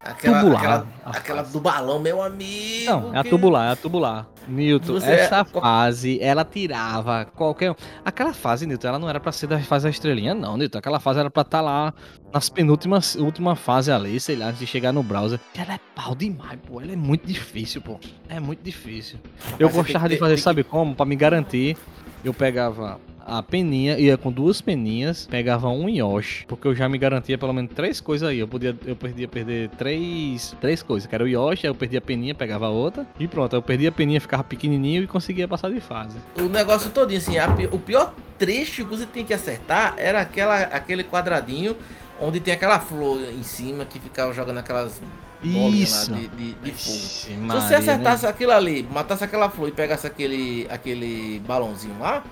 Aquela, 0.00 0.38
tubular. 0.40 0.60
Aquela, 0.60 0.86
aquela, 1.04 1.42
do 1.42 1.60
balão, 1.60 1.98
meu 1.98 2.22
amigo. 2.22 2.86
Não, 2.86 3.12
é 3.12 3.18
a 3.18 3.24
tubular, 3.24 3.68
é 3.68 3.72
a 3.72 3.76
tubular. 3.76 4.28
Newton, 4.46 4.92
Você 4.92 5.10
essa 5.10 5.40
é... 5.40 5.44
fase, 5.44 6.20
ela 6.22 6.44
tirava 6.44 7.24
qualquer. 7.24 7.74
Aquela 8.04 8.32
fase, 8.32 8.64
Newton, 8.64 8.88
ela 8.88 8.98
não 9.00 9.08
era 9.08 9.18
pra 9.18 9.32
ser 9.32 9.48
da 9.48 9.58
fase 9.58 9.84
da 9.84 9.90
estrelinha, 9.90 10.36
não, 10.36 10.56
Newton. 10.56 10.78
Aquela 10.78 11.00
fase 11.00 11.18
era 11.18 11.28
pra 11.28 11.42
estar 11.42 11.58
tá 11.58 11.62
lá 11.62 11.92
nas 12.32 12.48
penúltimas, 12.48 13.16
última 13.16 13.56
fase 13.56 13.90
ali, 13.90 14.20
sei 14.20 14.36
lá, 14.36 14.46
antes 14.46 14.60
de 14.60 14.68
chegar 14.68 14.92
no 14.92 15.02
browser. 15.02 15.40
Ela 15.56 15.74
é 15.74 15.80
pau 15.96 16.14
demais, 16.14 16.60
pô. 16.64 16.80
Ela 16.80 16.92
é 16.92 16.96
muito 16.96 17.26
difícil, 17.26 17.82
pô. 17.82 17.98
É 18.28 18.38
muito 18.38 18.62
difícil. 18.62 19.18
Eu 19.58 19.68
gostava 19.68 20.08
de 20.08 20.16
fazer, 20.16 20.36
sabe 20.36 20.62
como? 20.62 20.94
Pra 20.94 21.04
me 21.04 21.16
garantir, 21.16 21.76
eu 22.24 22.32
pegava 22.32 23.00
a 23.28 23.42
peninha, 23.42 23.98
ia 23.98 24.16
com 24.16 24.32
duas 24.32 24.60
peninhas, 24.60 25.26
pegava 25.26 25.68
um 25.68 25.88
Yoshi, 25.88 26.46
porque 26.46 26.66
eu 26.66 26.74
já 26.74 26.88
me 26.88 26.96
garantia 26.96 27.36
pelo 27.36 27.52
menos 27.52 27.72
três 27.74 28.00
coisas 28.00 28.28
aí. 28.28 28.38
Eu 28.38 28.48
podia, 28.48 28.76
eu 28.86 28.96
podia 28.96 29.28
perder 29.28 29.68
três, 29.70 30.56
três 30.60 30.82
coisas, 30.82 31.06
que 31.06 31.14
era 31.14 31.22
o 31.22 31.28
Yoshi, 31.28 31.66
aí 31.66 31.70
eu 31.70 31.74
perdia 31.74 31.98
a 31.98 32.02
peninha, 32.02 32.34
pegava 32.34 32.66
a 32.66 32.70
outra, 32.70 33.06
e 33.20 33.28
pronto, 33.28 33.54
eu 33.54 33.62
perdia 33.62 33.90
a 33.90 33.92
peninha, 33.92 34.20
ficava 34.20 34.42
pequenininho 34.42 35.02
e 35.02 35.06
conseguia 35.06 35.46
passar 35.46 35.70
de 35.70 35.80
fase. 35.80 36.16
O 36.38 36.48
negócio 36.48 36.90
todinho, 36.90 37.18
assim, 37.18 37.38
a, 37.38 37.48
o 37.70 37.78
pior 37.78 38.14
trecho 38.38 38.84
que 38.84 38.90
você 38.90 39.06
tinha 39.06 39.24
que 39.24 39.34
acertar 39.34 39.94
era 39.98 40.20
aquela, 40.20 40.62
aquele 40.62 41.04
quadradinho 41.04 41.76
onde 42.20 42.40
tem 42.40 42.54
aquela 42.54 42.80
flor 42.80 43.20
em 43.22 43.42
cima 43.42 43.84
que 43.84 44.00
ficava 44.00 44.32
jogando 44.32 44.58
aquelas 44.58 45.00
isso. 45.42 46.12
de, 46.12 46.28
de, 46.28 46.52
de 46.54 46.72
fogo. 46.72 47.40
Maria, 47.40 47.60
Se 47.60 47.68
você 47.68 47.74
acertasse 47.74 48.24
né? 48.24 48.30
aquilo 48.30 48.52
ali, 48.52 48.86
matasse 48.90 49.22
aquela 49.24 49.48
flor 49.48 49.68
e 49.68 49.72
pegasse 49.72 50.06
aquele, 50.06 50.66
aquele 50.68 51.40
balãozinho 51.46 51.98
lá, 51.98 52.24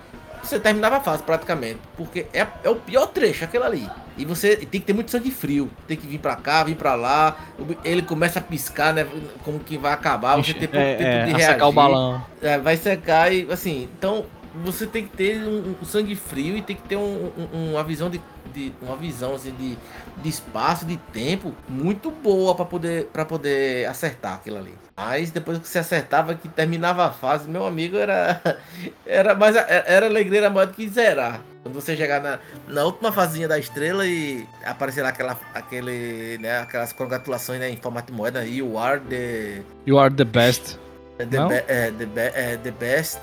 você 0.43 0.59
terminava 0.59 0.97
a 0.97 1.01
fase 1.01 1.23
praticamente. 1.23 1.81
Porque 1.97 2.27
é, 2.33 2.47
é 2.65 2.71
o 2.71 2.77
pior 2.77 3.07
trecho, 3.07 3.45
aquele 3.45 3.65
ali. 3.65 3.91
E 4.17 4.25
você 4.25 4.57
tem 4.57 4.81
que 4.81 4.87
ter 4.87 4.93
muito 4.93 5.11
sangue 5.11 5.31
frio. 5.31 5.71
Tem 5.87 5.97
que 5.97 6.07
vir 6.07 6.19
pra 6.19 6.37
cá, 6.37 6.65
vir 6.65 6.77
pra 6.77 6.95
lá. 6.95 7.37
Ele 7.85 8.03
começa 8.03 8.39
a 8.39 8.43
piscar, 8.43 8.95
né? 8.95 9.07
Como 9.45 9.59
que 9.61 9.77
vai 9.77 9.93
acabar. 9.93 10.37
Você 10.37 10.55
tem 10.55 10.69
pouco 10.69 10.85
é, 10.85 10.95
tempo 10.95 11.09
é, 11.09 11.25
de 11.25 11.31
reagir. 11.33 11.47
secar 11.47 11.67
o 11.69 11.73
balão. 11.73 12.25
É, 12.41 12.59
vai 12.59 12.77
secar 12.77 13.33
e 13.33 13.51
assim. 13.51 13.89
Então 13.99 14.25
você 14.65 14.87
tem 14.87 15.05
que 15.05 15.17
ter 15.17 15.43
um, 15.43 15.75
um 15.83 15.85
sangue 15.85 16.15
frio 16.15 16.57
e 16.57 16.63
tem 16.63 16.77
que 16.77 16.83
ter 16.83 16.97
um, 16.97 17.31
um, 17.53 17.73
uma 17.73 17.85
visão 17.85 18.09
de, 18.09 18.21
de 18.57 18.73
uma 18.81 18.97
visão 18.97 19.35
assim, 19.35 19.53
de, 19.53 19.77
de 20.23 20.29
espaço, 20.29 20.87
de 20.87 20.97
tempo 20.97 21.55
muito 21.69 22.11
boa 22.11 22.55
para 22.55 22.65
poder 22.65 23.05
para 23.13 23.25
poder 23.25 23.87
acertar 23.87 24.35
aquilo 24.35 24.57
ali. 24.57 24.75
Mas 24.97 25.31
depois 25.31 25.59
que 25.59 25.69
você 25.69 25.81
acertava, 25.81 26.35
que 26.35 26.49
terminava 26.49 27.05
a 27.05 27.11
fase, 27.11 27.49
meu 27.49 27.67
amigo, 27.67 27.99
era 27.99 28.41
era 29.05 29.35
mais 29.35 29.55
era 29.57 30.07
alegria 30.07 30.49
maior 30.49 30.67
do 30.67 30.73
que 30.73 30.89
zerar. 30.89 31.41
Quando 31.63 31.75
você 31.75 31.97
chegar 31.97 32.23
na, 32.23 32.39
na 32.69 32.85
última 32.85 33.13
fazinha 33.13 33.49
da 33.49 33.59
estrela 33.59 34.07
e 34.07 34.47
aparecer 34.65 35.03
lá 35.03 35.09
aquela, 35.09 35.37
aquele, 35.53 36.39
né, 36.39 36.61
aquelas 36.61 36.93
congratulações 36.93 37.59
né, 37.59 37.69
em 37.69 37.77
formato 37.77 38.13
de 38.13 38.17
moeda, 38.17 38.47
you 38.47 38.79
are 38.79 39.01
the... 39.01 39.63
You 39.85 39.99
are 39.99 40.15
the 40.15 40.25
best. 40.25 40.79
The, 41.19 41.25
be, 41.25 41.37
é, 41.67 41.91
the, 41.91 42.07
be, 42.07 42.21
é, 42.21 42.57
the 42.59 42.71
best 42.71 43.21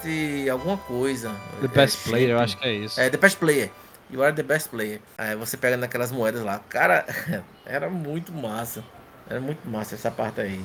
alguma 0.51 0.75
coisa. 0.77 1.31
The 1.61 1.69
best 1.69 2.05
é, 2.05 2.09
player, 2.09 2.29
eu 2.31 2.39
acho 2.39 2.57
que 2.57 2.67
é 2.67 2.73
isso. 2.73 2.99
É, 2.99 3.09
the 3.09 3.17
best 3.17 3.37
player. 3.37 3.71
You 4.13 4.21
are 4.21 4.31
the 4.31 4.43
best 4.43 4.69
player. 4.69 5.01
Aí 5.17 5.35
você 5.35 5.57
pega 5.57 5.75
naquelas 5.75 6.11
moedas 6.11 6.43
lá. 6.43 6.59
Cara, 6.69 7.03
era 7.65 7.89
muito 7.89 8.31
massa. 8.31 8.83
Era 9.27 9.41
muito 9.41 9.67
massa 9.67 9.95
essa 9.95 10.11
parte 10.11 10.39
aí. 10.39 10.61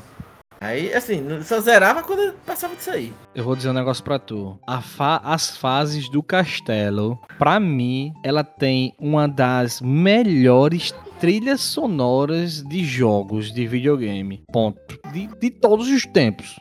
Aí, 0.61 0.93
assim, 0.93 1.25
só 1.45 1.59
zerava 1.61 2.03
quando 2.03 2.35
passava 2.45 2.77
disso 2.77 2.91
aí. 2.91 3.15
Eu 3.35 3.45
vou 3.45 3.57
dizer 3.57 3.71
um 3.71 3.73
negócio 3.73 4.05
pra 4.05 4.19
tu. 4.19 4.59
Fa 4.83 5.19
as 5.25 5.57
fases 5.57 6.11
do 6.11 6.23
castelo, 6.23 7.19
pra 7.39 7.59
mim, 7.59 8.13
ela 8.23 8.45
tem 8.45 8.93
uma 8.99 9.27
das 9.27 9.81
melhores 9.81 10.93
trilhas 11.19 11.63
sonoras 11.63 12.63
de 12.63 12.85
jogos 12.85 13.51
de 13.51 13.67
videogame. 13.67 14.43
Ponto. 14.53 14.99
De, 15.11 15.27
de 15.27 15.49
todos 15.49 15.89
os 15.89 16.05
tempos. 16.05 16.57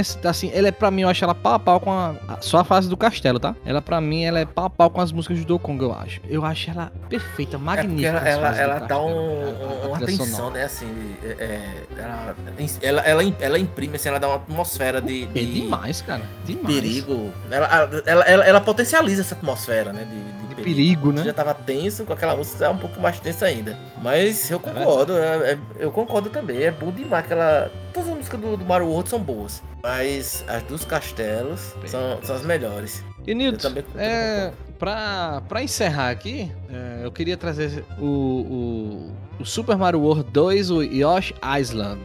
Assim, 0.00 0.50
ela 0.52 0.68
é 0.68 0.72
pra 0.72 0.90
mim, 0.90 1.02
eu 1.02 1.08
acho 1.08 1.24
ela 1.24 1.34
pau 1.34 1.54
a 1.54 1.58
pau 1.58 1.80
com 1.80 1.92
a, 1.92 2.14
a, 2.28 2.40
só 2.40 2.58
a 2.58 2.64
fase 2.64 2.88
do 2.88 2.96
castelo, 2.96 3.38
tá? 3.38 3.54
Ela 3.64 3.80
pra 3.80 4.00
mim, 4.00 4.24
ela 4.24 4.40
é 4.40 4.46
pau 4.46 4.66
a 4.66 4.70
pau 4.70 4.90
com 4.90 5.00
as 5.00 5.12
músicas 5.12 5.38
do 5.40 5.44
Dokong, 5.44 5.82
eu 5.82 5.92
acho. 5.92 6.20
Eu 6.28 6.44
acho 6.44 6.70
ela 6.70 6.92
perfeita, 7.08 7.56
é 7.56 7.58
magnífica. 7.58 8.06
É 8.06 8.32
ela, 8.32 8.48
ela, 8.48 8.56
ela 8.56 8.78
dá 8.80 9.00
um, 9.00 9.86
uma 9.86 9.96
atenção, 9.96 10.50
né? 10.50 10.64
Assim, 10.64 11.16
é, 11.22 11.28
é, 11.28 11.84
ela, 11.96 12.36
ela, 12.82 13.02
ela, 13.02 13.36
ela, 13.40 13.58
imprime, 13.58 13.96
assim, 13.96 14.08
ela 14.08 14.18
dá 14.18 14.28
uma 14.28 14.36
atmosfera 14.36 15.00
de. 15.00 15.26
de 15.26 15.38
é 15.38 15.44
demais, 15.44 16.02
cara. 16.02 16.22
Demais. 16.44 16.66
Perigo. 16.66 17.32
Ela, 17.50 17.66
ela, 18.06 18.22
ela, 18.24 18.44
ela, 18.44 18.60
potencializa 18.60 19.22
essa 19.22 19.34
atmosfera, 19.34 19.92
né? 19.92 20.04
De, 20.04 20.48
de, 20.48 20.54
de 20.54 20.62
perigo, 20.62 21.12
né? 21.12 21.24
Já 21.24 21.32
tava 21.32 21.54
tenso, 21.54 22.04
com 22.04 22.12
aquela 22.12 22.36
música 22.36 22.66
é 22.66 22.68
um 22.68 22.78
pouco 22.78 23.00
mais 23.00 23.18
tensa 23.20 23.46
ainda. 23.46 23.76
Mas 24.02 24.50
eu 24.50 24.60
concordo, 24.60 25.16
é, 25.16 25.58
eu 25.78 25.90
concordo 25.90 26.30
também. 26.30 26.62
É 26.62 26.70
bom 26.70 26.90
demais 26.90 27.24
aquela. 27.24 27.70
Todas 27.92 28.10
as 28.10 28.17
músicas 28.28 28.40
do, 28.40 28.56
do 28.56 28.64
Mario 28.64 28.88
World 28.88 29.08
são 29.08 29.18
boas. 29.18 29.62
Mas 29.82 30.44
as 30.48 30.62
dos 30.64 30.84
castelos 30.84 31.74
são, 31.86 32.18
são 32.22 32.36
as 32.36 32.44
melhores. 32.44 33.04
E 33.26 33.34
Nilton, 33.34 33.72
é, 33.96 34.52
pra, 34.78 35.42
pra 35.48 35.62
encerrar 35.62 36.10
aqui, 36.10 36.50
é, 36.70 37.00
eu 37.04 37.12
queria 37.12 37.36
trazer 37.36 37.84
o, 37.98 38.04
o, 38.04 39.42
o 39.42 39.44
Super 39.44 39.76
Mario 39.76 40.00
World 40.00 40.30
2, 40.30 40.70
o 40.70 40.82
Yoshi 40.82 41.34
Island. 41.60 42.00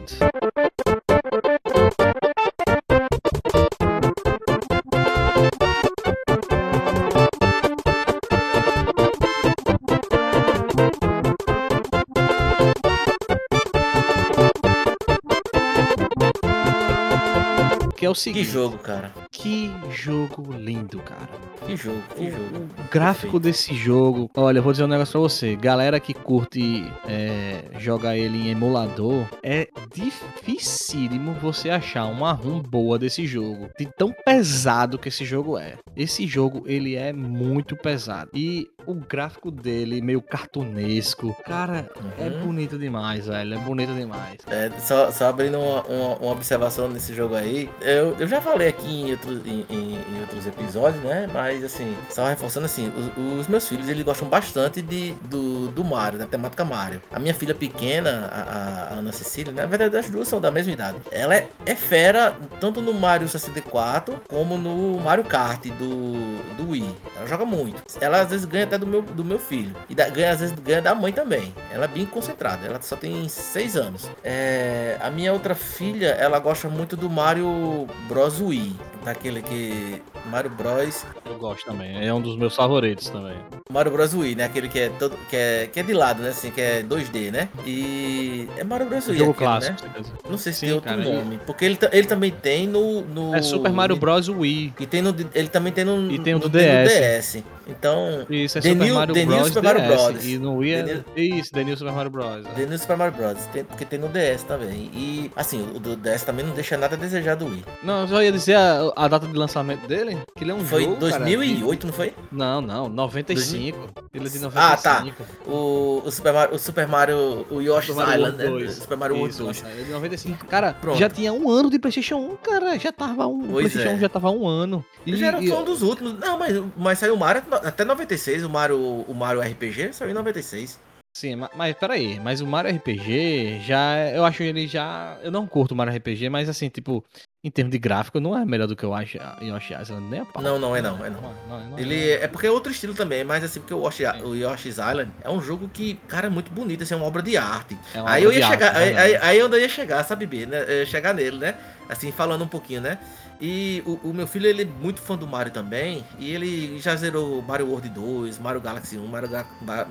Que 18.04 18.06
é 18.06 18.10
o 18.10 18.14
seguinte. 18.14 18.44
Que 18.44 18.52
jogo, 18.52 18.78
cara. 18.78 19.14
Que 19.30 19.70
jogo 19.90 20.52
lindo, 20.52 20.98
cara. 20.98 21.26
Que 21.66 21.76
jogo, 21.76 22.02
que 22.14 22.30
jogo. 22.30 22.68
O 22.78 22.90
gráfico 22.90 23.40
Perfeito. 23.40 23.40
desse 23.40 23.74
jogo. 23.74 24.30
Olha, 24.36 24.58
eu 24.58 24.62
vou 24.62 24.72
dizer 24.72 24.84
um 24.84 24.88
negócio 24.88 25.12
pra 25.12 25.20
você. 25.20 25.56
Galera 25.56 25.98
que 25.98 26.12
curte 26.12 26.84
é, 27.08 27.64
jogar 27.78 28.16
ele 28.16 28.36
em 28.36 28.50
emulador, 28.50 29.26
é 29.42 29.68
dificílimo 29.92 31.32
você 31.34 31.70
achar 31.70 32.04
uma 32.06 32.32
ROM 32.32 32.60
boa 32.60 32.98
desse 32.98 33.26
jogo. 33.26 33.70
De 33.78 33.86
tão 33.86 34.12
pesado 34.24 34.98
que 34.98 35.08
esse 35.08 35.24
jogo 35.24 35.58
é. 35.58 35.76
Esse 35.96 36.26
jogo, 36.26 36.64
ele 36.66 36.96
é 36.96 37.12
muito 37.12 37.76
pesado. 37.76 38.30
E 38.34 38.68
o 38.86 38.94
gráfico 38.94 39.50
dele, 39.50 40.02
meio 40.02 40.20
cartunesco. 40.20 41.34
Cara, 41.44 41.90
é 42.18 42.24
uhum. 42.24 42.26
é 42.26 42.30
bonito 42.44 42.78
demais, 42.78 43.26
velho. 43.26 43.54
É 43.54 43.58
bonito 43.58 43.94
demais. 43.94 44.38
É, 44.48 44.70
só, 44.78 45.10
só 45.10 45.28
abrindo 45.28 45.58
uma, 45.58 45.82
uma, 45.84 46.16
uma 46.16 46.32
observação 46.32 46.88
nesse 46.88 47.14
jogo 47.14 47.34
aí. 47.34 47.70
Eu, 47.80 48.14
eu 48.18 48.26
já 48.26 48.40
falei 48.40 48.68
aqui 48.68 48.86
em 48.86 49.12
outros, 49.12 49.46
em, 49.46 49.64
em, 49.70 49.94
em 49.94 50.20
outros 50.20 50.46
episódios, 50.46 51.02
né? 51.02 51.28
Mas 51.32 51.53
assim, 51.62 51.96
só 52.10 52.26
reforçando 52.26 52.66
assim, 52.66 52.92
os, 52.96 53.40
os, 53.40 53.48
meus 53.48 53.68
filhos 53.68 53.88
eles 53.88 54.02
gostam 54.02 54.28
bastante 54.28 54.80
de, 54.80 55.12
do, 55.22 55.68
do 55.68 55.84
Mario, 55.84 56.18
da 56.18 56.26
temática 56.26 56.64
Mario. 56.64 57.02
A 57.12 57.18
minha 57.18 57.34
filha 57.34 57.54
pequena, 57.54 58.30
a, 58.32 58.94
a 58.94 58.98
Ana 58.98 59.12
Cecília, 59.12 59.52
né, 59.52 59.62
na 59.62 59.68
verdade 59.68 59.96
as 59.96 60.08
duas 60.08 60.26
são 60.26 60.40
da 60.40 60.50
mesma 60.50 60.72
idade. 60.72 60.98
Ela 61.10 61.36
é, 61.36 61.48
é 61.66 61.74
fera 61.74 62.36
tanto 62.60 62.80
no 62.80 62.92
Mario 62.94 63.28
64 63.28 64.22
como 64.28 64.56
no 64.56 64.98
Mario 65.00 65.24
Kart 65.24 65.64
do, 65.66 66.54
do 66.56 66.70
Wii. 66.70 66.96
Ela 67.16 67.26
joga 67.26 67.44
muito. 67.44 67.82
Ela 68.00 68.20
às 68.20 68.30
vezes 68.30 68.46
ganha 68.46 68.64
até 68.64 68.78
do 68.78 68.86
meu, 68.86 69.02
do 69.02 69.24
meu 69.24 69.38
filho. 69.38 69.74
E 69.88 69.94
da, 69.94 70.08
ganha, 70.08 70.32
às 70.32 70.40
vezes 70.40 70.54
ganha 70.58 70.82
da 70.82 70.94
mãe 70.94 71.12
também. 71.12 71.54
Ela 71.70 71.84
é 71.84 71.88
bem 71.88 72.06
concentrada. 72.06 72.66
Ela 72.66 72.80
só 72.80 72.96
tem 72.96 73.28
6 73.28 73.76
anos. 73.76 74.10
É, 74.22 74.96
a 75.00 75.10
minha 75.10 75.32
outra 75.32 75.54
filha, 75.54 76.08
ela 76.08 76.38
gosta 76.38 76.68
muito 76.68 76.96
do 76.96 77.10
Mario 77.10 77.86
Bros 78.08 78.40
Wii. 78.40 78.76
Daquele 79.04 79.42
que. 79.42 80.02
Mario 80.26 80.50
Bros. 80.50 81.04
Eu 81.24 81.38
gosto 81.38 81.64
também. 81.64 82.06
É 82.06 82.12
um 82.12 82.20
dos 82.20 82.36
meus 82.36 82.54
favoritos 82.54 83.08
também. 83.08 83.36
Mario 83.70 83.92
Bros 83.92 84.14
Wii, 84.14 84.34
né? 84.34 84.44
Aquele 84.44 84.68
que 84.68 84.78
é 84.78 84.88
todo. 84.90 85.16
Que 85.28 85.36
é, 85.36 85.66
que 85.72 85.80
é 85.80 85.82
de 85.82 85.92
lado, 85.92 86.22
né? 86.22 86.30
Assim, 86.30 86.50
que 86.50 86.60
é 86.60 86.82
2D, 86.82 87.30
né? 87.30 87.48
E. 87.66 88.48
É 88.56 88.64
Mario 88.64 88.86
Bros 88.86 89.06
Wii. 89.06 89.18
Jogo 89.18 89.30
aquele, 89.32 89.46
clássico, 89.46 89.86
né? 89.86 90.04
Não 90.28 90.38
sei 90.38 90.52
se 90.52 90.60
Sim, 90.60 90.66
tem 90.66 90.74
outro 90.74 90.90
cara, 90.90 91.02
nome. 91.02 91.40
Porque 91.46 91.64
ele, 91.64 91.78
ele 91.92 92.06
também 92.06 92.30
tem 92.30 92.66
no, 92.66 93.02
no. 93.02 93.34
É 93.34 93.42
Super 93.42 93.72
Mario 93.72 93.96
Bros 93.96 94.28
Wii. 94.28 94.74
E 94.80 94.86
tem 94.86 95.02
no, 95.02 95.14
ele 95.34 95.48
também 95.48 95.72
tem 95.72 95.84
no. 95.84 96.10
E 96.10 96.18
tem 96.18 96.34
no, 96.34 96.40
no 96.40 96.48
DS. 96.48 97.34
DS. 97.34 97.44
Então. 97.66 98.26
Isso, 98.28 98.58
é 98.58 98.60
The 98.60 98.70
Super 98.70 98.84
New, 98.84 98.94
Mario 98.94 99.14
The 99.14 99.24
Bros. 99.24 99.36
New 99.36 99.46
Super 99.46 99.62
Mario 99.62 99.86
Bros. 99.86 100.24
E 100.24 100.38
no 100.38 100.56
Wii 100.56 100.74
é. 100.74 101.04
Isso, 101.16 101.52
The 101.52 101.64
New 101.64 101.76
Super 101.76 101.92
Mario 101.92 102.10
Bros. 102.10 102.46
The 102.54 102.66
New 102.66 102.78
Super 102.78 102.96
Mario 102.96 103.14
Bros. 103.14 103.46
Tem, 103.52 103.64
porque 103.64 103.84
tem 103.84 103.98
no 103.98 104.08
DS 104.08 104.42
também. 104.42 104.90
E, 104.92 105.30
assim, 105.36 105.66
o 105.74 105.78
do 105.78 105.96
DS 105.96 106.22
também 106.22 106.44
não 106.44 106.54
deixa 106.54 106.76
nada 106.76 106.94
a 106.94 106.98
desejar 106.98 107.36
do 107.36 107.46
Wii. 107.46 107.64
Não, 107.82 108.02
eu 108.02 108.08
só 108.08 108.22
ia 108.22 108.32
dizer 108.32 108.56
a, 108.56 108.92
a 108.96 109.08
data 109.08 109.26
de 109.26 109.34
lançamento 109.34 109.86
dele, 109.86 110.18
que 110.36 110.44
ele 110.44 110.50
é 110.50 110.54
um 110.54 110.64
foi 110.64 110.84
jogo. 110.84 110.96
Foi 111.00 111.10
2008, 111.10 111.78
cara, 111.78 111.86
não 111.86 111.92
foi? 111.92 112.14
Não, 112.30 112.60
não, 112.60 112.88
95. 112.88 113.78
2000? 113.78 114.04
Ele 114.14 114.26
é 114.26 114.30
de 114.30 114.38
95. 114.38 114.50
Ah, 114.56 114.76
tá. 114.76 115.06
O, 115.46 116.02
o, 116.04 116.10
Super, 116.10 116.32
Mario, 116.32 116.54
o 116.54 116.58
Super 116.58 116.88
Mario, 116.88 117.46
o 117.50 117.60
Yoshi's 117.60 117.96
Island, 117.96 118.36
né? 118.36 118.46
2. 118.46 118.74
Super 118.74 118.96
Mario 118.96 119.16
World 119.16 119.36
2. 119.36 119.64
Ele 119.64 119.80
é 119.80 119.84
de 119.84 119.90
95. 119.90 120.46
Cara, 120.46 120.72
Pronto. 120.74 120.98
já 120.98 121.08
tinha 121.08 121.32
um 121.32 121.50
ano 121.50 121.70
de 121.70 121.78
PlayStation 121.78 122.16
1, 122.16 122.36
cara. 122.36 122.78
Já 122.78 122.92
tava 122.92 123.26
um. 123.26 123.40
Pois 123.40 123.72
PlayStation 123.72 123.88
é. 123.90 123.94
1 123.94 123.98
já 124.00 124.08
tava 124.08 124.30
um 124.30 124.46
ano. 124.46 124.84
E, 125.06 125.16
já 125.16 125.28
era 125.28 125.38
um 125.38 125.64
dos 125.64 125.82
últimos. 125.82 126.18
Não, 126.18 126.38
mas, 126.38 126.62
mas 126.76 126.98
saiu 126.98 127.14
o 127.14 127.18
Mario 127.18 127.42
até 127.56 127.84
96, 127.84 128.44
o 128.44 128.50
Mario, 128.50 128.78
o 128.78 129.14
Mario 129.14 129.40
RPG 129.40 129.92
saiu 129.92 130.10
em 130.10 130.14
96. 130.14 130.78
Sim, 131.16 131.36
mas, 131.36 131.50
mas 131.54 131.76
peraí, 131.76 132.18
mas 132.18 132.40
o 132.40 132.46
Mario 132.46 132.74
RPG 132.74 133.60
já. 133.60 134.10
Eu 134.10 134.24
acho 134.24 134.42
ele 134.42 134.66
já. 134.66 135.16
Eu 135.22 135.30
não 135.30 135.46
curto 135.46 135.72
o 135.72 135.76
Mario 135.76 135.96
RPG, 135.96 136.28
mas 136.28 136.48
assim, 136.48 136.68
tipo, 136.68 137.04
em 137.44 137.50
termos 137.52 137.70
de 137.70 137.78
gráfico, 137.78 138.18
não 138.18 138.36
é 138.36 138.44
melhor 138.44 138.66
do 138.66 138.74
que 138.74 138.82
eu 138.82 138.92
acho 138.92 139.18
Yoshi 139.40 139.74
Island, 139.80 140.08
nem 140.08 140.20
a 140.20 140.24
pau. 140.24 140.42
Não, 140.42 140.58
não 140.58 140.74
é 140.74 140.82
não, 140.82 141.04
é 141.04 141.10
não. 141.10 141.20
não, 141.20 141.34
não, 141.48 141.70
não 141.70 141.78
ele 141.78 142.10
é, 142.10 142.24
é 142.24 142.26
porque 142.26 142.48
é 142.48 142.50
outro 142.50 142.72
estilo 142.72 142.94
também, 142.94 143.22
mas 143.22 143.44
assim, 143.44 143.60
porque 143.60 143.74
o, 143.74 143.84
Yoshi, 143.84 144.04
o 144.24 144.34
Yoshi's 144.34 144.78
Island 144.78 145.12
é 145.22 145.30
um 145.30 145.40
jogo 145.40 145.68
que, 145.68 145.94
cara, 146.08 146.26
é 146.26 146.30
muito 146.30 146.50
bonito, 146.50 146.82
assim, 146.82 146.94
é 146.94 146.96
uma 146.96 147.06
obra 147.06 147.22
de 147.22 147.36
arte. 147.36 147.78
É 147.94 148.02
aí 148.04 148.24
eu 148.24 148.32
ia 148.32 148.44
chegar, 148.48 148.74
arte, 148.74 148.78
aí, 148.78 148.96
aí, 148.96 149.16
aí, 149.16 149.38
eu 149.38 149.56
ia 149.56 149.68
chegar, 149.68 150.02
sabe, 150.04 150.26
B, 150.26 150.46
né? 150.46 150.84
chegar 150.84 151.14
nele, 151.14 151.38
né? 151.38 151.54
Assim, 151.88 152.10
falando 152.10 152.42
um 152.42 152.48
pouquinho, 152.48 152.80
né? 152.80 152.98
E 153.46 153.82
o, 153.84 154.08
o, 154.08 154.14
meu 154.14 154.26
filho, 154.26 154.46
ele 154.46 154.62
é 154.62 154.64
muito 154.64 155.02
fã 155.02 155.18
do 155.18 155.26
Mario 155.26 155.52
também. 155.52 156.02
E 156.18 156.32
ele 156.32 156.78
já 156.78 156.96
zerou 156.96 157.42
Mario 157.42 157.66
World 157.66 157.90
2, 157.90 158.38
Mario 158.38 158.58
Galaxy 158.58 158.96
1, 158.96 159.06
Mario, 159.06 159.28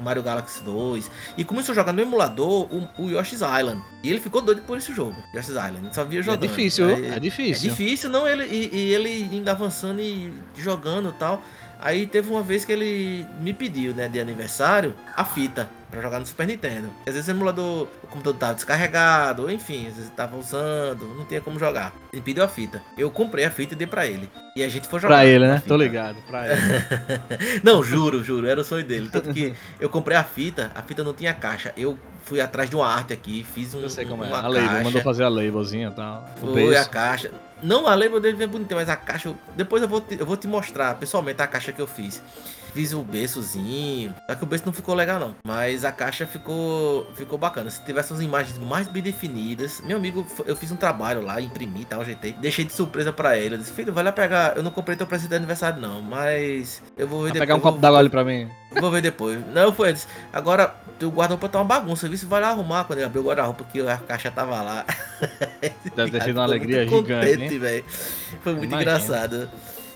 Mario 0.04 0.24
Galaxy 0.24 0.64
2. 0.64 1.12
E 1.38 1.43
começou 1.43 1.74
a 1.74 1.76
jogar 1.76 1.93
no 1.93 2.01
emulador 2.01 2.68
o, 2.74 2.89
o, 2.97 3.12
Yoshi's 3.12 3.41
Island. 3.41 3.80
E 4.01 4.10
ele 4.10 4.20
ficou 4.20 4.41
doido 4.41 4.64
por 4.64 4.80
esse 4.80 4.91
jogo, 4.91 5.16
Yoshi's 5.36 5.51
Island. 5.51 5.82
Ele 5.84 5.93
só 5.93 6.04
via 6.04 6.22
é 6.22 6.24
jogando. 6.24 6.43
É 6.43 6.47
difícil, 6.47 6.89
é 6.89 7.20
difícil. 7.20 7.70
É 7.70 7.70
difícil, 7.70 8.10
não. 8.10 8.28
Ele, 8.28 8.43
e, 8.45 8.76
e 8.76 8.91
ele 8.91 9.30
ainda 9.32 9.51
avançando 9.51 10.01
e 10.01 10.34
jogando 10.58 11.10
e 11.10 11.14
tal. 11.14 11.43
Aí 11.84 12.08
teve 12.08 12.32
uma 12.32 12.42
vez 12.42 12.64
que 12.64 12.72
ele 12.72 13.26
me 13.42 13.54
pediu, 13.54 13.94
né, 13.94 14.08
de 14.08 14.18
aniversário, 14.18 14.96
a 15.14 15.26
fita 15.26 15.70
para 15.92 16.02
jogar 16.02 16.18
no 16.18 16.26
Super 16.26 16.48
Nintendo. 16.48 16.90
Às 17.06 17.14
vezes 17.14 17.28
o 17.28 17.32
emulador, 17.32 17.88
o 18.02 18.08
computador 18.08 18.40
tava 18.40 18.54
descarregado, 18.54 19.52
enfim, 19.52 19.88
às 19.88 19.96
vezes 19.96 20.10
tava 20.12 20.38
usando, 20.38 21.06
não 21.14 21.26
tinha 21.26 21.42
como 21.42 21.60
jogar. 21.60 21.94
Ele 22.14 22.22
pediu 22.22 22.42
a 22.42 22.48
fita. 22.48 22.82
Eu 22.98 23.12
comprei 23.12 23.44
a 23.44 23.52
fita 23.52 23.74
e 23.74 23.78
dei 23.78 23.86
para 23.86 24.08
ele. 24.08 24.30
E 24.56 24.64
a 24.64 24.70
gente 24.70 24.88
foi 24.88 25.02
jogar. 25.02 25.16
Pra 25.18 25.26
ele, 25.26 25.46
né? 25.46 25.62
Tô 25.68 25.76
ligado, 25.76 26.16
pra 26.26 26.48
ele. 26.48 26.62
não, 27.62 27.84
juro, 27.84 28.24
juro, 28.24 28.48
era 28.48 28.62
o 28.62 28.64
sonho 28.64 28.86
dele. 28.86 29.10
Tanto 29.12 29.34
que 29.34 29.54
eu 29.78 29.90
comprei 29.90 30.16
a 30.16 30.24
fita, 30.24 30.72
a 30.74 30.82
fita 30.82 31.04
não 31.04 31.14
tinha 31.14 31.34
caixa. 31.34 31.74
Eu 31.76 32.00
fui 32.24 32.42
atrás 32.42 32.70
de 32.70 32.76
uma 32.76 32.88
arte 32.88 33.14
aqui, 33.14 33.46
fiz 33.54 33.74
um. 33.74 33.82
Eu 33.82 33.90
sei 33.90 34.06
como 34.06 34.24
é. 34.24 34.32
A 34.32 34.48
label, 34.48 34.84
mandou 34.84 35.02
fazer 35.02 35.24
a 35.24 35.30
labelzinha 35.30 35.90
e 35.90 35.92
tal. 35.92 36.30
Foi 36.40 36.76
a 36.76 36.86
caixa. 36.86 37.32
Não, 37.62 37.88
a 37.88 37.96
label 37.96 38.20
dele 38.20 38.36
vem 38.36 38.48
bonitinha, 38.48 38.80
mas 38.80 38.90
a 38.90 38.96
caixa. 38.96 39.34
Depois 39.56 39.82
eu 39.82 39.88
vou, 39.88 40.02
te, 40.02 40.20
eu 40.20 40.26
vou 40.26 40.36
te 40.36 40.48
mostrar 40.48 40.96
pessoalmente 40.96 41.42
a 41.42 41.48
caixa 41.48 41.72
que 41.72 41.82
eu 41.82 41.88
fiz. 41.88 42.22
Fiz 42.74 42.92
o 42.92 43.04
berçozinho. 43.04 44.16
Só 44.28 44.36
que 44.36 44.44
o 44.44 44.48
berço 44.48 44.66
não 44.66 44.74
ficou 44.74 44.96
legal, 44.96 45.20
não. 45.20 45.36
Mas 45.46 45.86
a 45.86 45.92
caixa 45.92 46.26
ficou, 46.26 47.06
ficou 47.16 47.38
bacana. 47.38 47.70
Se 47.70 47.84
tivesse 47.84 48.14
as 48.14 48.20
imagens 48.20 48.58
mais 48.58 48.88
bem 48.88 49.04
definidas. 49.04 49.80
Meu 49.82 49.98
amigo, 49.98 50.26
eu 50.46 50.56
fiz 50.56 50.72
um 50.72 50.76
trabalho 50.76 51.22
lá, 51.22 51.40
imprimi 51.40 51.82
e 51.82 51.86
tal, 51.86 52.02
ajeitei. 52.02 52.34
Deixei 52.34 52.66
de 52.66 52.74
surpresa 52.74 53.14
pra 53.14 53.38
ele. 53.38 53.56
Eu 53.56 53.60
disse, 53.60 53.72
filho, 53.72 53.94
vai 53.94 54.04
lá 54.04 54.12
pegar. 54.12 54.58
Eu 54.58 54.64
não 54.64 54.72
comprei 54.72 54.98
teu 54.98 55.06
presente 55.06 55.30
de 55.30 55.36
aniversário, 55.36 55.80
não. 55.80 56.02
Mas 56.02 56.82
eu 56.98 57.08
vou 57.08 57.20
ver 57.20 57.26
vai 57.26 57.32
depois. 57.34 57.40
pegar 57.42 57.56
um 57.56 57.60
copo 57.60 57.78
d'água 57.80 58.00
ali 58.00 58.10
pra 58.10 58.24
mim. 58.24 58.50
Vou 58.82 58.90
ver 58.90 59.02
depois. 59.02 59.40
Não, 59.54 59.72
foi 59.72 59.92
antes. 59.92 60.08
Agora, 60.32 60.74
teu 60.98 61.10
guarda-roupa 61.12 61.48
tá 61.48 61.60
uma 61.60 61.66
bagunça. 61.66 62.08
Viu? 62.10 62.18
Você 62.18 62.26
vai 62.26 62.42
lá 62.42 62.50
arrumar 62.50 62.86
quando 62.86 62.98
ele 63.00 63.06
abriu 63.06 63.22
o 63.22 63.26
guarda-roupa, 63.26 63.64
que 63.72 63.82
a 63.82 63.98
caixa 63.98 64.32
tava 64.32 64.60
lá. 64.64 64.84
Deve 65.96 66.10
ter 66.12 66.24
sido 66.26 66.38
uma 66.38 66.44
alegria 66.44 66.88
gigante. 66.88 67.38
Contente, 67.60 67.86
Foi 68.44 68.54
muito 68.54 68.72
Imagina. 68.72 68.82
engraçado. 68.98 69.50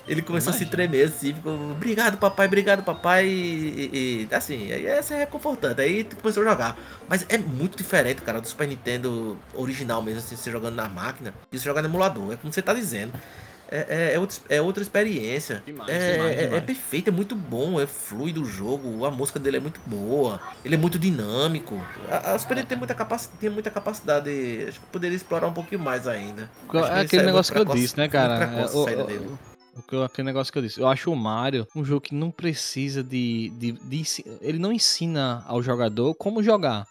Ele 0.08 0.22
começou 0.22 0.52
Imagina. 0.52 0.66
a 0.66 0.70
se 0.70 0.72
tremer 0.72 1.08
assim, 1.08 1.34
ficou, 1.34 1.72
obrigado 1.72 2.18
papai, 2.18 2.48
obrigado 2.48 2.84
papai, 2.84 3.28
e, 3.28 4.28
e 4.32 4.36
assim, 4.36 4.72
aí 4.72 4.86
essa 4.86 5.14
é 5.14 5.18
reconfortante. 5.20 5.82
Aí 5.82 6.04
começou 6.22 6.44
a 6.44 6.50
jogar. 6.50 6.78
Mas 7.10 7.26
é 7.28 7.38
muito 7.38 7.78
diferente, 7.78 8.22
cara, 8.22 8.40
do 8.40 8.48
Super 8.48 8.68
Nintendo 8.68 9.38
original 9.54 10.02
mesmo, 10.02 10.20
assim, 10.20 10.36
você 10.36 10.50
jogando 10.50 10.76
na 10.76 10.88
máquina 10.88 11.34
e 11.52 11.60
você 11.60 11.66
jogar 11.66 11.82
no 11.82 11.90
emulador, 11.90 12.34
é 12.34 12.38
como 12.38 12.54
você 12.54 12.62
tá 12.62 12.74
dizendo. 12.74 13.14
É, 13.70 13.86
é, 13.90 14.14
é, 14.14 14.20
outra, 14.20 14.38
é 14.48 14.62
outra 14.62 14.82
experiência. 14.82 15.62
Demais, 15.66 15.90
é, 15.90 16.14
demais, 16.14 16.36
demais. 16.38 16.54
é, 16.54 16.62
perfeito, 16.62 17.10
é 17.10 17.12
muito 17.12 17.36
bom, 17.36 17.82
é 17.82 17.86
fluido 17.86 18.42
o 18.42 18.46
jogo, 18.46 19.06
a 19.06 19.12
música 19.12 19.38
dele 19.40 19.58
é 19.58 19.60
muito 19.60 19.82
boa, 19.86 20.40
ele 20.64 20.76
é 20.76 20.78
muito 20.78 20.98
dinâmico. 20.98 21.86
A, 22.10 22.32
a 22.32 22.40
Super 22.40 22.56
Nintendo 22.56 22.70
tem 22.70 22.78
muita, 22.78 22.96
capac, 22.96 23.28
tem 23.40 23.50
muita 23.50 23.70
capacidade, 23.70 24.30
acho 24.70 24.80
que 24.80 24.86
poderia 24.88 25.16
explorar 25.16 25.48
um 25.48 25.54
pouquinho 25.54 25.82
mais 25.82 26.08
ainda. 26.08 26.50
É 26.74 27.02
aquele 27.02 27.24
negócio 27.24 27.54
que 27.54 27.60
eu 27.60 27.66
disse, 27.66 27.98
né, 27.98 28.08
cara? 28.08 28.46
É, 28.46 28.66
o, 28.68 29.38
aquele 30.06 30.26
negócio 30.26 30.52
que 30.52 30.60
eu 30.60 30.64
disse. 30.64 30.80
Eu 30.80 30.88
acho 30.88 31.12
o 31.12 31.16
Mario 31.16 31.68
um 31.76 31.84
jogo 31.84 32.02
que 32.02 32.16
não 32.16 32.32
precisa 32.32 33.04
de, 33.04 33.50
de, 33.58 33.72
de, 33.72 34.04
Ele 34.42 34.60
não 34.60 34.72
ensina 34.72 35.44
ao 35.48 35.62
jogador 35.62 36.14
como 36.16 36.44
jogar. 36.44 36.88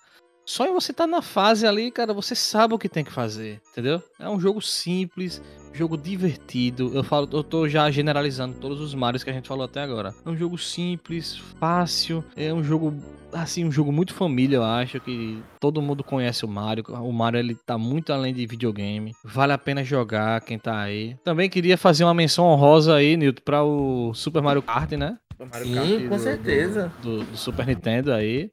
Só 0.47 0.65
em 0.65 0.73
você 0.73 0.93
estar 0.93 1.05
tá 1.05 1.11
na 1.11 1.21
fase 1.21 1.67
ali, 1.67 1.91
cara, 1.91 2.15
você 2.15 2.37
sabe 2.37 2.73
o 2.73 2.79
que 2.79 2.89
tem 2.89 3.05
que 3.05 3.11
fazer, 3.11 3.61
entendeu? 3.73 4.01
É 4.17 4.29
um 4.29 4.39
jogo 4.39 4.63
simples, 4.63 5.43
jogo 5.73 5.97
divertido. 5.97 6.93
Eu 6.95 7.03
falo, 7.03 7.29
eu 7.33 7.43
tô 7.43 7.69
já 7.69 7.91
generalizando 7.91 8.55
todos 8.61 8.81
os 8.81 8.95
Marios 8.95 9.25
que 9.25 9.31
a 9.31 9.33
gente 9.33 9.49
falou 9.49 9.65
até 9.65 9.83
agora. 9.83 10.15
É 10.25 10.31
um 10.31 10.37
jogo 10.37 10.57
simples, 10.57 11.37
fácil, 11.59 12.25
é 12.37 12.55
um 12.55 12.63
jogo 12.63 12.95
assim, 13.33 13.65
um 13.65 13.73
jogo 13.73 13.91
muito 13.91 14.15
família, 14.15 14.57
eu 14.57 14.65
acho 14.65 15.01
que 15.01 15.43
todo 15.59 15.83
mundo 15.83 16.05
conhece 16.05 16.45
o 16.45 16.49
Mario. 16.49 16.85
O 16.89 17.13
Mario 17.13 17.41
ele 17.41 17.57
tá 17.57 17.77
muito 17.77 18.13
além 18.13 18.33
de 18.33 18.47
videogame. 18.47 19.17
Vale 19.25 19.53
a 19.53 19.59
pena 19.59 19.83
jogar 19.83 20.41
quem 20.43 20.61
tá 20.61 20.79
aí. 20.79 21.17
Também 21.25 21.51
queria 21.51 21.77
fazer 21.77 22.05
uma 22.05 22.15
menção 22.15 22.45
honrosa 22.45 22.95
aí, 22.95 23.17
Nilton, 23.17 23.43
para 23.45 23.65
o 23.65 24.15
Super 24.15 24.41
Mario 24.41 24.63
Kart, 24.63 24.93
né? 24.93 25.19
Mario 25.39 25.67
Sim, 25.67 25.75
Kart 25.75 26.09
com 26.09 26.17
do, 26.17 26.23
certeza. 26.23 26.93
Do, 27.03 27.19
do, 27.19 27.25
do 27.25 27.37
Super 27.37 27.67
Nintendo 27.67 28.13
aí 28.13 28.49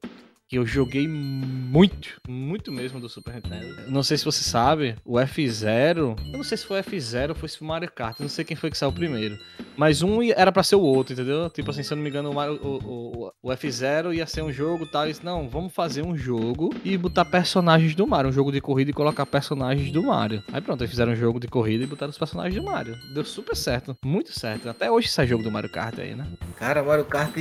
que 0.48 0.58
eu 0.58 0.66
joguei 0.66 1.08
muito, 1.08 2.20
muito 2.28 2.70
mesmo 2.70 3.00
do 3.00 3.08
Super 3.08 3.34
Nintendo. 3.34 3.90
Não 3.90 4.02
sei 4.02 4.16
se 4.18 4.24
você 4.24 4.42
sabe, 4.42 4.96
o 5.04 5.14
F0, 5.14 6.16
eu 6.32 6.36
não 6.36 6.44
sei 6.44 6.58
se 6.58 6.66
foi 6.66 6.80
F0 6.80 7.30
ou 7.30 7.34
foi 7.34 7.48
se 7.48 7.58
foi 7.58 7.66
Mario 7.66 7.90
Kart, 7.90 8.20
não 8.20 8.28
sei 8.28 8.44
quem 8.44 8.56
foi 8.56 8.70
que 8.70 8.78
saiu 8.78 8.92
primeiro. 8.92 9.38
Mas 9.76 10.02
um 10.02 10.22
era 10.22 10.52
para 10.52 10.62
ser 10.62 10.76
o 10.76 10.80
outro, 10.80 11.14
entendeu? 11.14 11.50
Tipo 11.50 11.70
assim, 11.70 11.82
se 11.82 11.92
eu 11.92 11.96
não 11.96 12.04
me 12.04 12.10
engano, 12.10 12.30
o, 12.30 12.34
Mario, 12.34 12.60
o, 12.62 12.76
o, 12.84 13.32
o 13.42 13.50
F0 13.50 14.14
ia 14.14 14.26
ser 14.26 14.42
um 14.42 14.52
jogo 14.52 14.86
tal. 14.86 15.04
Eles, 15.04 15.20
não, 15.20 15.48
vamos 15.48 15.72
fazer 15.72 16.02
um 16.02 16.16
jogo 16.16 16.72
e 16.84 16.96
botar 16.96 17.24
personagens 17.24 17.94
do 17.94 18.06
Mario. 18.06 18.30
Um 18.30 18.32
jogo 18.32 18.52
de 18.52 18.60
corrida 18.60 18.90
e 18.90 18.94
colocar 18.94 19.26
personagens 19.26 19.90
do 19.90 20.02
Mario. 20.02 20.42
Aí 20.52 20.60
pronto, 20.60 20.82
eles 20.82 20.90
fizeram 20.90 21.12
um 21.12 21.16
jogo 21.16 21.40
de 21.40 21.48
corrida 21.48 21.84
e 21.84 21.86
botaram 21.86 22.10
os 22.10 22.18
personagens 22.18 22.54
do 22.54 22.62
Mario. 22.62 22.96
Deu 23.12 23.24
super 23.24 23.56
certo, 23.56 23.96
muito 24.04 24.32
certo. 24.38 24.68
Até 24.68 24.90
hoje 24.90 25.08
sai 25.08 25.26
jogo 25.26 25.42
do 25.42 25.50
Mario 25.50 25.70
Kart 25.70 25.98
aí, 25.98 26.14
né? 26.14 26.26
Cara, 26.56 26.82
Mario 26.82 27.04
Kart 27.04 27.34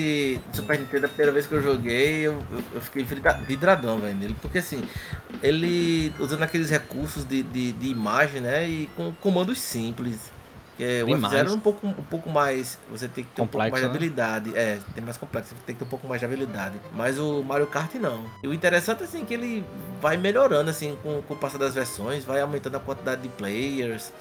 Super 0.51 0.79
Nintendo, 0.79 1.05
a 1.05 1.09
primeira 1.09 1.31
vez 1.31 1.45
que 1.45 1.53
eu 1.53 1.61
joguei, 1.61 2.21
eu, 2.21 2.33
eu, 2.51 2.63
eu 2.73 2.81
fiquei 2.81 3.02
vidradão, 3.03 3.99
velho, 3.99 4.15
nele. 4.15 4.35
Porque 4.41 4.59
assim, 4.59 4.83
ele 5.41 6.13
usando 6.19 6.43
aqueles 6.43 6.69
recursos 6.69 7.25
de, 7.25 7.43
de, 7.43 7.71
de 7.71 7.87
imagem, 7.87 8.41
né? 8.41 8.67
E 8.67 8.87
com 8.95 9.11
comandos 9.13 9.59
simples 9.59 10.31
porque 10.73 11.03
o 11.03 11.07
F0 11.07 11.47
é 11.47 11.51
um 11.51 11.59
pouco, 11.59 11.87
um 11.87 11.93
pouco 11.93 12.29
mais. 12.29 12.79
Você 12.89 13.07
tem 13.07 13.23
que 13.23 13.29
ter 13.29 13.41
complexo, 13.41 13.43
um 13.43 13.47
pouco 13.47 13.71
mais 13.71 13.83
de 13.83 13.87
né? 13.87 13.95
habilidade. 13.95 14.57
É, 14.57 14.79
tem 14.95 15.03
mais 15.03 15.17
complexo, 15.17 15.49
você 15.49 15.61
tem 15.65 15.75
que 15.75 15.79
ter 15.79 15.85
um 15.85 15.89
pouco 15.89 16.07
mais 16.07 16.19
de 16.19 16.25
habilidade. 16.25 16.75
Mas 16.93 17.19
o 17.19 17.43
Mario 17.43 17.67
Kart 17.67 17.93
não. 17.95 18.25
E 18.43 18.47
o 18.47 18.53
interessante 18.53 19.03
assim, 19.03 19.21
é 19.21 19.25
que 19.25 19.33
ele 19.33 19.63
vai 20.01 20.17
melhorando 20.17 20.69
assim 20.69 20.97
com, 21.03 21.21
com 21.21 21.33
o 21.35 21.37
passar 21.37 21.59
das 21.59 21.75
versões, 21.75 22.25
vai 22.25 22.41
aumentando 22.41 22.77
a 22.77 22.79
quantidade 22.79 23.21
de 23.21 23.29
players, 23.29 24.11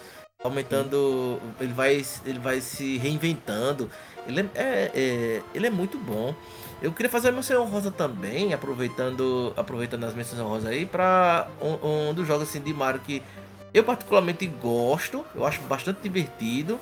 aumentando. 0.44 1.40
Ele 1.58 1.72
vai, 1.72 2.04
ele 2.26 2.38
vai 2.38 2.60
se 2.60 2.98
reinventando. 2.98 3.90
Ele 4.26 4.40
é, 4.40 4.44
é, 4.54 4.90
é, 4.94 5.42
ele 5.54 5.66
é 5.66 5.70
muito 5.70 5.98
bom. 5.98 6.34
Eu 6.82 6.92
queria 6.92 7.08
fazer 7.08 7.28
a 7.28 7.32
menção 7.32 7.64
rosa 7.64 7.92
também, 7.92 8.52
aproveitando, 8.52 9.54
aproveitando 9.56 10.02
as 10.04 10.14
menções 10.14 10.40
honrosas 10.40 10.68
aí, 10.68 10.84
para 10.84 11.48
um, 11.60 12.08
um 12.08 12.14
dos 12.14 12.26
jogos 12.26 12.48
assim, 12.48 12.60
de 12.60 12.74
Mario 12.74 13.00
que 13.00 13.22
eu 13.72 13.84
particularmente 13.84 14.46
gosto, 14.46 15.24
eu 15.34 15.46
acho 15.46 15.60
bastante 15.62 16.00
divertido, 16.02 16.80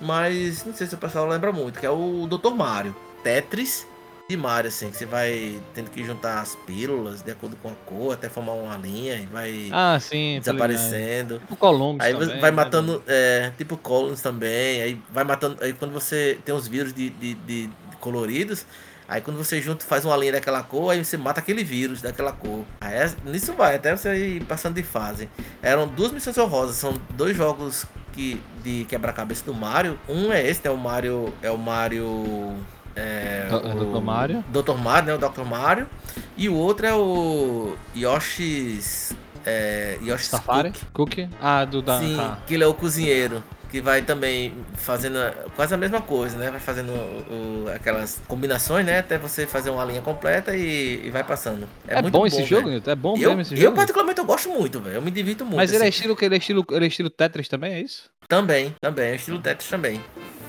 mas 0.00 0.64
não 0.64 0.72
sei 0.72 0.86
se 0.86 0.94
o 0.94 0.98
pessoal 0.98 1.26
lembra 1.26 1.52
muito, 1.52 1.80
que 1.80 1.84
é 1.84 1.90
o 1.90 2.28
Dr. 2.28 2.54
Mario. 2.54 2.94
Tetris 3.24 3.86
de 4.28 4.36
Mario, 4.36 4.68
assim, 4.68 4.88
que 4.90 4.96
você 4.96 5.04
vai 5.04 5.60
tendo 5.74 5.90
que 5.90 6.02
juntar 6.02 6.40
as 6.40 6.54
pílulas 6.54 7.20
de 7.20 7.30
acordo 7.30 7.56
com 7.56 7.68
a 7.68 7.74
cor, 7.84 8.14
até 8.14 8.28
formar 8.28 8.52
uma 8.52 8.76
linha 8.76 9.16
e 9.16 9.26
vai 9.26 9.68
ah, 9.72 9.98
sim, 10.00 10.38
desaparecendo. 10.38 11.40
Tipo 11.40 11.56
Columns 11.56 12.00
Aí 12.00 12.12
também, 12.14 12.40
vai 12.40 12.50
né, 12.50 12.56
matando, 12.56 13.02
é, 13.06 13.52
tipo 13.58 13.76
Columns 13.76 14.22
também, 14.22 14.80
aí 14.80 15.02
vai 15.10 15.24
matando, 15.24 15.62
aí 15.62 15.72
quando 15.72 15.92
você 15.92 16.38
tem 16.44 16.54
os 16.54 16.66
vírus 16.66 16.94
de, 16.94 17.10
de, 17.10 17.34
de, 17.34 17.66
de 17.66 17.96
coloridos, 18.00 18.64
Aí 19.08 19.20
quando 19.20 19.36
você 19.36 19.60
junta, 19.60 19.84
faz 19.84 20.04
uma 20.04 20.16
linha 20.16 20.32
daquela 20.32 20.62
cor, 20.62 20.90
aí 20.90 21.04
você 21.04 21.16
mata 21.16 21.40
aquele 21.40 21.62
vírus 21.62 22.00
daquela 22.00 22.32
cor. 22.32 22.64
Aí 22.80 22.94
é, 22.94 23.12
nisso 23.24 23.52
vai, 23.52 23.76
até 23.76 23.94
você 23.94 24.36
ir 24.36 24.44
passando 24.44 24.74
de 24.74 24.82
fase. 24.82 25.28
Eram 25.62 25.86
duas 25.86 26.10
missões 26.12 26.38
honrosas, 26.38 26.76
são 26.76 26.98
dois 27.10 27.36
jogos 27.36 27.86
que, 28.14 28.40
de 28.62 28.84
quebra-cabeça 28.88 29.44
do 29.44 29.52
Mario. 29.52 29.98
Um 30.08 30.32
é 30.32 30.46
esse, 30.46 30.66
é 30.66 30.70
o 30.70 30.76
Mario. 30.76 31.34
É 31.42 31.50
o 31.50 31.58
Mario. 31.58 32.54
É, 32.96 33.48
o 33.50 33.84
Dr. 33.84 34.00
Mario. 34.00 34.44
Dr. 34.48 34.78
Mario, 34.78 35.06
né? 35.08 35.14
O 35.14 35.30
Dr. 35.30 35.42
Mario. 35.42 35.88
E 36.36 36.48
o 36.48 36.54
outro 36.54 36.86
é 36.86 36.94
o 36.94 37.76
Yoshi's. 37.94 39.12
É, 39.44 39.98
Yoshi's 40.00 40.28
Safari? 40.28 40.72
Cookie? 40.92 41.28
Ah, 41.40 41.64
do 41.64 41.82
da. 41.82 41.98
Sim, 41.98 42.16
tá. 42.16 42.38
que 42.46 42.54
ele 42.54 42.64
é 42.64 42.66
o 42.66 42.72
cozinheiro 42.72 43.42
que 43.74 43.80
vai 43.80 44.02
também 44.02 44.54
fazendo 44.76 45.18
quase 45.56 45.74
a 45.74 45.76
mesma 45.76 46.00
coisa, 46.00 46.38
né? 46.38 46.48
Vai 46.48 46.60
fazendo 46.60 46.92
o, 46.92 47.64
o, 47.64 47.68
aquelas 47.74 48.22
combinações, 48.28 48.86
né? 48.86 49.00
Até 49.00 49.18
você 49.18 49.48
fazer 49.48 49.70
uma 49.70 49.84
linha 49.84 50.00
completa 50.00 50.56
e, 50.56 51.04
e 51.04 51.10
vai 51.10 51.24
passando. 51.24 51.66
É, 51.88 51.98
é 51.98 52.02
bom, 52.02 52.08
bom 52.08 52.26
esse 52.26 52.44
jogo, 52.44 52.68
Nilton? 52.68 52.88
É 52.88 52.94
bom 52.94 53.16
eu, 53.16 53.30
mesmo 53.30 53.40
esse 53.40 53.54
eu, 53.54 53.56
jogo? 53.56 53.72
Eu 53.72 53.74
particularmente 53.74 54.20
eu 54.20 54.24
gosto 54.24 54.48
muito, 54.48 54.78
velho. 54.78 54.94
Eu 54.94 55.02
me 55.02 55.10
divirto 55.10 55.44
muito. 55.44 55.56
Mas 55.56 55.72
ele 55.72 55.82
é 55.82 55.88
assim. 55.88 55.96
estilo 55.96 56.16
ele 56.20 56.36
é 56.36 56.38
estilo, 56.38 56.64
ele 56.70 56.84
é 56.84 56.88
estilo 56.88 57.10
Tetris 57.10 57.48
também, 57.48 57.74
é 57.74 57.80
isso? 57.80 58.08
Também, 58.28 58.72
também, 58.80 59.06
é 59.06 59.16
estilo 59.16 59.40
Tetris 59.40 59.68
também. 59.68 60.00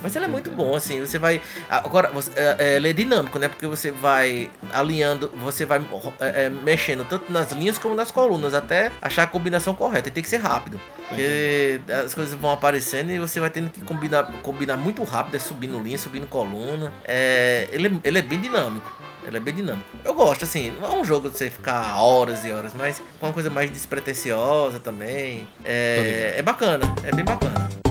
Mas 0.05 0.15
ele 0.15 0.25
é 0.25 0.27
muito 0.27 0.51
bom, 0.51 0.75
assim, 0.75 0.99
você 0.99 1.17
vai. 1.17 1.41
Agora, 1.67 2.11
você, 2.11 2.29
é, 2.35 2.55
é, 2.59 2.75
ele 2.75 2.91
é 2.91 2.93
dinâmico, 2.93 3.39
né? 3.39 3.47
Porque 3.47 3.65
você 3.65 3.89
vai 3.89 4.51
alinhando, 4.71 5.31
você 5.35 5.65
vai 5.65 5.79
é, 6.19 6.45
é, 6.45 6.49
mexendo 6.51 7.03
tanto 7.09 7.33
nas 7.33 7.51
linhas 7.51 7.79
como 7.79 7.95
nas 7.95 8.11
colunas, 8.11 8.53
até 8.53 8.91
achar 9.01 9.23
a 9.23 9.27
combinação 9.27 9.73
correta. 9.73 10.09
E 10.09 10.11
tem 10.11 10.21
que 10.21 10.29
ser 10.29 10.37
rápido. 10.37 10.79
Porque 11.09 11.81
as 12.05 12.13
coisas 12.13 12.35
vão 12.35 12.51
aparecendo 12.51 13.09
e 13.09 13.17
você 13.17 13.39
vai 13.39 13.49
tendo 13.49 13.71
que 13.71 13.81
combinar, 13.81 14.31
combinar 14.43 14.77
muito 14.77 15.03
rápido, 15.03 15.37
é 15.37 15.39
subindo 15.39 15.79
linha, 15.79 15.97
subindo 15.97 16.27
coluna. 16.27 16.93
É, 17.03 17.67
ele, 17.71 17.99
ele 18.03 18.19
é 18.19 18.21
bem 18.21 18.39
dinâmico. 18.39 18.95
Ele 19.25 19.37
é 19.37 19.39
bem 19.39 19.55
dinâmico. 19.55 19.89
Eu 20.03 20.13
gosto, 20.13 20.43
assim, 20.43 20.69
não 20.79 20.87
é 20.87 20.95
um 20.99 21.03
jogo 21.03 21.31
de 21.31 21.37
você 21.39 21.49
ficar 21.49 21.99
horas 21.99 22.45
e 22.45 22.51
horas, 22.51 22.73
mas 22.75 23.01
uma 23.19 23.33
coisa 23.33 23.49
mais 23.49 23.71
despretensiosa 23.71 24.79
também. 24.79 25.47
É, 25.63 26.35
é 26.37 26.43
bacana, 26.43 26.85
é 27.03 27.11
bem 27.11 27.25
bacana. 27.25 27.84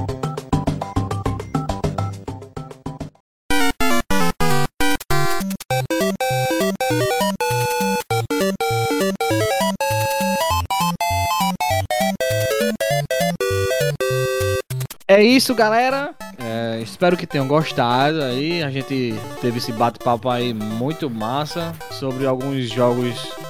Isso, 15.35 15.55
galera. 15.55 16.15
É, 16.39 16.81
espero 16.81 17.17
que 17.17 17.27
tenham 17.27 17.49
gostado 17.49 18.23
aí. 18.23 18.63
A 18.63 18.71
gente 18.71 19.15
teve 19.41 19.59
esse 19.59 19.73
bate-papo 19.73 20.29
aí 20.29 20.55
muito 20.55 21.11
massa 21.11 21.75
sobre 21.91 22.27
alguns 22.27 22.71
jogos 22.71 23.44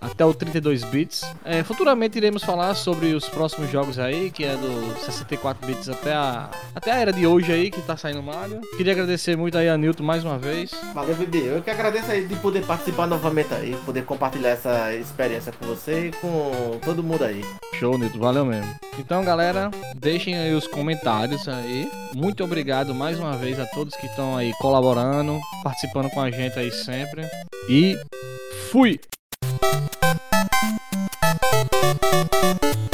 até 0.00 0.24
o 0.24 0.34
32 0.34 0.84
bits. 0.84 1.22
É, 1.44 1.62
futuramente 1.62 2.16
iremos 2.18 2.42
falar 2.42 2.74
sobre 2.74 3.14
os 3.14 3.28
próximos 3.28 3.70
jogos 3.70 3.98
aí, 3.98 4.30
que 4.30 4.44
é 4.44 4.56
do 4.56 4.94
64 5.04 5.66
bits 5.66 5.88
até 5.88 6.14
a 6.14 6.50
até 6.74 6.92
a 6.92 6.96
era 6.96 7.12
de 7.12 7.26
hoje 7.26 7.52
aí 7.52 7.70
que 7.70 7.80
tá 7.82 7.96
saindo 7.96 8.22
Mario. 8.22 8.60
Queria 8.76 8.92
agradecer 8.92 9.36
muito 9.36 9.56
aí 9.56 9.68
a 9.68 9.76
Nilton 9.76 10.02
mais 10.02 10.24
uma 10.24 10.38
vez. 10.38 10.70
Valeu, 10.94 11.14
Bibi. 11.16 11.46
Eu 11.46 11.62
que 11.62 11.70
agradeço 11.70 12.10
aí 12.10 12.26
de 12.26 12.36
poder 12.36 12.64
participar 12.64 13.06
novamente 13.06 13.52
aí, 13.54 13.76
poder 13.84 14.04
compartilhar 14.04 14.50
essa 14.50 14.94
experiência 14.94 15.52
com 15.52 15.66
você 15.66 16.08
e 16.08 16.12
com 16.12 16.78
todo 16.84 17.02
mundo 17.02 17.24
aí. 17.24 17.44
Show, 17.74 17.96
Nilton, 17.96 18.18
valeu 18.18 18.44
mesmo. 18.44 18.72
Então, 18.98 19.24
galera, 19.24 19.70
deixem 19.96 20.36
aí 20.36 20.54
os 20.54 20.66
comentários 20.66 21.48
aí. 21.48 21.90
Muito 22.14 22.44
obrigado 22.44 22.94
mais 22.94 23.18
uma 23.18 23.36
vez 23.36 23.58
a 23.58 23.66
todos 23.66 23.96
que 23.96 24.06
estão 24.06 24.36
aí 24.36 24.52
colaborando, 24.60 25.38
participando 25.62 26.10
com 26.10 26.20
a 26.20 26.30
gente 26.30 26.58
aí 26.58 26.70
sempre. 26.70 27.22
E 27.68 27.96
fui! 28.70 29.00
Thank 29.68 29.94
you. 32.74 32.85